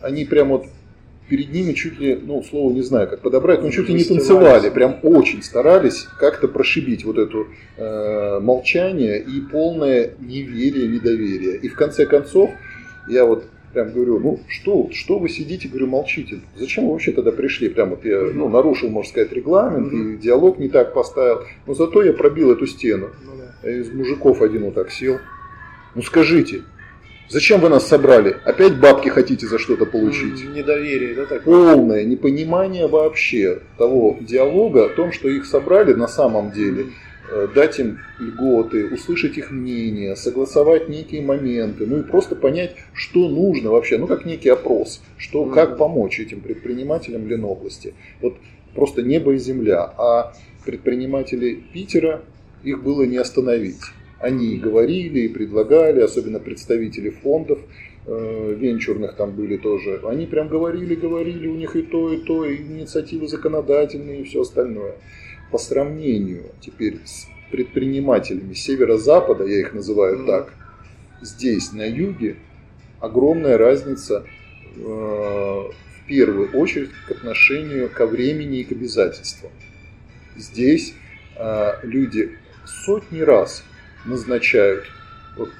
они 0.00 0.24
прям 0.26 0.50
вот 0.50 0.66
перед 1.28 1.52
ними 1.52 1.72
чуть 1.72 1.98
ли, 1.98 2.18
ну, 2.20 2.42
слово 2.42 2.72
не 2.72 2.82
знаю, 2.82 3.08
как 3.08 3.20
подобрать, 3.20 3.62
но 3.62 3.70
чуть 3.70 3.88
ли 3.88 3.94
не 3.94 4.04
танцевали, 4.04 4.70
прям 4.70 4.98
очень 5.02 5.42
старались 5.42 6.06
как-то 6.18 6.48
прошибить 6.48 7.04
вот 7.04 7.18
это 7.18 7.44
э, 7.76 8.40
молчание 8.40 9.20
и 9.20 9.40
полное 9.40 10.12
неверие, 10.20 10.88
недоверие. 10.88 11.56
И 11.56 11.68
в 11.68 11.74
конце 11.74 12.06
концов, 12.06 12.50
я 13.08 13.24
вот 13.24 13.44
прям 13.72 13.92
говорю, 13.92 14.18
ну 14.18 14.40
что, 14.48 14.88
что 14.92 15.18
вы 15.18 15.28
сидите, 15.28 15.68
говорю, 15.68 15.88
молчите. 15.88 16.40
Зачем 16.56 16.86
вы 16.86 16.92
вообще 16.92 17.12
тогда 17.12 17.32
пришли? 17.32 17.68
Прям 17.68 17.90
вот 17.90 18.04
я 18.04 18.20
ну, 18.32 18.48
нарушил, 18.48 18.88
можно 18.88 19.10
сказать, 19.10 19.32
регламент, 19.32 19.92
mm-hmm. 19.92 20.14
и 20.14 20.16
диалог 20.16 20.58
не 20.58 20.68
так 20.68 20.94
поставил. 20.94 21.42
Но 21.66 21.74
зато 21.74 22.02
я 22.02 22.12
пробил 22.12 22.52
эту 22.52 22.66
стену. 22.66 23.08
Mm-hmm. 23.62 23.80
Из 23.80 23.92
мужиков 23.92 24.40
один 24.40 24.64
вот 24.64 24.74
так 24.74 24.90
сел. 24.90 25.18
Ну 25.94 26.02
скажите, 26.02 26.62
Зачем 27.28 27.60
вы 27.60 27.68
нас 27.68 27.86
собрали? 27.86 28.36
Опять 28.44 28.78
бабки 28.78 29.08
хотите 29.08 29.46
за 29.46 29.58
что-то 29.58 29.84
получить? 29.84 30.44
Недоверие, 30.48 31.14
да, 31.14 31.26
так? 31.26 31.42
Полное 31.42 32.04
непонимание 32.04 32.86
вообще 32.86 33.60
того 33.78 34.16
диалога, 34.20 34.86
о 34.86 34.88
том, 34.88 35.12
что 35.12 35.28
их 35.28 35.44
собрали 35.44 35.92
на 35.92 36.06
самом 36.06 36.52
деле, 36.52 36.86
э, 37.32 37.48
дать 37.52 37.80
им 37.80 37.98
льготы, 38.20 38.86
услышать 38.94 39.36
их 39.38 39.50
мнение, 39.50 40.14
согласовать 40.14 40.88
некие 40.88 41.20
моменты, 41.22 41.84
ну 41.86 41.98
и 41.98 42.02
просто 42.02 42.36
понять, 42.36 42.76
что 42.94 43.28
нужно 43.28 43.70
вообще, 43.70 43.98
ну 43.98 44.06
как 44.06 44.24
некий 44.24 44.50
опрос, 44.50 45.02
что, 45.16 45.46
как 45.46 45.78
помочь 45.78 46.20
этим 46.20 46.40
предпринимателям 46.40 47.26
Ленобласти. 47.26 47.94
Вот 48.20 48.36
просто 48.74 49.02
небо 49.02 49.32
и 49.32 49.38
земля. 49.38 49.82
А 49.98 50.32
предприниматели 50.64 51.54
Питера, 51.72 52.22
их 52.62 52.82
было 52.82 53.02
не 53.02 53.16
остановить. 53.16 53.80
Они 54.18 54.56
говорили 54.56 55.20
и 55.20 55.28
предлагали, 55.28 56.00
особенно 56.00 56.40
представители 56.40 57.10
фондов 57.10 57.58
э, 58.06 58.54
венчурных 58.58 59.14
там 59.14 59.32
были 59.32 59.56
тоже. 59.58 60.00
Они 60.04 60.26
прям 60.26 60.48
говорили, 60.48 60.94
говорили, 60.94 61.46
у 61.46 61.54
них 61.54 61.76
и 61.76 61.82
то, 61.82 62.12
и 62.12 62.18
то, 62.18 62.44
и 62.44 62.56
инициативы 62.56 63.28
законодательные, 63.28 64.20
и 64.20 64.24
все 64.24 64.40
остальное. 64.40 64.94
По 65.50 65.58
сравнению 65.58 66.44
теперь 66.60 66.98
с 67.04 67.26
предпринимателями 67.50 68.54
северо-запада, 68.54 69.44
я 69.44 69.60
их 69.60 69.74
называю 69.74 70.20
mm-hmm. 70.20 70.26
так, 70.26 70.54
здесь, 71.20 71.72
на 71.72 71.84
юге, 71.84 72.36
огромная 73.00 73.58
разница 73.58 74.24
э, 74.76 74.80
в 74.80 76.06
первую 76.08 76.50
очередь 76.52 76.90
к 77.06 77.10
отношению 77.10 77.90
ко 77.90 78.06
времени 78.06 78.60
и 78.60 78.64
к 78.64 78.72
обязательствам. 78.72 79.50
Здесь 80.36 80.94
э, 81.36 81.72
люди 81.82 82.32
сотни 82.64 83.20
раз 83.20 83.62
назначают. 84.06 84.84
Вот, 85.36 85.50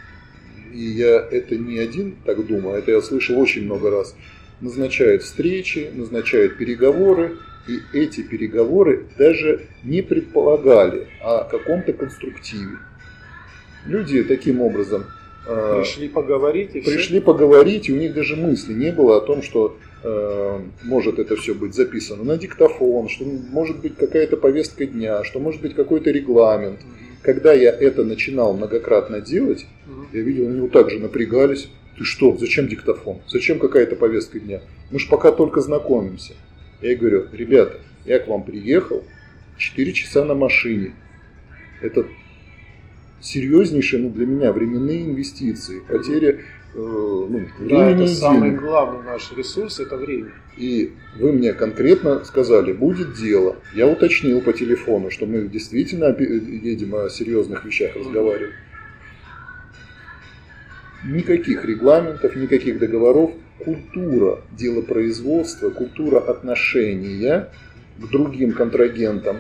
и 0.73 0.79
я 0.79 1.27
это 1.31 1.57
не 1.57 1.79
один 1.79 2.17
так 2.25 2.45
думаю, 2.47 2.79
это 2.79 2.91
я 2.91 3.03
слышал 3.03 3.39
очень 3.39 3.65
много 3.65 3.91
раз. 3.91 4.15
Назначают 4.61 5.23
встречи, 5.23 5.91
назначают 5.93 6.57
переговоры, 6.57 7.37
и 7.69 7.81
эти 7.93 8.23
переговоры 8.23 9.07
даже 9.19 9.67
не 9.83 10.03
предполагали 10.03 11.09
о 11.21 11.45
каком-то 11.45 11.93
конструктиве. 11.93 12.79
Люди 13.87 14.23
таким 14.25 14.61
образом 14.61 15.05
э, 15.47 15.81
пришли 15.81 16.09
поговорить 16.09 16.75
и 16.75 16.81
пришли 16.81 17.19
все? 17.19 17.21
поговорить, 17.21 17.89
и 17.89 17.93
у 17.93 17.97
них 17.97 18.15
даже 18.15 18.37
мысли 18.37 18.73
не 18.73 18.93
было 18.93 19.19
о 19.19 19.21
том, 19.21 19.43
что 19.43 19.77
э, 20.03 20.61
может 20.85 21.19
это 21.19 21.37
все 21.37 21.55
быть 21.55 21.75
записано 21.75 22.25
на 22.25 22.39
диктофон, 22.39 23.09
что 23.09 23.25
может 23.25 23.81
быть 23.81 23.97
какая-то 23.97 24.37
повестка 24.37 24.87
дня, 24.87 25.23
что 25.25 25.39
может 25.39 25.61
быть 25.61 25.75
какой-то 25.75 26.11
регламент. 26.11 26.81
Mm 26.81 27.06
когда 27.27 27.53
я 27.53 27.71
это 27.71 28.05
начинал 28.05 28.57
многократно 28.57 29.21
делать, 29.21 29.67
угу. 29.85 30.07
я 30.13 30.21
видел, 30.21 30.49
они 30.49 30.61
вот 30.61 30.71
так 30.71 30.91
же 30.91 31.01
напрягались. 31.01 31.69
Ты 31.99 32.05
что, 32.05 32.37
зачем 32.37 32.69
диктофон? 32.69 33.21
Зачем 33.27 33.59
какая-то 33.59 33.97
повестка 33.97 34.39
дня? 34.39 34.61
Мы 34.93 35.01
же 35.01 35.09
пока 35.09 35.33
только 35.33 35.61
знакомимся. 35.61 36.35
Я 36.81 36.95
говорю, 36.95 37.27
ребята, 37.33 37.81
я 38.05 38.21
к 38.21 38.29
вам 38.29 38.45
приехал, 38.45 39.03
4 39.59 39.93
часа 39.93 40.25
на 40.25 40.35
машине. 40.35 40.93
Это 41.83 42.07
серьезнейшие 43.21 44.03
ну, 44.03 44.11
для 44.11 44.25
меня 44.25 44.53
временные 44.53 45.07
инвестиции, 45.07 45.81
потеря 45.81 46.39
ну, 46.77 47.41
да, 47.61 47.91
это 47.91 48.07
самый 48.07 48.51
главный 48.51 49.03
наш 49.03 49.33
ресурс, 49.33 49.81
это 49.81 49.97
время. 49.97 50.33
И 50.57 50.93
вы 51.19 51.33
мне 51.33 51.53
конкретно 51.53 52.25
сказали, 52.25 52.73
будет 52.73 53.15
дело. 53.15 53.57
Я 53.75 53.87
уточнил 53.87 54.41
по 54.43 54.53
телефону, 54.53 55.11
что 55.11 55.27
мы 55.27 55.49
действительно 55.49 56.15
едем 56.19 56.95
о 56.95 57.09
серьезных 57.09 57.65
вещах 57.65 57.97
разговаривать. 57.97 58.55
Никаких 61.05 61.65
регламентов, 61.65 62.37
никаких 62.37 62.79
договоров. 62.79 63.31
Культура 63.65 64.41
делопроизводства, 64.53 65.71
культура 65.71 66.19
отношения 66.19 67.49
к 67.97 68.11
другим 68.11 68.53
контрагентам, 68.53 69.39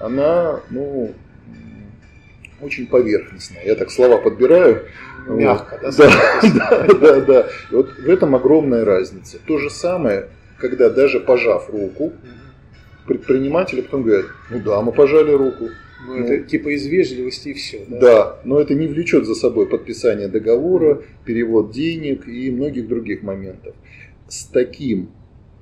она, 0.00 0.60
ну, 0.70 1.14
очень 2.60 2.86
поверхностная. 2.86 3.64
Я 3.64 3.74
так 3.74 3.90
слова 3.90 4.18
подбираю. 4.18 4.84
Мягко, 5.26 5.78
вот. 5.82 5.96
да? 5.96 6.10
Да, 6.42 6.86
да, 6.86 6.94
да, 6.94 7.20
да. 7.20 7.46
Вот 7.70 7.98
в 7.98 8.08
этом 8.08 8.34
огромная 8.34 8.84
разница. 8.84 9.38
То 9.46 9.58
же 9.58 9.70
самое, 9.70 10.28
когда 10.58 10.88
даже 10.90 11.20
пожав 11.20 11.68
руку, 11.70 12.12
предприниматели 13.06 13.80
потом 13.82 14.02
говорят, 14.02 14.26
ну 14.50 14.60
да, 14.60 14.80
мы 14.82 14.92
пожали 14.92 15.32
руку. 15.32 15.68
Ну, 16.06 16.14
ну, 16.16 16.24
это 16.24 16.44
типа 16.44 16.68
из 16.74 16.86
вежливости 16.86 17.48
и 17.48 17.54
все. 17.54 17.84
Да? 17.88 17.98
да, 17.98 18.40
но 18.44 18.60
это 18.60 18.74
не 18.74 18.86
влечет 18.86 19.26
за 19.26 19.34
собой 19.34 19.66
подписание 19.66 20.28
договора, 20.28 21.02
перевод 21.24 21.72
денег 21.72 22.28
и 22.28 22.50
многих 22.50 22.86
других 22.86 23.22
моментов. 23.22 23.74
С 24.28 24.44
таким 24.44 25.10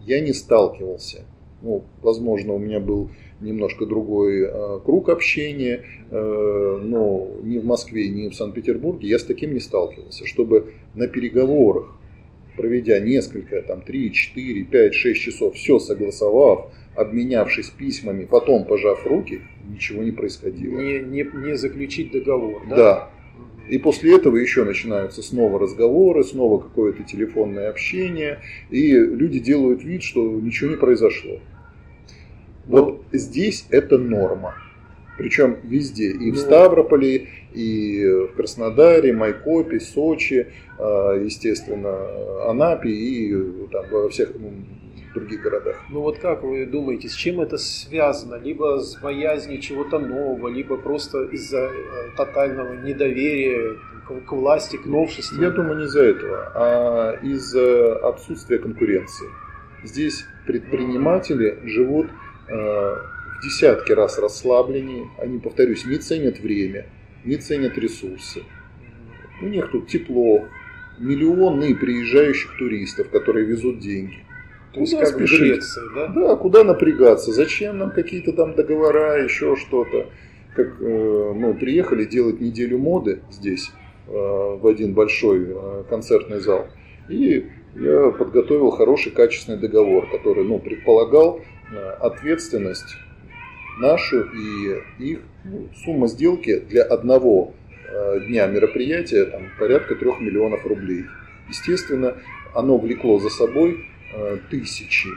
я 0.03 0.21
не 0.21 0.35
сталкивался. 0.35 1.25
Ну, 1.63 1.85
возможно, 2.03 2.53
у 2.53 2.59
меня 2.59 2.81
был 2.81 3.11
немножко 3.41 3.87
другой 3.87 4.43
э, 4.43 4.81
круг 4.85 5.09
общения, 5.09 5.85
э, 6.11 6.81
но 6.83 7.29
ни 7.43 7.59
в 7.59 7.65
Москве, 7.65 8.09
ни 8.09 8.29
в 8.29 8.35
Санкт-Петербурге 8.35 9.09
я 9.09 9.19
с 9.19 9.25
таким 9.25 9.53
не 9.55 9.61
сталкивался, 9.61 10.27
чтобы 10.27 10.73
на 10.95 11.07
переговорах, 11.07 11.95
проведя 12.57 12.99
несколько, 12.99 13.61
там, 13.63 13.83
3, 13.83 14.13
4, 14.13 14.65
5, 14.65 14.95
6 14.95 15.21
часов, 15.21 15.55
все 15.55 15.79
согласовав, 15.79 16.73
обменявшись 16.95 17.69
письмами, 17.69 18.25
потом 18.25 18.65
пожав 18.65 19.07
руки, 19.07 19.43
ничего 19.69 20.03
не 20.03 20.13
происходило. 20.13 20.79
Не, 20.79 21.01
не, 21.01 21.29
не 21.35 21.57
заключить 21.57 22.13
договор, 22.13 22.63
да? 22.69 22.77
Да. 22.77 23.11
И 23.69 23.79
после 23.79 24.17
этого 24.17 24.37
еще 24.37 24.65
начинаются 24.65 25.23
снова 25.23 25.59
разговоры, 25.59 26.23
снова 26.23 26.61
какое-то 26.61 27.03
телефонное 27.03 27.69
общение, 27.69 28.39
и 28.71 28.93
люди 28.93 29.41
делают 29.41 29.83
вид, 29.83 30.03
что 30.03 30.23
ничего 30.41 30.71
не 30.71 30.77
произошло. 30.77 31.41
Вот 32.67 33.03
здесь 33.13 33.67
это 33.71 33.99
норма. 33.99 34.55
Причем 35.19 35.57
везде, 35.65 36.11
и 36.11 36.31
в 36.31 36.35
ну. 36.35 36.41
Ставрополе, 36.41 37.29
и 37.55 38.07
в 38.07 38.37
Краснодаре, 38.37 39.15
Майкопе, 39.15 39.81
Сочи, 39.81 40.49
а, 40.79 41.15
естественно, 41.15 42.51
Анапе 42.51 42.91
и 42.91 43.33
там, 43.73 43.85
во 43.91 44.11
всех 44.11 44.33
других 45.17 45.41
городах. 45.41 45.83
Ну 45.91 46.03
вот 46.03 46.19
как 46.19 46.43
вы 46.43 46.67
думаете, 46.67 47.09
с 47.09 47.15
чем 47.15 47.41
это 47.41 47.57
связано? 47.57 48.35
Либо 48.35 48.79
с 48.81 49.01
боязнью 49.01 49.61
чего-то 49.61 49.99
нового, 49.99 50.49
либо 50.49 50.77
просто 50.77 51.25
из-за 51.25 51.71
э, 51.71 51.71
тотального 52.17 52.75
недоверия 52.75 53.77
к 54.07 54.33
власти, 54.33 54.77
к 54.77 54.85
новшеству? 54.85 55.43
Я 55.43 55.51
думаю, 55.51 55.79
не 55.79 55.85
из-за 55.85 56.03
этого, 56.03 56.53
а 56.55 57.19
из-за 57.23 57.97
отсутствия 58.07 58.59
конкуренции. 58.59 59.29
Здесь 59.83 60.25
предприниматели 60.47 61.59
живут 61.65 62.09
в 62.49 63.43
десятки 63.43 63.93
раз 63.93 64.19
расслабленнее. 64.19 65.09
Они, 65.19 65.39
повторюсь, 65.39 65.85
не 65.85 65.99
ценят 65.99 66.39
время, 66.39 66.87
не 67.25 67.37
ценят 67.37 67.77
ресурсы. 67.79 68.43
У 69.43 69.47
них 69.47 69.71
тут 69.71 69.89
тепло, 69.89 70.47
миллионы 70.99 71.75
приезжающих 71.75 72.57
туристов, 72.59 73.11
которые 73.11 73.47
везут 73.47 73.81
деньги. 73.81 74.25
То 74.73 74.81
есть 74.81 74.93
куда 74.93 75.05
как 75.05 75.15
спешить? 75.15 75.41
Греции, 75.41 75.83
да? 75.95 76.09
Да, 76.09 76.37
куда 76.37 76.65
напрягаться? 76.65 77.33
Зачем 77.33 77.79
нам 77.79 77.91
какие-то 77.91 78.33
там 78.33 78.55
договора, 78.55 79.23
еще 79.23 79.57
что-то? 79.57 80.07
Как 80.55 80.81
э, 80.81 81.33
мы 81.35 81.55
приехали 81.55 82.05
делать 82.05 82.41
неделю 82.41 82.79
моды 82.79 83.21
здесь, 83.31 83.71
э, 84.07 84.11
в 84.11 84.67
один 84.67 84.95
большой 84.95 85.47
э, 85.49 85.85
концертный 85.89 86.41
зал. 86.41 86.67
И 87.11 87.47
я 87.75 88.11
подготовил 88.11 88.71
хороший 88.71 89.13
качественный 89.13 89.59
договор, 89.59 90.11
который 90.11 90.45
ну, 90.45 90.59
предполагал 90.59 91.41
Э, 91.41 91.56
ответственность 92.01 92.97
нашу 93.79 94.23
и 94.23 94.83
их. 94.99 95.21
Ну, 95.45 95.69
сумма 95.85 96.09
сделки 96.09 96.59
для 96.59 96.83
одного 96.83 97.55
э, 97.89 98.21
дня 98.27 98.47
мероприятия 98.47 99.27
там, 99.27 99.43
порядка 99.59 99.95
трех 99.95 100.21
миллионов 100.21 100.67
рублей. 100.67 101.05
Естественно, 101.49 102.17
оно 102.53 102.79
влекло 102.79 103.21
за 103.21 103.29
собой 103.29 103.87
э, 104.13 104.39
тысячи 104.51 105.09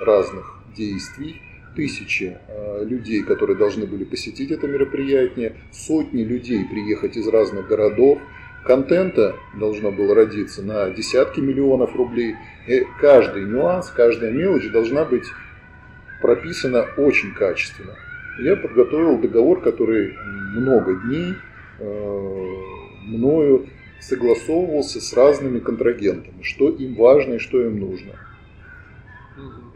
разных 0.00 0.58
действий, 0.74 1.42
тысячи 1.76 2.36
людей, 2.82 3.22
которые 3.22 3.56
должны 3.56 3.86
были 3.86 4.04
посетить 4.04 4.50
это 4.50 4.66
мероприятие, 4.66 5.56
сотни 5.72 6.22
людей 6.22 6.64
приехать 6.64 7.16
из 7.16 7.26
разных 7.28 7.66
городов, 7.66 8.20
контента 8.64 9.36
должно 9.58 9.90
было 9.90 10.14
родиться 10.14 10.62
на 10.62 10.90
десятки 10.90 11.40
миллионов 11.40 11.94
рублей. 11.94 12.36
И 12.66 12.84
каждый 13.00 13.44
нюанс, 13.44 13.88
каждая 13.90 14.32
мелочь 14.32 14.70
должна 14.70 15.04
быть 15.04 15.24
прописано 16.20 16.86
очень 16.96 17.34
качественно. 17.34 17.94
Я 18.38 18.56
подготовил 18.56 19.18
договор, 19.18 19.60
который 19.60 20.14
много 20.56 20.94
дней 21.06 21.34
э, 21.78 22.54
мною 23.06 23.68
согласовывался 24.00 25.00
с 25.00 25.12
разными 25.14 25.60
контрагентами, 25.60 26.42
что 26.42 26.68
им 26.68 26.94
важно 26.94 27.34
и 27.34 27.38
что 27.38 27.60
им 27.60 27.78
нужно. 27.78 28.12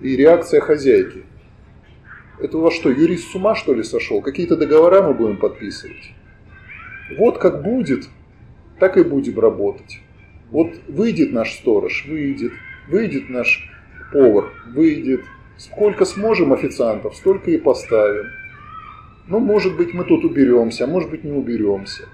И 0.00 0.16
реакция 0.16 0.60
хозяйки. 0.60 1.24
Это 2.38 2.58
у 2.58 2.60
вас 2.60 2.74
что, 2.74 2.90
юрист 2.90 3.32
с 3.32 3.34
ума 3.34 3.54
что 3.54 3.74
ли 3.74 3.82
сошел? 3.82 4.20
Какие-то 4.22 4.56
договора 4.56 5.02
мы 5.02 5.14
будем 5.14 5.38
подписывать? 5.38 6.12
Вот 7.16 7.38
как 7.38 7.62
будет, 7.62 8.08
так 8.78 8.96
и 8.96 9.02
будем 9.02 9.40
работать. 9.40 10.00
Вот 10.50 10.72
выйдет 10.86 11.32
наш 11.32 11.52
сторож, 11.54 12.06
выйдет, 12.06 12.52
выйдет 12.88 13.28
наш 13.28 13.68
повар, 14.12 14.52
выйдет. 14.66 15.22
Сколько 15.58 16.04
сможем 16.04 16.52
официантов, 16.52 17.16
столько 17.16 17.50
и 17.50 17.58
поставим. 17.58 18.26
Ну, 19.26 19.40
может 19.40 19.76
быть, 19.76 19.92
мы 19.92 20.04
тут 20.04 20.24
уберемся, 20.24 20.86
может 20.86 21.10
быть, 21.10 21.24
не 21.24 21.32
уберемся. 21.32 22.04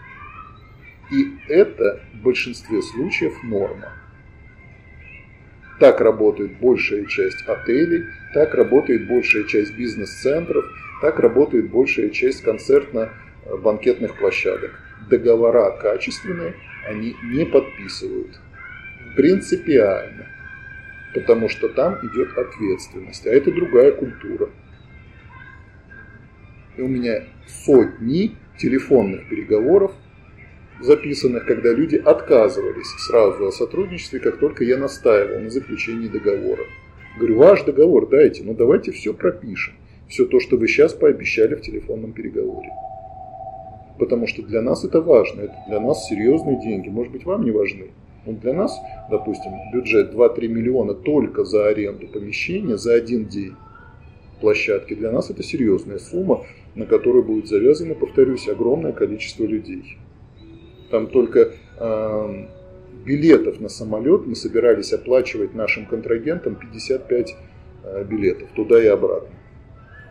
И 1.12 1.36
это 1.49 2.01
в 2.14 2.22
большинстве 2.22 2.80
случаев 2.80 3.42
норма. 3.42 3.92
Так 5.78 6.01
работает 6.01 6.59
большая 6.59 7.05
часть 7.05 7.47
отелей, 7.47 8.05
так 8.32 8.55
работает 8.55 9.07
большая 9.07 9.45
часть 9.45 9.76
бизнес-центров, 9.76 10.64
так 11.03 11.18
работает 11.18 11.70
большая 11.70 12.09
часть 12.09 12.42
концертно-банкетных 12.42 14.16
площадок. 14.16 14.70
Договора 15.11 15.76
качественные 15.76 16.55
они 16.88 17.14
не 17.24 17.45
подписывают. 17.45 18.40
Принципиально. 19.16 20.34
Потому 21.14 21.48
что 21.48 21.68
там 21.68 21.98
идет 22.02 22.36
ответственность, 22.36 23.26
а 23.26 23.30
это 23.30 23.52
другая 23.52 23.92
культура. 23.92 24.50
И 26.76 26.82
у 26.82 26.88
меня 26.88 27.22
сотни 27.46 28.36
телефонных 28.58 29.28
переговоров 29.28 29.92
записанных, 30.80 31.46
когда 31.46 31.72
люди 31.72 31.96
отказывались 31.96 32.88
сразу 33.06 33.46
о 33.46 33.52
сотрудничестве, 33.52 34.18
как 34.18 34.38
только 34.38 34.64
я 34.64 34.76
настаивал 34.76 35.40
на 35.40 35.50
заключении 35.50 36.08
договора. 36.08 36.64
Говорю, 37.16 37.38
ваш 37.38 37.62
договор 37.62 38.08
дайте, 38.08 38.42
но 38.42 38.54
давайте 38.54 38.90
все 38.90 39.14
пропишем. 39.14 39.74
Все 40.08 40.26
то, 40.26 40.40
что 40.40 40.56
вы 40.56 40.66
сейчас 40.66 40.92
пообещали 40.92 41.54
в 41.54 41.62
телефонном 41.62 42.12
переговоре. 42.12 42.70
Потому 43.98 44.26
что 44.26 44.42
для 44.42 44.60
нас 44.60 44.84
это 44.84 45.00
важно, 45.00 45.42
это 45.42 45.54
для 45.68 45.80
нас 45.80 46.08
серьезные 46.08 46.60
деньги. 46.60 46.88
Может 46.88 47.12
быть, 47.12 47.24
вам 47.24 47.44
не 47.44 47.52
важны. 47.52 47.86
Но 48.27 48.33
для 48.33 48.55
нас, 48.55 48.79
допустим, 49.11 49.53
бюджет 49.72 50.14
2-3 50.14 50.49
миллиона 50.49 50.95
только 50.95 51.45
за 51.45 51.68
аренду 51.68 52.07
помещения 52.09 52.77
за 52.77 52.95
один 52.95 53.27
день 53.27 53.55
площадки. 54.41 54.95
Для 54.95 55.11
нас 55.11 55.31
это 55.31 55.43
серьезная 55.43 55.99
сумма, 55.99 56.45
на 56.75 56.87
которую 56.87 57.25
будет 57.25 57.49
завязано, 57.49 57.95
повторюсь, 57.95 58.49
огромное 58.49 58.93
количество 58.93 59.45
людей. 59.45 59.99
Там 60.91 61.09
только 61.09 61.53
э, 61.79 62.47
билетов 63.05 63.61
на 63.61 63.68
самолет 63.68 64.27
мы 64.27 64.35
собирались 64.35 64.93
оплачивать 64.93 65.55
нашим 65.55 65.87
контрагентам 65.87 66.55
55 66.57 67.37
э, 67.85 68.05
билетов 68.05 68.49
туда 68.55 68.83
и 68.83 68.87
обратно. 68.87 69.35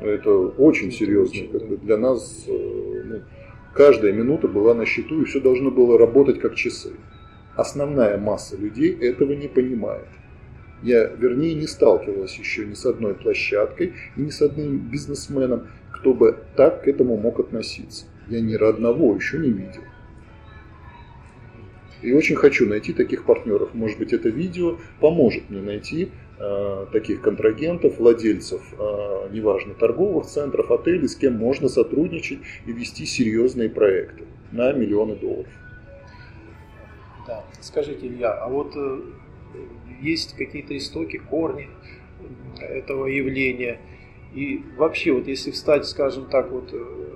Это 0.02 0.32
очень 0.32 0.92
серьезно. 0.92 1.48
Как 1.52 1.68
бы 1.68 1.78
для 1.78 1.98
нас 1.98 2.46
э, 2.48 3.02
ну, 3.06 3.22
каждая 3.74 4.12
минута 4.12 4.48
была 4.48 4.74
на 4.74 4.86
счету, 4.86 5.22
и 5.22 5.26
все 5.26 5.40
должно 5.40 5.72
было 5.72 5.98
работать 5.98 6.40
как 6.40 6.56
часы. 6.56 6.92
Основная 7.56 8.18
масса 8.18 8.58
людей 8.58 8.92
этого 8.92 9.34
не 9.34 9.48
понимает. 9.48 10.08
Я, 10.82 11.06
вернее, 11.06 11.54
не 11.54 11.68
сталкивалась 11.68 12.38
еще 12.38 12.66
ни 12.66 12.74
с 12.74 12.86
одной 12.86 13.14
площадкой 13.14 13.94
и 14.18 14.22
ни 14.22 14.30
с 14.30 14.42
одним 14.42 14.80
бизнесменом, 14.80 15.68
кто 15.92 16.14
бы 16.14 16.38
так 16.58 16.84
к 16.84 16.88
этому 16.88 17.16
мог 17.16 17.40
относиться. 17.40 18.06
Я 18.28 18.42
ни 18.42 18.56
одного 18.56 19.16
еще 19.16 19.38
не 19.38 19.50
видел. 19.50 19.82
И 22.02 22.12
очень 22.12 22.36
хочу 22.36 22.68
найти 22.68 22.92
таких 22.92 23.24
партнеров. 23.24 23.74
Может 23.74 23.98
быть, 23.98 24.12
это 24.12 24.28
видео 24.28 24.78
поможет 25.00 25.50
мне 25.50 25.62
найти 25.62 26.10
э, 26.38 26.86
таких 26.92 27.22
контрагентов, 27.22 27.98
владельцев, 27.98 28.62
э, 28.78 29.30
неважно, 29.32 29.74
торговых 29.74 30.26
центров, 30.26 30.70
отелей, 30.70 31.08
с 31.08 31.16
кем 31.16 31.36
можно 31.36 31.70
сотрудничать 31.70 32.40
и 32.66 32.74
вести 32.74 33.06
серьезные 33.06 33.70
проекты 33.70 34.26
на 34.52 34.74
миллионы 34.74 35.16
долларов. 35.16 35.48
Да. 37.28 37.44
Скажите, 37.62 38.08
Илья, 38.08 38.34
а 38.34 38.50
вот 38.50 38.76
э, 38.76 39.02
есть 40.02 40.36
какие-то 40.36 40.76
истоки, 40.78 41.18
корни 41.18 41.70
этого 42.60 43.08
явления? 43.08 43.80
И 44.34 44.64
вообще, 44.78 45.14
вот 45.14 45.28
если 45.28 45.52
встать, 45.52 45.86
скажем 45.86 46.26
так, 46.26 46.52
вот 46.52 46.74
э, 46.74 47.14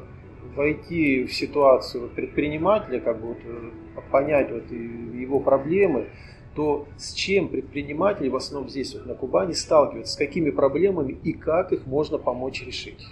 войти 0.56 1.26
в 1.26 1.34
ситуацию 1.34 2.10
предпринимателя, 2.10 3.00
как 3.00 3.20
бы 3.20 3.30
вот, 3.30 3.40
э, 3.44 3.72
понять 4.12 4.52
вот 4.52 4.72
его 4.72 5.40
проблемы, 5.40 6.08
то 6.56 6.88
с 6.98 7.14
чем 7.14 7.50
предприниматели 7.50 8.30
в 8.30 8.36
основном 8.36 8.70
здесь 8.70 8.94
вот 8.96 9.06
на 9.06 9.14
Кубани 9.14 9.54
сталкиваются, 9.54 10.14
с 10.14 10.18
какими 10.18 10.50
проблемами 10.50 11.12
и 11.24 11.34
как 11.34 11.72
их 11.72 11.86
можно 11.86 12.18
помочь 12.18 12.66
решить? 12.66 13.06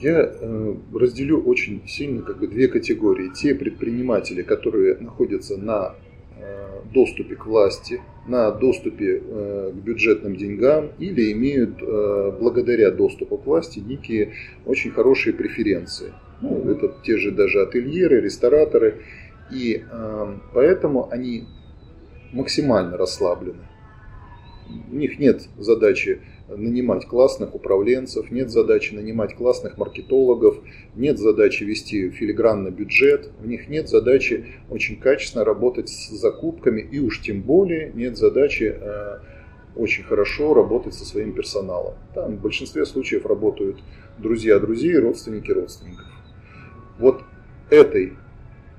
Я 0.00 0.28
э, 0.28 0.74
разделю 0.92 1.42
очень 1.42 1.86
сильно 1.86 2.22
как 2.22 2.38
бы 2.38 2.48
две 2.48 2.68
категории. 2.68 3.30
Те 3.34 3.54
предприниматели, 3.54 4.42
которые 4.42 4.96
находятся 4.98 5.56
на 5.56 5.94
э, 6.36 6.80
доступе 6.92 7.36
к 7.36 7.46
власти, 7.46 8.00
на 8.26 8.50
доступе 8.50 9.22
э, 9.22 9.72
к 9.72 9.76
бюджетным 9.76 10.36
деньгам 10.36 10.90
или 10.98 11.32
имеют 11.32 11.78
благодаря 12.40 12.90
доступу 12.90 13.36
к 13.38 13.46
власти 13.46 13.78
некие 13.78 14.32
очень 14.66 14.90
хорошие 14.90 15.32
преференции. 15.32 16.12
Ну, 16.40 16.68
это 16.68 16.92
те 17.04 17.16
же 17.16 17.30
даже 17.30 17.62
ательеры, 17.62 18.20
рестораторы. 18.20 19.02
И 19.52 19.84
поэтому 20.54 21.08
они 21.10 21.44
максимально 22.32 22.96
расслаблены. 22.96 23.62
У 24.90 24.96
них 24.96 25.18
нет 25.18 25.42
задачи 25.58 26.20
нанимать 26.48 27.06
классных 27.06 27.54
управленцев, 27.54 28.30
нет 28.30 28.50
задачи 28.50 28.94
нанимать 28.94 29.34
классных 29.34 29.78
маркетологов, 29.78 30.58
нет 30.94 31.18
задачи 31.18 31.64
вести 31.64 32.10
филигранный 32.10 32.70
бюджет, 32.70 33.30
у 33.42 33.46
них 33.46 33.68
нет 33.68 33.88
задачи 33.88 34.46
очень 34.68 34.98
качественно 34.98 35.44
работать 35.44 35.88
с 35.88 36.10
закупками 36.10 36.80
и 36.80 36.98
уж 36.98 37.22
тем 37.22 37.42
более 37.42 37.92
нет 37.94 38.16
задачи 38.16 38.74
э, 38.78 39.18
очень 39.74 40.04
хорошо 40.04 40.54
работать 40.54 40.94
со 40.94 41.04
своим 41.04 41.32
персоналом. 41.32 41.94
Там 42.14 42.36
в 42.36 42.40
большинстве 42.40 42.84
случаев 42.84 43.26
работают 43.26 43.82
друзья 44.18 44.58
друзей, 44.58 44.98
родственники 44.98 45.50
родственников. 45.50 46.06
Вот 46.98 47.22
этой 47.70 48.12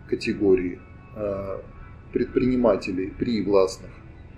категории 0.08 0.80
э, 1.16 1.58
предпринимателей 2.14 3.12
при 3.18 3.42
властных 3.42 3.90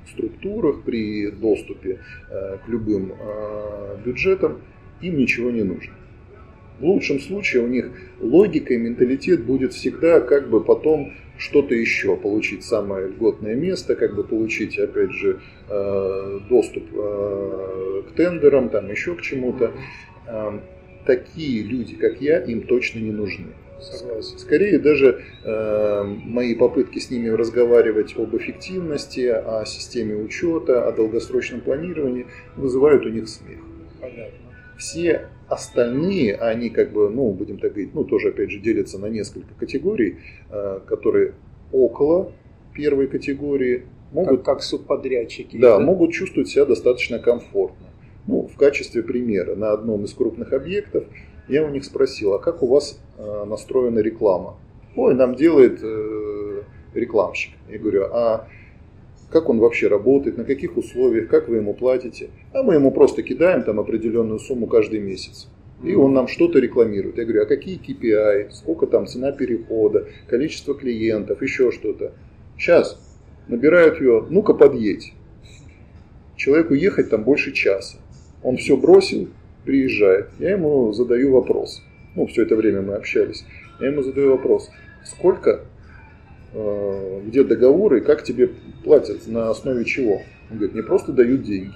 структурах, 0.10 0.84
при 0.84 1.32
доступе 1.32 2.00
э, 2.30 2.58
к 2.66 2.68
любым 2.68 3.14
э, 3.14 3.98
бюджетам, 4.06 4.62
им 5.02 5.18
ничего 5.18 5.52
не 5.52 5.64
нужно. 5.64 5.94
В 6.80 6.86
лучшем 6.86 7.20
случае 7.20 7.64
у 7.64 7.68
них 7.68 7.90
логика 8.20 8.74
и 8.74 8.78
менталитет 8.78 9.44
будет 9.44 9.74
всегда 9.74 10.20
как 10.22 10.50
бы 10.50 10.64
потом 10.64 11.14
что-то 11.38 11.76
еще, 11.76 12.16
получить 12.16 12.64
самое 12.64 13.08
льготное 13.08 13.56
место, 13.56 13.96
как 13.96 14.16
бы 14.16 14.24
получить, 14.24 14.78
опять 14.78 15.12
же, 15.12 15.40
э, 15.70 16.40
доступ 16.50 16.84
к 16.92 18.12
тендерам, 18.16 18.70
там 18.70 18.90
еще 18.90 19.16
к 19.16 19.22
чему-то. 19.22 19.72
Такие 21.06 21.64
люди, 21.64 21.96
как 21.96 22.22
я, 22.22 22.40
им 22.40 22.62
точно 22.64 23.00
не 23.00 23.12
нужны. 23.12 23.54
Согласен. 23.82 24.38
Скорее 24.38 24.80
даже 24.80 25.24
э, 25.44 26.04
мои 26.04 26.56
попытки 26.56 27.00
с 27.00 27.12
ними 27.12 27.30
разговаривать 27.30 28.16
об 28.18 28.36
эффективности, 28.36 29.28
о 29.28 29.66
системе 29.66 30.16
учета, 30.16 30.88
о 30.88 30.92
долгосрочном 30.92 31.62
планировании 31.62 32.28
вызывают 32.56 33.06
у 33.06 33.10
них 33.10 33.30
смех. 33.30 33.60
Понятно. 34.02 34.38
Все 34.78 35.30
остальные, 35.48 36.36
они 36.36 36.70
как 36.70 36.92
бы, 36.92 37.10
ну, 37.10 37.32
будем 37.32 37.58
так 37.58 37.72
говорить, 37.72 37.94
ну, 37.94 38.04
тоже 38.04 38.30
опять 38.30 38.52
же 38.52 38.60
делятся 38.60 39.00
на 39.00 39.08
несколько 39.08 39.54
категорий, 39.56 40.18
э, 40.50 40.80
которые 40.86 41.34
около 41.72 42.32
первой 42.74 43.08
категории 43.08 43.84
могут... 44.12 44.44
Как, 44.44 44.58
как 44.58 44.64
субподрядчики. 44.64 45.58
Да, 45.58 45.78
да, 45.78 45.84
могут 45.84 46.14
чувствовать 46.14 46.50
себя 46.50 46.66
достаточно 46.66 47.20
комфортно. 47.20 47.88
Ну, 48.28 48.48
в 48.48 48.58
качестве 48.58 49.04
примера, 49.04 49.56
на 49.56 49.72
одном 49.72 50.04
из 50.04 50.14
крупных 50.14 50.52
объектов 50.52 51.06
я 51.48 51.66
у 51.66 51.70
них 51.70 51.86
спросил, 51.86 52.34
а 52.34 52.40
как 52.40 52.64
у 52.64 52.68
вас 52.68 53.00
э, 53.18 53.46
настроена 53.46 54.00
реклама? 54.00 54.56
Ой, 54.96 55.16
нам 55.16 55.36
делает 55.36 55.80
э, 55.82 56.64
рекламщик. 56.94 57.54
Я 57.70 57.80
говорю, 57.80 58.06
а 58.12 58.48
как 59.30 59.50
он 59.50 59.60
вообще 59.60 59.88
работает, 59.88 60.38
на 60.38 60.44
каких 60.44 60.78
условиях, 60.78 61.28
как 61.28 61.48
вы 61.48 61.58
ему 61.58 61.74
платите? 61.74 62.30
А 62.54 62.64
мы 62.64 62.76
ему 62.76 62.92
просто 62.92 63.24
кидаем 63.24 63.64
там 63.64 63.80
определенную 63.80 64.40
сумму 64.40 64.68
каждый 64.68 65.00
месяц. 65.00 65.48
И 65.84 65.94
он 65.94 66.14
нам 66.14 66.28
что-то 66.28 66.60
рекламирует. 66.60 67.18
Я 67.18 67.26
говорю, 67.26 67.44
а 67.44 67.46
какие 67.46 67.80
KPI, 67.80 68.52
сколько 68.52 68.88
там 68.88 69.06
цена 69.06 69.32
перехода, 69.32 70.08
количество 70.28 70.74
клиентов, 70.74 71.42
еще 71.42 71.72
что-то. 71.72 72.14
Сейчас 72.58 73.00
набирают 73.48 74.00
ее, 74.02 74.26
ну-ка 74.30 74.54
подъедь. 74.54 75.14
Человеку 76.36 76.74
ехать 76.74 77.10
там 77.10 77.24
больше 77.24 77.52
часа. 77.52 77.98
Он 78.42 78.58
все 78.58 78.76
бросил, 78.78 79.28
приезжает, 79.68 80.30
я 80.40 80.52
ему 80.52 80.94
задаю 80.94 81.34
вопрос. 81.34 81.84
Ну, 82.16 82.26
все 82.26 82.44
это 82.44 82.56
время 82.56 82.82
мы 82.82 82.96
общались. 82.96 83.46
Я 83.80 83.88
ему 83.88 84.02
задаю 84.02 84.32
вопрос, 84.32 84.72
сколько, 85.04 85.60
э, 86.54 87.22
где 87.26 87.44
договоры, 87.44 88.00
как 88.02 88.24
тебе 88.24 88.50
платят, 88.84 89.28
на 89.28 89.50
основе 89.50 89.84
чего? 89.84 90.22
Он 90.50 90.58
говорит, 90.58 90.74
мне 90.74 90.84
просто 90.84 91.12
дают 91.12 91.44
деньги. 91.44 91.74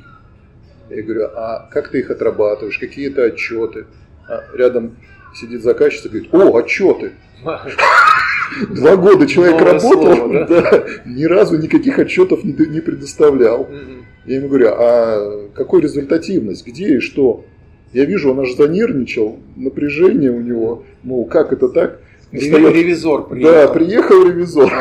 Я 0.89 1.03
говорю, 1.03 1.29
а 1.35 1.69
как 1.69 1.89
ты 1.89 1.99
их 1.99 2.09
отрабатываешь, 2.09 2.79
какие 2.79 3.09
это 3.09 3.25
отчеты? 3.25 3.85
А 4.27 4.41
рядом 4.55 4.95
сидит 5.35 5.61
заказчик 5.61 6.05
и 6.05 6.09
говорит, 6.09 6.33
о, 6.33 6.57
отчеты. 6.57 7.11
Два 8.69 8.95
года 8.95 9.27
человек 9.27 9.59
Новое 9.59 9.73
работал, 9.73 10.15
слово, 10.15 10.45
да? 10.45 10.61
Да, 10.61 10.85
ни 11.05 11.23
разу 11.25 11.57
никаких 11.57 11.99
отчетов 11.99 12.43
не, 12.43 12.53
не 12.53 12.81
предоставлял. 12.81 13.61
Угу. 13.61 14.05
Я 14.25 14.35
ему 14.37 14.49
говорю, 14.49 14.69
а 14.71 15.49
какой 15.53 15.81
результативность, 15.81 16.65
где 16.65 16.97
и 16.97 16.99
что? 16.99 17.45
Я 17.93 18.05
вижу, 18.05 18.31
он 18.31 18.39
аж 18.39 18.55
занервничал, 18.55 19.39
напряжение 19.55 20.31
у 20.31 20.41
него, 20.41 20.83
мол, 21.03 21.25
как 21.25 21.51
это 21.51 21.67
так? 21.67 21.99
Достает... 22.31 22.73
Ревизор 22.73 23.27
приехал. 23.27 23.53
Да, 23.53 23.67
приехал 23.67 24.25
ревизор. 24.25 24.71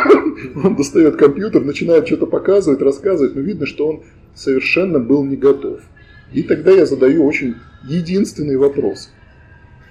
Он 0.65 0.77
достает 0.77 1.17
компьютер, 1.17 1.65
начинает 1.65 2.07
что-то 2.07 2.27
показывать, 2.27 2.81
рассказывать, 2.81 3.35
но 3.35 3.41
видно, 3.41 3.67
что 3.67 3.89
он 3.89 4.03
совершенно 4.37 5.01
был 5.01 5.25
не 5.25 5.35
готов. 5.35 5.81
И 6.33 6.45
тогда 6.45 6.71
я 6.71 6.87
задаю 6.87 7.27
очень 7.27 7.57
единственный 7.83 8.57
вопрос. 8.57 9.11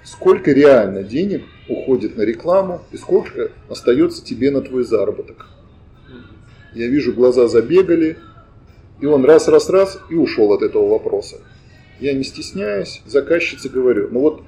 Сколько 0.02 0.52
реально 0.52 1.02
денег 1.02 1.42
уходит 1.68 2.16
на 2.16 2.22
рекламу 2.22 2.80
и 2.92 2.96
сколько 2.96 3.50
остается 3.68 4.24
тебе 4.24 4.50
на 4.50 4.62
твой 4.62 4.84
заработок? 4.84 5.46
Я 6.72 6.88
вижу, 6.88 7.12
глаза 7.12 7.46
забегали, 7.46 8.16
и 9.00 9.06
он 9.06 9.24
раз-раз-раз 9.26 10.00
и 10.08 10.14
ушел 10.14 10.52
от 10.52 10.62
этого 10.62 10.88
вопроса. 10.88 11.36
Я 12.00 12.14
не 12.14 12.24
стесняюсь, 12.24 13.02
заказчице 13.04 13.68
говорю, 13.68 14.08
ну 14.10 14.20
вот 14.20 14.42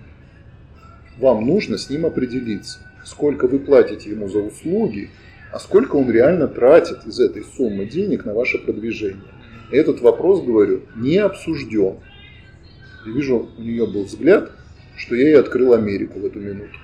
вам 1.18 1.46
нужно 1.46 1.76
с 1.76 1.90
ним 1.90 2.07
определиться, 2.07 2.78
сколько 3.05 3.46
вы 3.46 3.59
платите 3.59 4.11
ему 4.11 4.28
за 4.28 4.38
услуги, 4.38 5.11
а 5.53 5.59
сколько 5.59 5.96
он 5.96 6.11
реально 6.11 6.48
тратит 6.48 7.07
из 7.07 7.20
этой 7.20 7.44
суммы 7.44 7.84
денег 7.84 8.24
на 8.24 8.32
ваше 8.32 8.57
продвижение. 8.57 9.22
Этот 9.70 10.00
вопрос, 10.00 10.42
говорю, 10.42 10.82
не 10.96 11.18
обсужден. 11.18 11.96
И 13.07 13.11
вижу, 13.11 13.50
у 13.59 13.62
нее 13.62 13.86
был 13.86 14.05
взгляд, 14.05 14.50
что 14.96 15.14
я 15.14 15.28
ей 15.28 15.38
открыл 15.38 15.74
Америку 15.74 16.20
в 16.20 16.24
эту 16.24 16.40
минуту. 16.40 16.78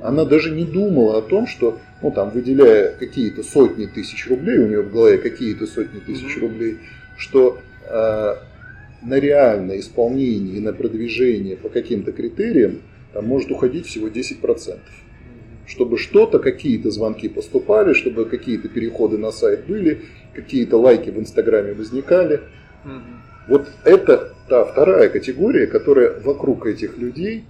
Она 0.00 0.24
даже 0.24 0.50
не 0.50 0.64
думала 0.64 1.18
о 1.18 1.22
том, 1.22 1.46
что, 1.46 1.78
ну 2.00 2.10
там, 2.10 2.30
выделяя 2.30 2.96
какие-то 2.96 3.42
сотни 3.42 3.84
тысяч 3.84 4.28
рублей, 4.28 4.58
у 4.58 4.66
нее 4.66 4.80
в 4.80 4.90
голове 4.90 5.18
какие-то 5.18 5.66
сотни 5.66 6.00
тысяч 6.00 6.40
рублей, 6.40 6.78
что 7.18 7.58
э, 7.86 8.34
на 9.04 9.20
реальное 9.20 9.80
исполнение 9.80 10.56
и 10.56 10.60
на 10.60 10.72
продвижение 10.72 11.56
по 11.56 11.68
каким-то 11.68 12.12
критериям 12.12 12.80
там 13.12 13.26
может 13.26 13.50
уходить 13.50 13.86
всего 13.86 14.08
10%. 14.08 14.78
Чтобы 15.66 15.98
что-то, 15.98 16.38
какие-то 16.38 16.90
звонки 16.90 17.28
поступали, 17.28 17.94
чтобы 17.94 18.26
какие-то 18.26 18.68
переходы 18.68 19.18
на 19.18 19.30
сайт 19.30 19.66
были, 19.66 20.02
какие-то 20.34 20.78
лайки 20.78 21.10
в 21.10 21.18
Инстаграме 21.18 21.72
возникали. 21.72 22.40
Вот 23.48 23.68
это 23.84 24.34
та 24.48 24.64
вторая 24.64 25.08
категория, 25.08 25.66
которая 25.66 26.20
вокруг 26.20 26.66
этих 26.66 26.98
людей, 26.98 27.44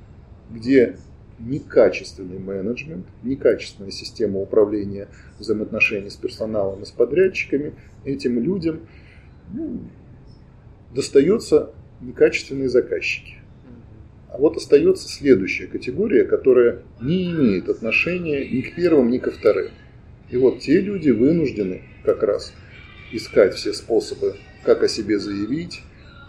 где 0.50 0.96
некачественный 1.40 2.38
менеджмент, 2.38 3.06
некачественная 3.22 3.90
система 3.90 4.38
управления 4.38 5.08
взаимоотношений 5.38 6.10
с 6.10 6.16
персоналом 6.16 6.82
и 6.82 6.86
с 6.86 6.90
подрядчиками, 6.90 7.74
этим 8.04 8.40
людям 8.40 8.80
ну, 9.52 9.80
достаются 10.94 11.72
некачественные 12.00 12.68
заказчики. 12.68 13.36
А 14.28 14.38
вот 14.38 14.56
остается 14.56 15.08
следующая 15.08 15.66
категория, 15.66 16.24
которая 16.24 16.82
не 17.00 17.30
имеет 17.30 17.68
отношения 17.68 18.48
ни 18.48 18.62
к 18.62 18.74
первым, 18.74 19.10
ни 19.10 19.18
ко 19.18 19.30
вторым. 19.30 19.70
И 20.30 20.36
вот 20.36 20.60
те 20.60 20.80
люди 20.80 21.10
вынуждены 21.10 21.82
как 22.04 22.22
раз 22.22 22.52
искать 23.12 23.54
все 23.54 23.72
способы, 23.72 24.34
как 24.64 24.82
о 24.82 24.88
себе 24.88 25.18
заявить, 25.18 25.82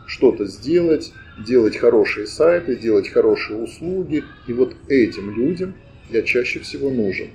что-то 0.05 0.45
сделать, 0.45 1.13
делать 1.47 1.77
хорошие 1.77 2.27
сайты, 2.27 2.75
делать 2.75 3.09
хорошие 3.09 3.57
услуги. 3.57 4.23
И 4.47 4.53
вот 4.53 4.75
этим 4.87 5.35
людям 5.35 5.73
я 6.11 6.21
чаще 6.21 6.59
всего 6.59 6.89
нужен. 6.91 7.29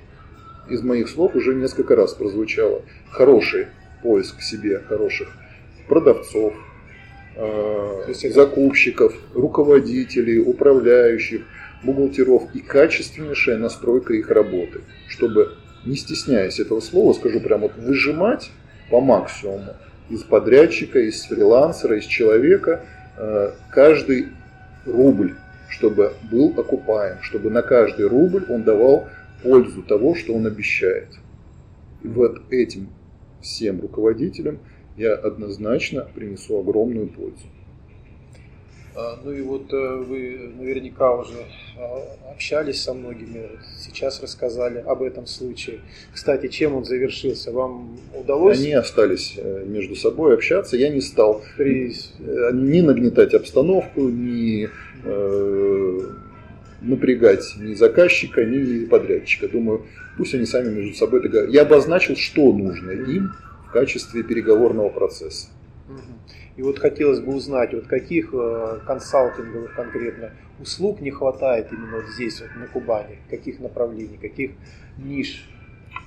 Из 0.69 0.81
моих 0.81 1.09
слов 1.09 1.35
уже 1.35 1.53
несколько 1.53 1.95
раз 1.95 2.13
прозвучало 2.13 2.83
хороший 3.09 3.67
поиск 4.01 4.41
себе 4.41 4.79
хороших 4.79 5.35
продавцов, 5.87 6.53
закупщиков, 8.33 9.13
руководителей, 9.33 10.39
управляющих, 10.39 11.43
бухгалтеров 11.83 12.53
и 12.53 12.59
качественнейшая 12.59 13.57
настройка 13.57 14.13
их 14.13 14.29
работы, 14.29 14.81
чтобы, 15.07 15.53
не 15.85 15.95
стесняясь 15.95 16.59
этого 16.59 16.79
слова, 16.79 17.13
скажу 17.13 17.39
прямо 17.39 17.63
вот 17.63 17.77
выжимать 17.77 18.51
по 18.89 19.01
максимуму 19.01 19.75
из 20.09 20.23
подрядчика, 20.23 20.99
из 20.99 21.23
фрилансера, 21.23 21.97
из 21.97 22.05
человека 22.05 22.85
э, 23.17 23.51
каждый 23.71 24.27
рубль, 24.85 25.35
чтобы 25.69 26.13
был 26.29 26.53
окупаем, 26.57 27.21
чтобы 27.21 27.49
на 27.49 27.61
каждый 27.61 28.07
рубль 28.07 28.45
он 28.49 28.63
давал 28.63 29.07
пользу 29.41 29.81
того, 29.81 30.15
что 30.15 30.33
он 30.33 30.45
обещает. 30.45 31.07
И 32.03 32.07
вот 32.07 32.41
этим 32.51 32.89
всем 33.41 33.81
руководителям 33.81 34.59
я 34.97 35.13
однозначно 35.13 36.07
принесу 36.13 36.59
огромную 36.59 37.07
пользу. 37.07 37.45
А, 38.93 39.17
ну 39.23 39.31
и 39.31 39.41
вот 39.41 39.71
э, 39.71 39.95
вы 40.05 40.51
наверняка 40.57 41.15
уже 41.15 41.45
а, 41.77 42.31
общались 42.31 42.81
со 42.81 42.93
многими, 42.93 43.51
сейчас 43.79 44.21
рассказали 44.21 44.79
об 44.79 45.01
этом 45.01 45.27
случае. 45.27 45.79
Кстати, 46.13 46.47
чем 46.47 46.75
он 46.75 46.83
завершился? 46.83 47.53
Вам 47.53 47.97
удалось? 48.13 48.59
Они 48.59 48.73
остались 48.73 49.35
э, 49.37 49.63
между 49.65 49.95
собой 49.95 50.33
общаться. 50.33 50.75
Я 50.75 50.89
не 50.89 50.99
стал 50.99 51.41
При... 51.55 51.93
Э, 52.19 52.51
ни 52.53 52.81
нагнетать 52.81 53.33
обстановку, 53.33 54.09
ни 54.09 54.67
э, 55.05 55.99
напрягать 56.81 57.45
ни 57.59 57.73
заказчика, 57.75 58.43
ни 58.43 58.85
подрядчика. 58.85 59.47
Думаю, 59.47 59.85
пусть 60.17 60.33
они 60.33 60.45
сами 60.45 60.69
между 60.69 60.95
собой 60.95 61.21
договорятся. 61.21 61.55
Я 61.55 61.61
обозначил, 61.61 62.17
что 62.17 62.51
нужно 62.51 62.91
им 62.91 63.31
в 63.71 63.73
качестве 63.73 64.21
переговорного 64.21 64.89
процесса. 64.89 65.47
И 66.57 66.61
вот 66.61 66.77
хотелось 66.77 67.21
бы 67.21 67.33
узнать, 67.33 67.73
вот 67.73 67.87
каких 67.87 68.33
э, 68.33 68.79
консалтинговых 68.85 69.73
конкретно 69.73 70.31
услуг 70.59 70.99
не 70.99 71.09
хватает 71.09 71.71
именно 71.71 71.97
вот 71.97 72.07
здесь, 72.13 72.41
вот 72.41 72.49
на 72.59 72.67
Кубани, 72.67 73.17
каких 73.29 73.61
направлений, 73.61 74.17
каких 74.21 74.51
ниш? 74.97 75.49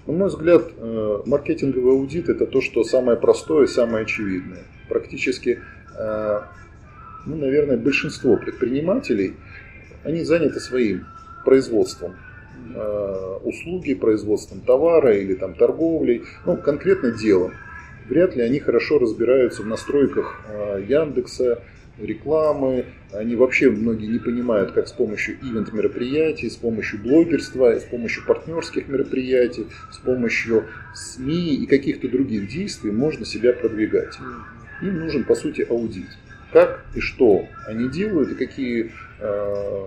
На 0.06 0.12
мой 0.12 0.28
взгляд, 0.28 0.72
э, 0.76 1.22
маркетинговый 1.24 1.94
аудит– 1.94 2.28
это 2.28 2.46
то, 2.46 2.60
что 2.60 2.84
самое 2.84 3.16
простое 3.16 3.64
и 3.64 3.66
самое 3.66 4.02
очевидное. 4.04 4.64
Практически, 4.90 5.60
э, 5.98 6.40
ну, 7.24 7.36
наверное, 7.36 7.78
большинство 7.78 8.36
предпринимателей, 8.36 9.34
они 10.04 10.22
заняты 10.22 10.60
своим 10.60 11.06
производством 11.46 12.14
услуги, 13.44 13.94
производством 13.94 14.60
товара 14.60 15.16
или 15.16 15.34
там 15.34 15.54
торговлей, 15.54 16.22
ну, 16.46 16.56
конкретно 16.56 17.10
делом 17.10 17.52
вряд 18.08 18.36
ли 18.36 18.42
они 18.42 18.58
хорошо 18.58 18.98
разбираются 18.98 19.62
в 19.62 19.66
настройках 19.66 20.40
а, 20.48 20.78
Яндекса, 20.78 21.62
рекламы. 21.98 22.86
Они 23.12 23.36
вообще 23.36 23.70
многие 23.70 24.06
не 24.06 24.18
понимают, 24.18 24.72
как 24.72 24.88
с 24.88 24.92
помощью 24.92 25.36
ивент 25.36 25.72
мероприятий, 25.72 26.50
с 26.50 26.56
помощью 26.56 27.00
блогерства, 27.00 27.78
с 27.78 27.84
помощью 27.84 28.26
партнерских 28.26 28.88
мероприятий, 28.88 29.68
с 29.92 29.98
помощью 29.98 30.64
СМИ 30.94 31.54
и 31.54 31.66
каких-то 31.66 32.08
других 32.08 32.48
действий 32.48 32.90
можно 32.90 33.24
себя 33.24 33.52
продвигать. 33.52 34.18
Им 34.82 34.98
нужен, 34.98 35.24
по 35.24 35.36
сути, 35.36 35.62
аудит. 35.62 36.08
Как 36.52 36.84
и 36.94 37.00
что 37.00 37.46
они 37.66 37.88
делают, 37.88 38.32
и 38.32 38.34
какие 38.34 38.92
э, 39.20 39.86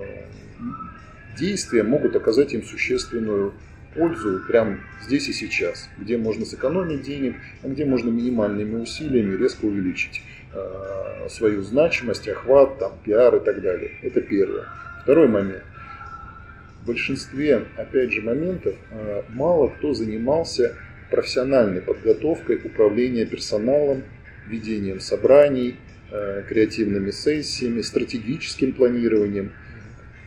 действия 1.38 1.84
могут 1.84 2.16
оказать 2.16 2.54
им 2.54 2.64
существенную 2.64 3.54
пользу 3.96 4.42
прямо 4.48 4.80
здесь 5.06 5.28
и 5.30 5.34
сейчас, 5.34 5.90
где 5.98 6.18
можно 6.18 6.46
сэкономить 6.46 7.02
денег, 7.02 7.36
а 7.64 7.68
где 7.68 7.86
можно 7.86 8.10
минимальными 8.10 8.82
усилиями 8.82 9.36
резко 9.36 9.66
увеличить 9.66 10.22
э, 10.54 11.28
свою 11.30 11.62
значимость, 11.64 12.28
охват, 12.28 12.80
там, 12.80 12.94
пиар 13.04 13.36
и 13.36 13.40
так 13.40 13.62
далее. 13.62 13.92
Это 14.02 14.22
первое. 14.22 14.66
Второй 15.04 15.28
момент. 15.28 15.64
В 16.84 16.88
большинстве, 16.88 17.66
опять 17.76 18.12
же, 18.12 18.22
моментов 18.22 18.76
э, 18.92 19.24
мало 19.30 19.70
кто 19.70 19.94
занимался 19.94 20.76
профессиональной 21.10 21.82
подготовкой 21.82 22.58
управления 22.64 23.26
персоналом, 23.26 24.04
ведением 24.48 25.00
собраний, 25.00 25.76
э, 26.12 26.44
креативными 26.48 27.12
сессиями, 27.12 27.82
стратегическим 27.82 28.74
планированием. 28.74 29.52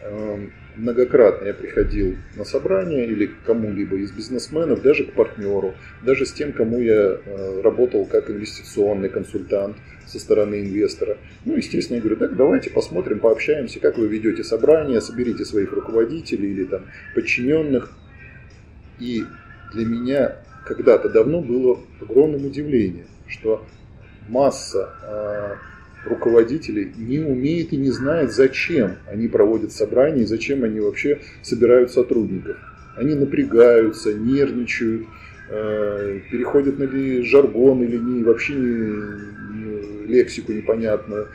Эм, 0.03 0.53
многократно 0.77 1.47
я 1.47 1.55
приходил 1.55 2.17
на 2.37 2.45
собрание 2.45 3.07
или 3.07 3.27
к 3.27 3.43
кому-либо 3.45 3.97
из 3.97 4.13
бизнесменов, 4.13 4.83
даже 4.83 5.05
к 5.05 5.13
партнеру, 5.13 5.75
даже 6.05 6.27
с 6.27 6.33
тем, 6.33 6.53
кому 6.53 6.79
я 6.79 7.19
э, 7.25 7.61
работал 7.63 8.07
как 8.07 8.31
инвестиционный 8.31 9.09
консультант 9.09 9.77
со 10.07 10.19
стороны 10.19 10.61
инвестора. 10.61 11.19
Ну, 11.45 11.57
естественно, 11.57 11.97
я 11.97 12.03
говорю, 12.03 12.19
так, 12.19 12.37
давайте 12.37 12.71
посмотрим, 12.71 13.21
пообщаемся, 13.21 13.81
как 13.81 13.99
вы 13.99 14.09
ведете 14.09 14.43
собрание, 14.45 15.01
соберите 15.01 15.45
своих 15.45 15.73
руководителей 15.73 16.51
или 16.51 16.65
там 16.65 16.87
подчиненных. 17.15 17.93
И 18.99 19.25
для 19.73 19.87
меня 19.87 20.37
когда-то 20.67 21.09
давно 21.09 21.41
было 21.41 21.81
огромным 22.01 22.45
удивлением, 22.45 23.07
что 23.27 23.65
масса 24.29 24.91
э, 25.03 25.70
руководителей 26.05 26.93
не 26.97 27.19
умеет 27.21 27.73
и 27.73 27.77
не 27.77 27.91
знает, 27.91 28.33
зачем 28.33 28.97
они 29.11 29.29
проводят 29.29 29.73
собрания 29.73 30.23
и 30.23 30.27
зачем 30.27 30.65
они 30.65 30.81
вообще 30.81 31.21
собирают 31.43 31.91
сотрудников. 31.91 32.57
Они 32.97 33.15
напрягаются, 33.15 34.13
нервничают, 34.13 35.07
переходят 35.51 36.79
на 36.79 36.87
жаргон 37.25 37.83
или 37.83 37.97
не, 37.97 38.23
вообще 38.23 38.55
не, 38.55 38.69
не, 38.69 40.07
лексику 40.07 40.53
непонятную. 40.53 41.29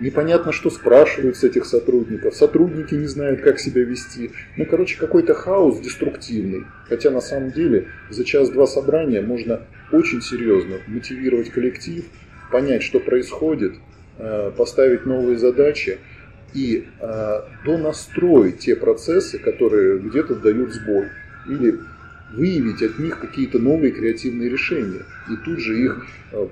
Непонятно, 0.00 0.50
что 0.50 0.70
спрашивают 0.70 1.36
с 1.36 1.44
этих 1.44 1.66
сотрудников. 1.66 2.34
Сотрудники 2.34 2.96
не 2.96 3.06
знают, 3.06 3.42
как 3.42 3.60
себя 3.60 3.82
вести. 3.82 4.32
Ну, 4.56 4.66
короче, 4.66 4.98
какой-то 4.98 5.34
хаос 5.34 5.78
деструктивный. 5.78 6.64
Хотя 6.88 7.10
на 7.12 7.20
самом 7.20 7.52
деле 7.52 7.86
за 8.10 8.24
час-два 8.24 8.66
собрания 8.66 9.20
можно 9.20 9.60
очень 9.92 10.20
серьезно 10.20 10.78
мотивировать 10.88 11.50
коллектив, 11.50 12.04
понять, 12.50 12.82
что 12.82 12.98
происходит, 12.98 13.74
э, 13.74 13.93
поставить 14.56 15.06
новые 15.06 15.38
задачи 15.38 15.98
и 16.54 16.86
э, 17.00 17.40
донастроить 17.64 18.60
те 18.60 18.76
процессы, 18.76 19.38
которые 19.38 19.98
где-то 19.98 20.36
дают 20.36 20.72
сбой. 20.72 21.08
Или 21.48 21.80
выявить 22.32 22.82
от 22.82 22.98
них 22.98 23.20
какие-то 23.20 23.58
новые 23.58 23.92
креативные 23.92 24.48
решения 24.48 25.02
и 25.30 25.36
тут 25.44 25.58
же 25.58 25.78
их 25.78 26.06
э, 26.32 26.46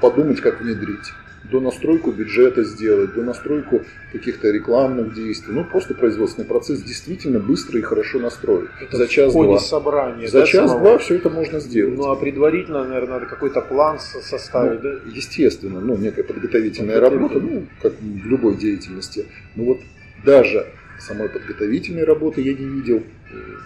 подумать, 0.00 0.40
как 0.40 0.60
внедрить 0.60 1.12
до 1.44 1.60
настройку 1.60 2.12
бюджета 2.12 2.64
сделать, 2.64 3.14
до 3.14 3.22
настройку 3.22 3.82
каких-то 4.12 4.50
рекламных 4.50 5.14
действий. 5.14 5.54
Ну, 5.54 5.64
просто 5.64 5.94
производственный 5.94 6.46
процесс 6.46 6.82
действительно 6.82 7.38
быстро 7.38 7.78
и 7.78 7.82
хорошо 7.82 8.18
настроить. 8.18 8.68
Это 8.80 8.96
за 8.96 9.08
час-два. 9.08 9.58
собрания. 9.58 10.28
За 10.28 10.40
да, 10.40 10.46
час-два 10.46 10.98
все 10.98 11.16
это 11.16 11.30
можно 11.30 11.60
сделать. 11.60 11.96
Ну, 11.96 12.10
а 12.10 12.16
предварительно, 12.16 12.84
наверное, 12.84 13.14
надо 13.14 13.26
какой-то 13.26 13.60
план 13.62 13.98
составить, 13.98 14.82
ну, 14.82 14.90
да? 14.90 14.98
Естественно, 15.14 15.80
ну, 15.80 15.96
некая 15.96 16.24
подготовительная 16.24 17.00
работа, 17.00 17.40
ну, 17.40 17.66
как 17.82 17.94
в 18.00 18.26
любой 18.26 18.56
деятельности. 18.56 19.26
Ну, 19.56 19.64
вот 19.64 19.80
даже 20.24 20.66
самой 20.98 21.30
подготовительной 21.30 22.04
работы 22.04 22.42
я 22.42 22.52
не 22.52 22.66
видел 22.66 23.02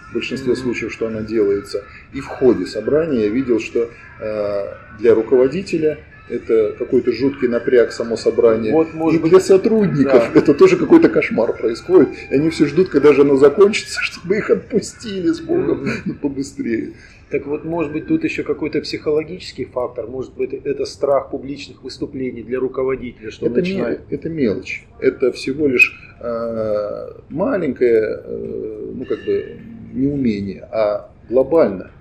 в 0.09 0.13
большинстве 0.13 0.53
mm-hmm. 0.53 0.55
случаев, 0.55 0.93
что 0.93 1.07
она 1.07 1.21
делается. 1.21 1.83
И 2.13 2.21
в 2.21 2.27
ходе 2.27 2.65
собрания 2.65 3.23
я 3.23 3.29
видел, 3.29 3.59
что 3.59 3.89
э, 4.19 4.67
для 4.99 5.13
руководителя 5.13 5.99
это 6.29 6.75
какой-то 6.77 7.11
жуткий 7.11 7.47
напряг, 7.47 7.91
само 7.91 8.17
собрание. 8.17 8.73
Вот, 8.73 9.13
и 9.13 9.19
для 9.19 9.39
сотрудников 9.39 10.31
да. 10.33 10.39
это 10.39 10.53
тоже 10.53 10.77
какой-то 10.77 11.09
кошмар 11.09 11.53
происходит. 11.53 12.09
И 12.31 12.33
они 12.33 12.49
все 12.49 12.65
ждут, 12.65 12.89
когда 12.89 13.13
же 13.13 13.21
оно 13.21 13.37
закончится, 13.37 13.99
чтобы 14.01 14.37
их 14.37 14.49
отпустили 14.49 15.27
с 15.27 15.39
Богом 15.39 15.85
mm-hmm. 15.85 16.13
побыстрее. 16.21 16.93
Так 17.29 17.47
вот, 17.47 17.65
может 17.65 17.91
быть, 17.91 18.07
тут 18.07 18.23
еще 18.23 18.43
какой-то 18.43 18.81
психологический 18.81 19.65
фактор, 19.65 20.07
может 20.07 20.33
быть, 20.35 20.53
это 20.53 20.85
страх 20.85 21.31
публичных 21.31 21.83
выступлений 21.83 22.43
для 22.43 22.59
руководителя, 22.59 23.31
что 23.31 23.47
это 23.47 23.55
начинает... 23.55 23.99
Мел, 23.99 24.07
это 24.09 24.29
мелочь. 24.29 24.85
Это 24.99 25.31
всего 25.31 25.67
лишь 25.67 25.99
э, 26.21 27.07
маленькое, 27.29 28.21
э, 28.23 28.91
ну 28.95 29.05
как 29.05 29.25
бы, 29.25 29.59
неумение, 29.93 30.67
а 30.71 31.09
глобально. 31.27 31.91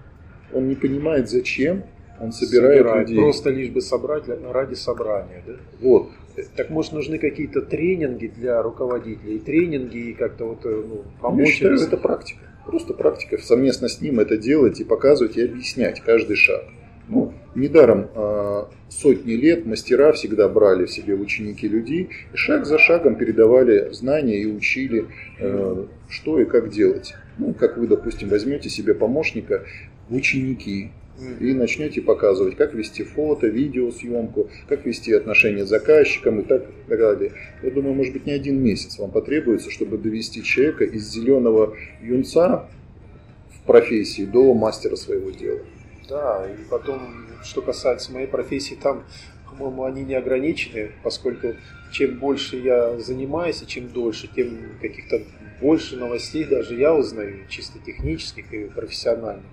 Он 0.53 0.69
не 0.69 0.75
понимает, 0.75 1.29
зачем 1.29 1.85
он 2.21 2.33
собирает, 2.33 2.79
собирает 2.79 3.09
людей. 3.09 3.23
Просто 3.23 3.51
лишь 3.51 3.71
бы 3.71 3.81
собрать 3.81 4.25
ради 4.29 4.75
собрания. 4.75 5.43
Да? 5.47 5.53
Вот. 5.81 6.11
Так 6.57 6.71
может 6.71 6.93
нужны 6.93 7.19
какие-то 7.19 7.63
тренинги 7.63 8.27
для 8.27 8.63
руководителей, 8.63 9.39
тренинги 9.39 10.11
и 10.11 10.13
как-то 10.15 10.47
вот 10.47 10.65
э, 10.65 10.83
ну, 10.89 11.03
помочь? 11.21 11.47
Я 11.47 11.53
считаю, 11.53 11.77
это 11.77 11.97
практика. 11.97 12.41
Просто 12.67 12.95
практика. 12.95 13.39
Совместно 13.39 13.89
с 13.89 14.01
ним 14.01 14.21
это 14.21 14.37
делать 14.37 14.81
и 14.81 14.85
показывать, 14.85 15.37
и 15.37 15.43
объяснять 15.43 16.01
каждый 16.01 16.37
шаг. 16.37 16.65
Ну, 17.07 17.35
недаром 17.55 18.09
э, 18.15 18.65
сотни 18.89 19.33
лет 19.33 19.67
мастера 19.67 20.13
всегда 20.13 20.49
брали 20.49 20.87
себе 20.87 21.15
ученики 21.15 21.69
людей 21.69 22.09
и 22.33 22.37
шаг 22.37 22.65
за 22.65 22.79
шагом 22.79 23.17
передавали 23.17 23.93
знания 23.93 24.41
и 24.41 24.47
учили, 24.47 25.07
э, 25.39 25.87
что 26.09 26.41
и 26.41 26.47
как 26.47 26.71
делать. 26.71 27.15
Ну, 27.37 27.53
как 27.53 27.77
вы, 27.77 27.87
допустим, 27.89 28.29
возьмете 28.29 28.71
себе 28.71 28.95
помощника 28.95 29.65
в 30.09 30.15
ученики, 30.15 30.93
и 31.41 31.53
начнете 31.53 32.01
показывать, 32.01 32.57
как 32.57 32.75
вести 32.75 33.05
фото, 33.05 33.47
видеосъемку, 33.47 34.51
как 34.69 34.85
вести 34.85 35.13
отношения 35.13 35.65
с 35.65 35.69
заказчиком 35.69 36.41
и 36.41 36.43
так, 36.43 36.65
далее. 36.89 37.33
Я 37.63 37.71
думаю, 37.71 37.95
может 37.95 38.13
быть, 38.13 38.27
не 38.27 38.33
один 38.33 38.63
месяц 38.63 38.99
вам 38.99 39.11
потребуется, 39.11 39.71
чтобы 39.71 39.97
довести 39.97 40.43
человека 40.43 40.85
из 40.85 41.09
зеленого 41.09 41.77
юнца 42.03 42.69
в 43.51 43.67
профессии 43.67 44.25
до 44.25 44.53
мастера 44.55 44.97
своего 44.97 45.31
дела. 45.31 45.61
Да, 46.09 46.47
и 46.47 46.69
потом, 46.69 47.01
что 47.43 47.63
касается 47.63 48.13
моей 48.13 48.27
профессии, 48.27 48.75
там, 48.75 49.05
по-моему, 49.49 49.85
они 49.85 50.05
не 50.05 50.15
ограничены, 50.15 50.91
поскольку 51.03 51.55
чем 51.93 52.19
больше 52.19 52.57
я 52.57 52.99
занимаюсь 52.99 53.63
и 53.63 53.67
чем 53.67 53.89
дольше, 53.89 54.29
тем 54.35 54.59
каких-то 54.81 55.23
больше 55.61 55.97
новостей 55.97 56.45
даже 56.45 56.75
я 56.75 56.95
узнаю, 56.95 57.47
чисто 57.49 57.79
технических 57.79 58.53
и 58.53 58.65
профессиональных. 58.65 59.47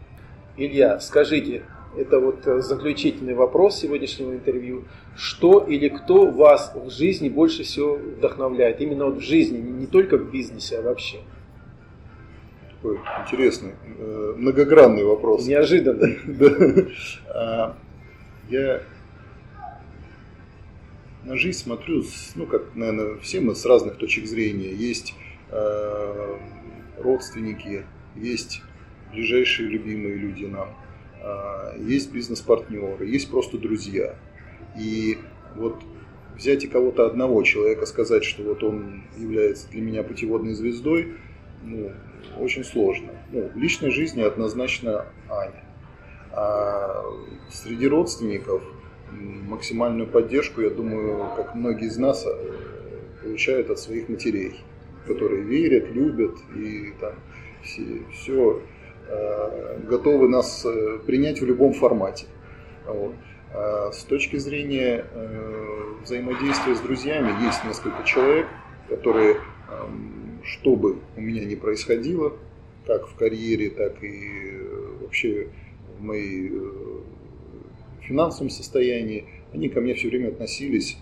Илья, 0.58 0.99
скажите, 0.99 1.64
это 1.97 2.20
вот 2.20 2.45
э, 2.47 2.62
заключительный 2.62 3.34
вопрос 3.34 3.80
сегодняшнего 3.80 4.34
интервью. 4.34 4.86
Что 5.16 5.60
или 5.60 5.89
кто 5.89 6.28
вас 6.28 6.74
в 6.76 6.89
жизни 6.89 7.30
больше 7.30 7.64
всего 7.64 7.95
вдохновляет? 7.95 8.82
Именно 8.82 9.06
вот 9.06 9.18
в 9.18 9.22
жизни, 9.22 9.58
не 9.58 9.88
только 9.88 10.18
в 10.18 10.32
бизнесе, 10.32 10.80
а 10.80 10.82
вообще. 10.82 11.18
Такой 12.70 12.99
интересный, 13.22 13.74
э, 13.97 14.34
многогранный 14.38 15.04
вопрос. 15.04 15.45
Неожиданный. 15.45 16.18
А, 17.34 17.78
я 18.49 18.82
на 21.24 21.38
жизнь 21.38 21.60
смотрю, 21.60 22.04
ну, 22.36 22.45
как, 22.45 22.76
наверное, 22.76 23.18
все 23.20 23.39
мы 23.39 23.56
с 23.56 23.66
разных 23.66 23.97
точек 23.97 24.26
зрения. 24.26 24.74
Есть 24.74 25.14
э, 25.49 26.38
родственники, 26.97 27.86
есть 28.16 28.62
ближайшие 29.12 29.70
любимые 29.70 30.16
люди 30.16 30.45
нам, 30.45 30.70
а, 31.22 31.76
есть 31.78 32.12
бизнес-партнеры, 32.12 33.05
есть 33.05 33.30
просто 33.30 33.57
друзья. 33.57 34.16
И 34.78 35.18
вот 35.55 35.82
взять 36.36 36.64
и 36.64 36.68
кого-то 36.68 37.05
одного 37.05 37.43
человека, 37.43 37.86
сказать, 37.86 38.24
что 38.24 38.43
вот 38.43 38.64
он 38.64 39.03
является 39.18 39.70
для 39.70 39.82
меня 39.82 40.03
путеводной 40.03 40.53
звездой, 40.53 41.14
ну, 41.64 41.91
очень 42.39 42.64
сложно. 42.64 43.12
Ну, 43.32 43.49
в 43.49 43.57
личной 43.57 43.91
жизни 43.91 44.22
однозначно 44.22 45.05
Аня. 45.30 45.64
А 46.32 47.03
среди 47.51 47.88
родственников 47.88 48.64
максимальную 49.12 50.07
поддержку, 50.07 50.62
я 50.62 50.70
думаю, 50.70 51.30
как 51.36 51.55
многие 51.55 51.88
из 51.88 51.97
нас 51.97 52.26
э, 52.26 52.53
получают 53.22 53.70
от 53.70 53.80
своих 53.80 54.07
матерей, 54.09 54.62
которые 55.05 55.43
верят, 55.43 55.91
любят 55.91 56.38
и 56.55 56.93
там 56.99 57.14
все, 57.62 58.03
все 58.14 58.62
готовы 59.88 60.28
нас 60.30 60.66
э, 60.66 60.99
принять 61.05 61.41
в 61.41 61.45
любом 61.45 61.74
формате. 61.74 62.26
Вот. 62.86 63.14
А 63.53 63.91
с 63.91 64.03
точки 64.03 64.38
зрения 64.38 65.05
э, 65.12 65.93
взаимодействия 66.03 66.76
с 66.76 66.80
друзьями 66.80 67.34
есть 67.45 67.64
несколько 67.66 68.03
человек, 68.03 68.47
которые, 68.88 69.38
что 70.43 70.76
бы 70.76 70.99
у 71.16 71.22
меня 71.22 71.45
ни 71.45 71.55
происходило, 71.55 72.34
как 72.88 73.07
в 73.07 73.16
карьере, 73.16 73.70
так 73.70 74.03
и 74.03 74.59
вообще 75.01 75.49
в 75.97 76.03
моей 76.03 76.51
финансовом 78.01 78.49
состоянии, 78.49 79.26
они 79.53 79.70
ко 79.70 79.82
мне 79.82 79.93
все 79.93 80.09
время 80.09 80.30
относились 80.30 80.97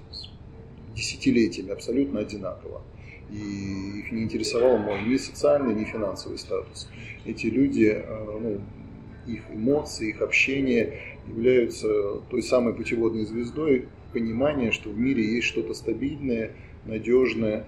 десятилетиями 0.96 1.72
абсолютно 1.72 2.20
одинаково 2.20 2.82
и 3.32 4.00
их 4.00 4.12
не 4.12 4.24
интересовал 4.24 4.78
мой 4.78 5.02
ни 5.04 5.18
социальный, 5.18 5.74
ни 5.74 5.86
финансовый 5.86 6.38
статус. 6.38 6.90
Эти 7.26 7.48
люди, 7.48 7.92
э, 7.96 8.40
ну, 8.42 8.62
их 9.28 9.44
эмоции, 9.52 10.10
их 10.10 10.22
общение 10.22 11.00
являются 11.28 11.88
той 12.30 12.42
самой 12.42 12.74
путеводной 12.74 13.26
звездой 13.26 13.88
понимания, 14.14 14.72
что 14.72 14.90
в 14.90 14.98
мире 14.98 15.24
есть 15.24 15.48
что-то 15.48 15.74
стабильное, 15.74 16.52
надежное. 16.86 17.66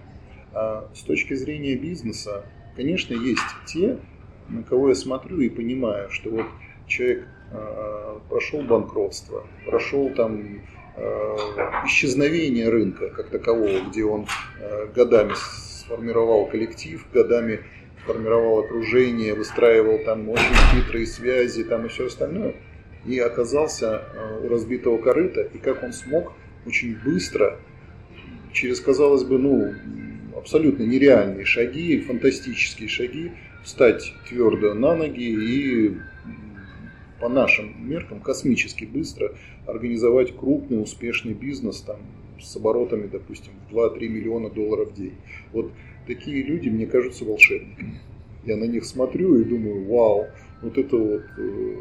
А 0.53 0.89
с 0.93 1.01
точки 1.01 1.33
зрения 1.33 1.75
бизнеса, 1.75 2.45
конечно, 2.75 3.13
есть 3.13 3.41
те, 3.67 3.99
на 4.49 4.63
кого 4.63 4.89
я 4.89 4.95
смотрю 4.95 5.39
и 5.39 5.49
понимаю, 5.49 6.09
что 6.09 6.29
вот 6.29 6.45
человек 6.87 7.27
э, 7.51 8.19
прошел 8.29 8.61
банкротство, 8.63 9.45
прошел 9.65 10.09
там 10.09 10.61
исчезновение 11.85 12.69
рынка 12.69 13.09
как 13.09 13.29
такового, 13.29 13.89
где 13.89 14.03
он 14.03 14.27
э, 14.59 14.87
годами 14.95 15.33
сформировал 15.35 16.47
коллектив, 16.47 17.05
годами 17.13 17.61
формировал 18.05 18.59
окружение, 18.59 19.33
выстраивал 19.33 19.99
там 19.99 20.29
очень 20.29 20.55
хитрые 20.73 21.05
связи 21.05 21.63
там 21.63 21.85
и 21.85 21.89
все 21.89 22.07
остальное, 22.07 22.55
и 23.05 23.17
оказался 23.19 24.01
э, 24.13 24.45
у 24.45 24.49
разбитого 24.49 24.97
корыта, 24.97 25.41
и 25.41 25.57
как 25.57 25.83
он 25.83 25.93
смог 25.93 26.33
очень 26.65 26.95
быстро, 27.03 27.57
через, 28.53 28.79
казалось 28.79 29.23
бы, 29.23 29.37
ну, 29.37 29.73
абсолютно 30.37 30.83
нереальные 30.83 31.45
шаги, 31.45 31.99
фантастические 31.99 32.89
шаги, 32.89 33.31
встать 33.63 34.13
твердо 34.27 34.73
на 34.73 34.95
ноги 34.95 35.23
и 35.23 35.97
по 37.19 37.29
нашим 37.29 37.87
меркам 37.87 38.19
космически 38.19 38.85
быстро 38.85 39.35
организовать 39.71 40.35
крупный 40.35 40.81
успешный 40.81 41.33
бизнес 41.33 41.81
там, 41.81 41.97
с 42.39 42.55
оборотами, 42.55 43.07
допустим, 43.07 43.53
в 43.69 43.75
2-3 43.75 44.07
миллиона 44.07 44.49
долларов 44.49 44.91
в 44.91 44.95
день. 44.95 45.13
Вот 45.53 45.71
такие 46.07 46.43
люди, 46.43 46.69
мне 46.69 46.85
кажутся, 46.85 47.25
волшебниками. 47.25 47.99
Я 48.45 48.57
на 48.57 48.65
них 48.65 48.85
смотрю 48.85 49.39
и 49.39 49.43
думаю, 49.43 49.85
вау, 49.85 50.27
вот 50.61 50.77
это 50.77 50.97
вот... 50.97 51.23
Э, 51.37 51.75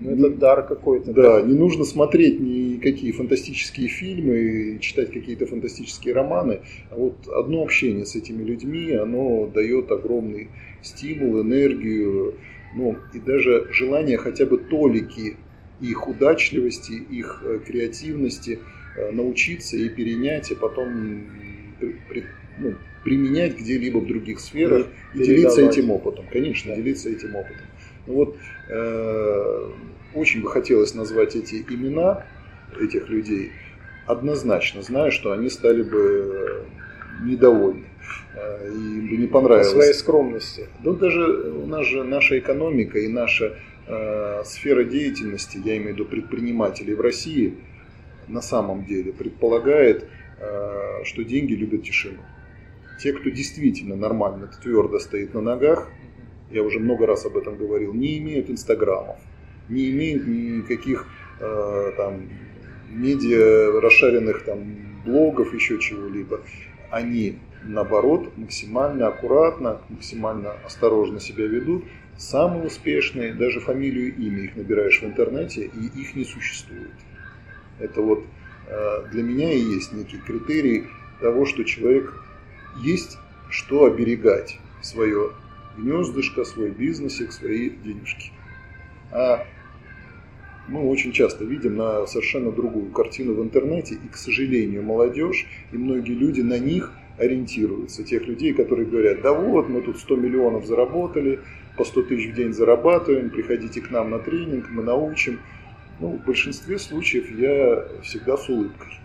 ну, 0.00 0.10
это 0.10 0.30
дар 0.30 0.66
какой-то. 0.66 1.12
Да, 1.12 1.42
не 1.42 1.54
нужно 1.54 1.84
смотреть 1.84 2.38
никакие 2.38 3.12
фантастические 3.12 3.88
фильмы, 3.88 4.78
читать 4.80 5.10
какие-то 5.10 5.46
фантастические 5.46 6.14
романы. 6.14 6.60
А 6.90 6.96
вот 6.96 7.26
одно 7.26 7.62
общение 7.62 8.06
с 8.06 8.14
этими 8.14 8.44
людьми, 8.44 8.92
оно 8.92 9.48
дает 9.48 9.90
огромный 9.90 10.48
стимул, 10.82 11.42
энергию, 11.42 12.34
ну 12.76 12.96
и 13.12 13.18
даже 13.18 13.66
желание 13.72 14.18
хотя 14.18 14.46
бы 14.46 14.58
толики 14.58 15.36
их 15.80 16.08
удачливости, 16.08 16.92
их 16.92 17.42
э, 17.44 17.60
креативности 17.64 18.58
э, 18.96 19.10
научиться 19.12 19.76
и 19.76 19.88
перенять, 19.88 20.50
и 20.50 20.54
потом 20.54 21.24
ну, 22.58 22.74
применять 23.04 23.58
где-либо 23.58 23.98
в 23.98 24.06
других 24.06 24.40
сферах 24.40 24.86
и, 25.14 25.20
и 25.20 25.24
делиться 25.24 25.62
этим 25.62 25.90
опытом. 25.90 26.26
Конечно, 26.30 26.70
да. 26.70 26.76
делиться 26.76 27.08
этим 27.08 27.36
опытом. 27.36 27.66
Ну 28.06 28.14
вот 28.14 28.36
э, 28.68 29.70
очень 30.14 30.42
бы 30.42 30.50
хотелось 30.50 30.94
назвать 30.94 31.36
эти 31.36 31.56
имена 31.68 32.26
этих 32.80 33.08
людей. 33.08 33.52
Однозначно 34.06 34.82
знаю, 34.82 35.12
что 35.12 35.32
они 35.32 35.50
стали 35.50 35.82
бы 35.82 36.64
недовольны. 37.22 37.86
Э, 38.34 38.68
им 38.68 39.08
бы 39.08 39.16
не 39.16 39.26
понравилось. 39.26 39.68
По 39.68 39.74
своей 39.74 39.94
скромности. 39.94 40.66
Да 40.82 40.92
даже 40.92 41.24
у 41.24 41.66
нас 41.66 41.86
же 41.86 42.04
наша 42.04 42.38
экономика 42.38 42.98
и 42.98 43.08
наша 43.08 43.56
э, 43.88 44.42
сфера 44.44 44.84
деятельности, 44.84 45.58
я 45.64 45.76
имею 45.76 45.94
в 45.94 45.98
виду 45.98 46.04
предпринимателей 46.04 46.94
в 46.94 47.00
России, 47.00 47.54
на 48.28 48.42
самом 48.42 48.84
деле 48.84 49.12
предполагает, 49.12 50.08
э, 50.38 51.04
что 51.04 51.24
деньги 51.24 51.54
любят 51.54 51.82
тишину. 51.82 52.20
Те, 53.00 53.12
кто 53.12 53.30
действительно 53.30 53.96
нормально, 53.96 54.50
твердо 54.62 54.98
стоит 54.98 55.34
на 55.34 55.40
ногах, 55.40 55.88
я 56.50 56.62
уже 56.62 56.78
много 56.78 57.06
раз 57.06 57.26
об 57.26 57.36
этом 57.36 57.56
говорил, 57.56 57.94
не 57.94 58.18
имеют 58.18 58.50
инстаграмов, 58.50 59.16
не 59.68 59.90
имеют 59.90 60.26
никаких 60.26 61.06
э, 61.40 61.92
там 61.96 62.28
медиа 62.90 63.80
расшаренных 63.80 64.44
там 64.44 65.02
блогов, 65.04 65.54
еще 65.54 65.78
чего-либо. 65.78 66.40
Они, 66.90 67.38
наоборот, 67.62 68.32
максимально 68.36 69.08
аккуратно, 69.08 69.80
максимально 69.88 70.52
осторожно 70.64 71.20
себя 71.20 71.46
ведут. 71.46 71.84
Самые 72.18 72.64
успешные, 72.64 73.32
даже 73.32 73.60
фамилию 73.60 74.08
и 74.12 74.26
имя 74.26 74.42
их 74.42 74.56
набираешь 74.56 75.00
в 75.00 75.04
интернете, 75.04 75.70
и 75.72 76.00
их 76.00 76.16
не 76.16 76.24
существует. 76.24 76.90
Это 77.78 78.02
вот 78.02 78.24
э, 78.66 79.06
для 79.12 79.22
меня 79.22 79.52
и 79.52 79.60
есть 79.60 79.92
некий 79.92 80.18
критерий 80.18 80.86
того, 81.20 81.46
что 81.46 81.62
человек 81.62 82.12
есть 82.82 83.18
что 83.50 83.84
оберегать 83.86 84.58
свое 84.82 85.30
гнездышко, 85.76 86.44
свой 86.44 86.70
бизнесик, 86.70 87.32
свои 87.32 87.70
денежки. 87.70 88.32
А 89.12 89.46
мы 90.66 90.88
очень 90.88 91.12
часто 91.12 91.44
видим 91.44 91.76
на 91.76 92.06
совершенно 92.06 92.52
другую 92.52 92.90
картину 92.90 93.34
в 93.34 93.42
интернете, 93.42 93.94
и, 93.94 94.08
к 94.08 94.16
сожалению, 94.16 94.82
молодежь 94.82 95.46
и 95.72 95.78
многие 95.78 96.12
люди 96.12 96.40
на 96.40 96.58
них 96.58 96.92
ориентируются. 97.16 98.04
Тех 98.04 98.26
людей, 98.26 98.52
которые 98.52 98.86
говорят, 98.86 99.22
да 99.22 99.32
вот, 99.32 99.68
мы 99.68 99.82
тут 99.82 99.98
100 99.98 100.16
миллионов 100.16 100.66
заработали, 100.66 101.40
по 101.78 101.84
100 101.84 102.02
тысяч 102.02 102.32
в 102.32 102.34
день 102.34 102.52
зарабатываем, 102.52 103.30
приходите 103.30 103.80
к 103.80 103.90
нам 103.90 104.10
на 104.10 104.18
тренинг, 104.18 104.68
мы 104.68 104.82
научим. 104.82 105.40
Ну, 106.00 106.18
в 106.18 106.24
большинстве 106.24 106.78
случаев 106.78 107.30
я 107.38 108.02
всегда 108.02 108.36
с 108.36 108.48
улыбкой 108.48 108.98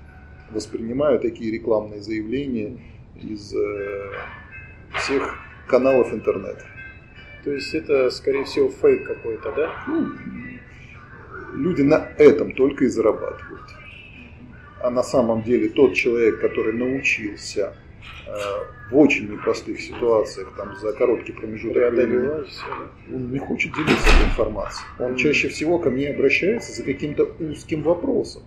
воспринимаю 0.52 1.20
такие 1.20 1.52
рекламные 1.52 2.02
заявления 2.02 2.78
из 3.22 3.54
э, 3.54 4.12
всех 4.96 5.38
каналов 5.68 6.14
интернета. 6.14 6.66
То 7.44 7.52
есть 7.52 7.74
это, 7.74 8.10
скорее 8.10 8.46
всего, 8.46 8.70
фейк 8.70 9.06
какой-то, 9.06 9.52
да? 9.56 9.72
Ну, 9.88 10.12
люди 11.56 11.82
на 11.82 12.10
этом 12.18 12.54
только 12.54 12.86
и 12.86 12.88
зарабатывают. 12.88 13.62
А 14.82 14.90
на 14.90 15.04
самом 15.04 15.44
деле 15.44 15.70
тот 15.70 15.94
человек, 15.94 16.40
который 16.42 16.74
научился 16.74 17.76
в 18.90 18.98
очень 18.98 19.32
непростых 19.32 19.82
ситуациях, 19.82 20.54
там, 20.58 20.76
за 20.78 20.94
короткий 20.94 21.34
промежуток 21.34 21.92
времени, 21.92 22.46
он 23.14 23.32
не 23.32 23.40
хочет 23.40 23.74
делиться 23.74 24.10
этой 24.10 24.30
информацией. 24.30 24.88
Он 25.00 25.16
чаще 25.16 25.50
всего 25.50 25.80
ко 25.80 25.90
мне 25.90 26.10
обращается 26.10 26.72
за 26.72 26.84
каким-то 26.84 27.26
узким 27.40 27.84
вопросом. 27.84 28.44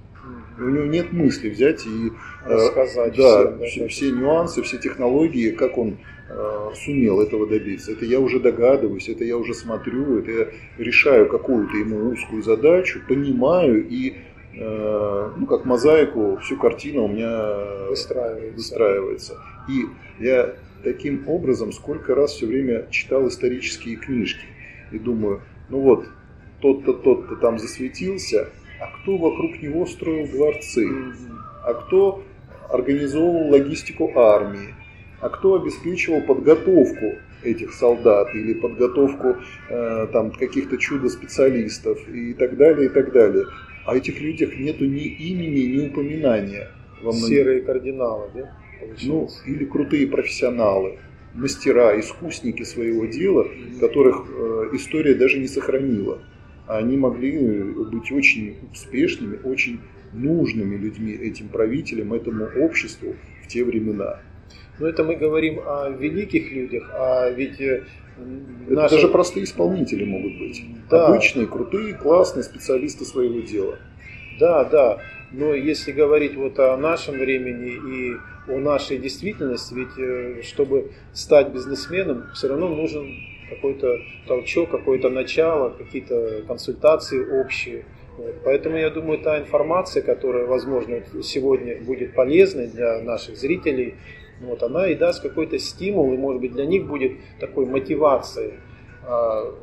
У 0.59 0.63
него 0.63 0.85
нет 0.87 1.13
мысли 1.13 1.51
взять 1.51 1.87
и 1.87 2.09
э, 2.09 2.53
рассказать 2.53 3.15
да, 3.17 3.57
все, 3.67 3.81
да, 3.81 3.89
все 3.89 4.11
нюансы, 4.11 4.63
все 4.63 4.79
технологии, 4.79 5.51
как 5.51 5.77
он 5.77 5.99
Э, 6.29 6.73
сумел 6.75 7.21
этого 7.21 7.47
добиться. 7.47 7.93
Это 7.93 8.05
я 8.05 8.19
уже 8.19 8.41
догадываюсь, 8.41 9.09
это 9.09 9.23
я 9.25 9.37
уже 9.37 9.55
смотрю, 9.55 10.19
это 10.19 10.31
я 10.33 10.47
решаю 10.77 11.29
какую-то 11.29 11.77
ему 11.77 12.09
узкую 12.09 12.43
задачу, 12.43 13.01
понимаю 13.07 13.87
и 13.89 14.11
э, 14.11 14.15
ну, 14.57 15.47
как 15.47 15.65
мозаику, 15.65 16.39
всю 16.43 16.57
картину 16.57 17.05
у 17.05 17.09
меня 17.09 17.89
выстраивается. 17.89 18.55
выстраивается. 18.55 19.35
И 19.69 19.87
я 20.25 20.55
таким 20.83 21.29
образом 21.29 21.73
сколько 21.73 22.15
раз 22.15 22.33
все 22.33 22.47
время 22.47 22.87
читал 22.91 23.29
исторические 23.29 23.97
книжки 23.97 24.47
и 24.93 24.99
думаю, 24.99 25.43
ну 25.69 25.81
вот, 25.81 26.07
тот-то, 26.61 26.93
тот-то 26.95 27.37
там 27.37 27.59
засветился, 27.59 28.49
а 28.81 28.87
кто 28.99 29.17
вокруг 29.17 29.61
него 29.61 29.87
строил 29.87 30.27
дворцы, 30.29 30.89
а 31.65 31.75
кто 31.75 32.23
организовывал 32.71 33.51
логистику 33.51 34.13
армии, 34.19 34.75
а 35.21 35.29
кто 35.29 35.55
обеспечивал 35.55 36.23
подготовку 36.23 37.17
этих 37.43 37.73
солдат 37.73 38.35
или 38.35 38.55
подготовку 38.55 39.37
э, 39.69 40.07
там 40.13 40.31
каких-то 40.31 40.79
чудо-специалистов 40.79 41.99
и 42.09 42.35
так 42.35 42.57
далее, 42.57 42.87
и 42.87 42.89
так 42.89 43.13
далее. 43.13 43.45
А 43.87 43.97
этих 43.97 44.21
людях 44.21 44.59
нету 44.59 44.85
ни 44.85 45.05
имени, 45.05 45.77
ни 45.77 45.87
упоминания. 45.87 46.69
Во 47.03 47.13
многих... 47.13 47.29
Серые 47.29 47.61
кардиналы, 47.63 48.31
да? 48.35 48.53
Ну, 49.03 49.29
или 49.47 49.65
крутые 49.65 50.07
профессионалы, 50.09 50.99
мастера, 51.35 51.99
искусники 51.99 52.65
своего 52.65 53.07
дела, 53.07 53.47
которых 53.81 54.27
э, 54.29 54.71
история 54.73 55.15
даже 55.15 55.39
не 55.39 55.47
сохранила. 55.47 56.19
А 56.67 56.79
они 56.79 56.97
могли 56.97 57.63
быть 57.63 58.11
очень 58.11 58.57
успешными, 58.73 59.39
очень 59.45 59.81
нужными 60.13 60.77
людьми 60.77 61.13
этим 61.13 61.49
правителям, 61.49 62.13
этому 62.13 62.47
обществу 62.59 63.15
в 63.45 63.47
те 63.47 63.65
времена. 63.65 64.21
Но 64.81 64.89
это 64.89 65.05
мы 65.05 65.15
говорим 65.15 65.61
о 65.65 65.91
великих 65.91 66.51
людях, 66.51 66.91
а 66.93 67.31
ведь 67.31 67.61
э, 68.19 68.73
это 68.73 68.89
даже 68.89 69.09
простые 69.09 69.45
исполнители 69.45 70.05
могут 70.05 70.39
быть. 70.39 70.65
Да. 70.91 71.09
Обычные, 71.09 71.47
крутые, 71.47 71.95
классные 71.95 72.43
специалисты 72.43 73.05
своего 73.05 73.41
дела. 73.41 73.79
Да, 74.39 74.65
да. 74.65 74.99
Но 75.33 75.55
если 75.55 75.93
говорить 75.93 76.37
вот 76.37 76.59
о 76.59 76.77
нашем 76.77 77.19
времени 77.19 77.73
и 77.73 78.17
о 78.51 78.59
нашей 78.59 78.99
действительности, 78.99 79.75
ведь 79.75 79.99
э, 79.99 80.43
чтобы 80.43 80.93
стать 81.13 81.53
бизнесменом, 81.53 82.25
все 82.35 82.49
равно 82.49 82.69
нужен 82.69 83.09
какой-то 83.51 83.99
толчок, 84.27 84.71
какое-то 84.71 85.09
начало, 85.09 85.71
какие-то 85.71 86.43
консультации 86.47 87.41
общие. 87.41 87.85
Поэтому 88.45 88.77
я 88.77 88.91
думаю, 88.91 89.19
та 89.19 89.39
информация, 89.39 90.03
которая, 90.03 90.47
возможно, 90.47 91.03
сегодня 91.23 91.81
будет 91.83 92.15
полезной 92.15 92.69
для 92.69 93.03
наших 93.03 93.37
зрителей, 93.37 93.95
вот, 94.41 94.63
она 94.63 94.89
и 94.89 94.95
даст 94.95 95.23
какой-то 95.23 95.59
стимул, 95.59 96.13
и 96.13 96.17
может 96.17 96.41
быть 96.41 96.53
для 96.53 96.67
них 96.67 96.87
будет 96.87 97.13
такой 97.41 97.67
мотивацией, 97.67 98.55
а, 99.05 99.55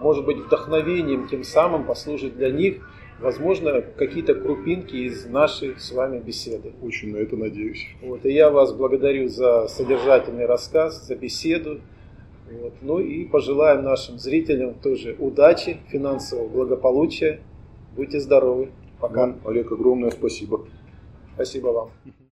может 0.00 0.24
быть 0.24 0.38
вдохновением 0.38 1.28
тем 1.28 1.44
самым 1.44 1.84
послужит 1.84 2.36
для 2.36 2.50
них, 2.50 2.88
возможно, 3.20 3.80
какие-то 3.80 4.34
крупинки 4.34 4.94
из 4.96 5.26
нашей 5.26 5.78
с 5.78 5.92
вами 5.92 6.18
беседы. 6.18 6.72
Очень 6.82 7.12
на 7.12 7.18
это 7.18 7.36
надеюсь. 7.36 7.86
Вот, 8.02 8.24
и 8.26 8.32
я 8.32 8.50
вас 8.50 8.72
благодарю 8.72 9.28
за 9.28 9.68
содержательный 9.68 10.46
рассказ, 10.46 11.06
за 11.06 11.14
беседу. 11.16 11.80
Вот, 12.50 12.74
ну 12.80 12.98
и 12.98 13.24
пожелаем 13.24 13.82
нашим 13.82 14.18
зрителям 14.18 14.74
тоже 14.74 15.16
удачи, 15.18 15.78
финансового 15.88 16.48
благополучия. 16.48 17.40
Будьте 17.96 18.20
здоровы. 18.20 18.70
Пока. 19.00 19.22
Вам, 19.22 19.40
Олег, 19.44 19.72
огромное 19.72 20.10
спасибо. 20.10 20.66
Спасибо 21.34 21.68
вам. 21.68 21.90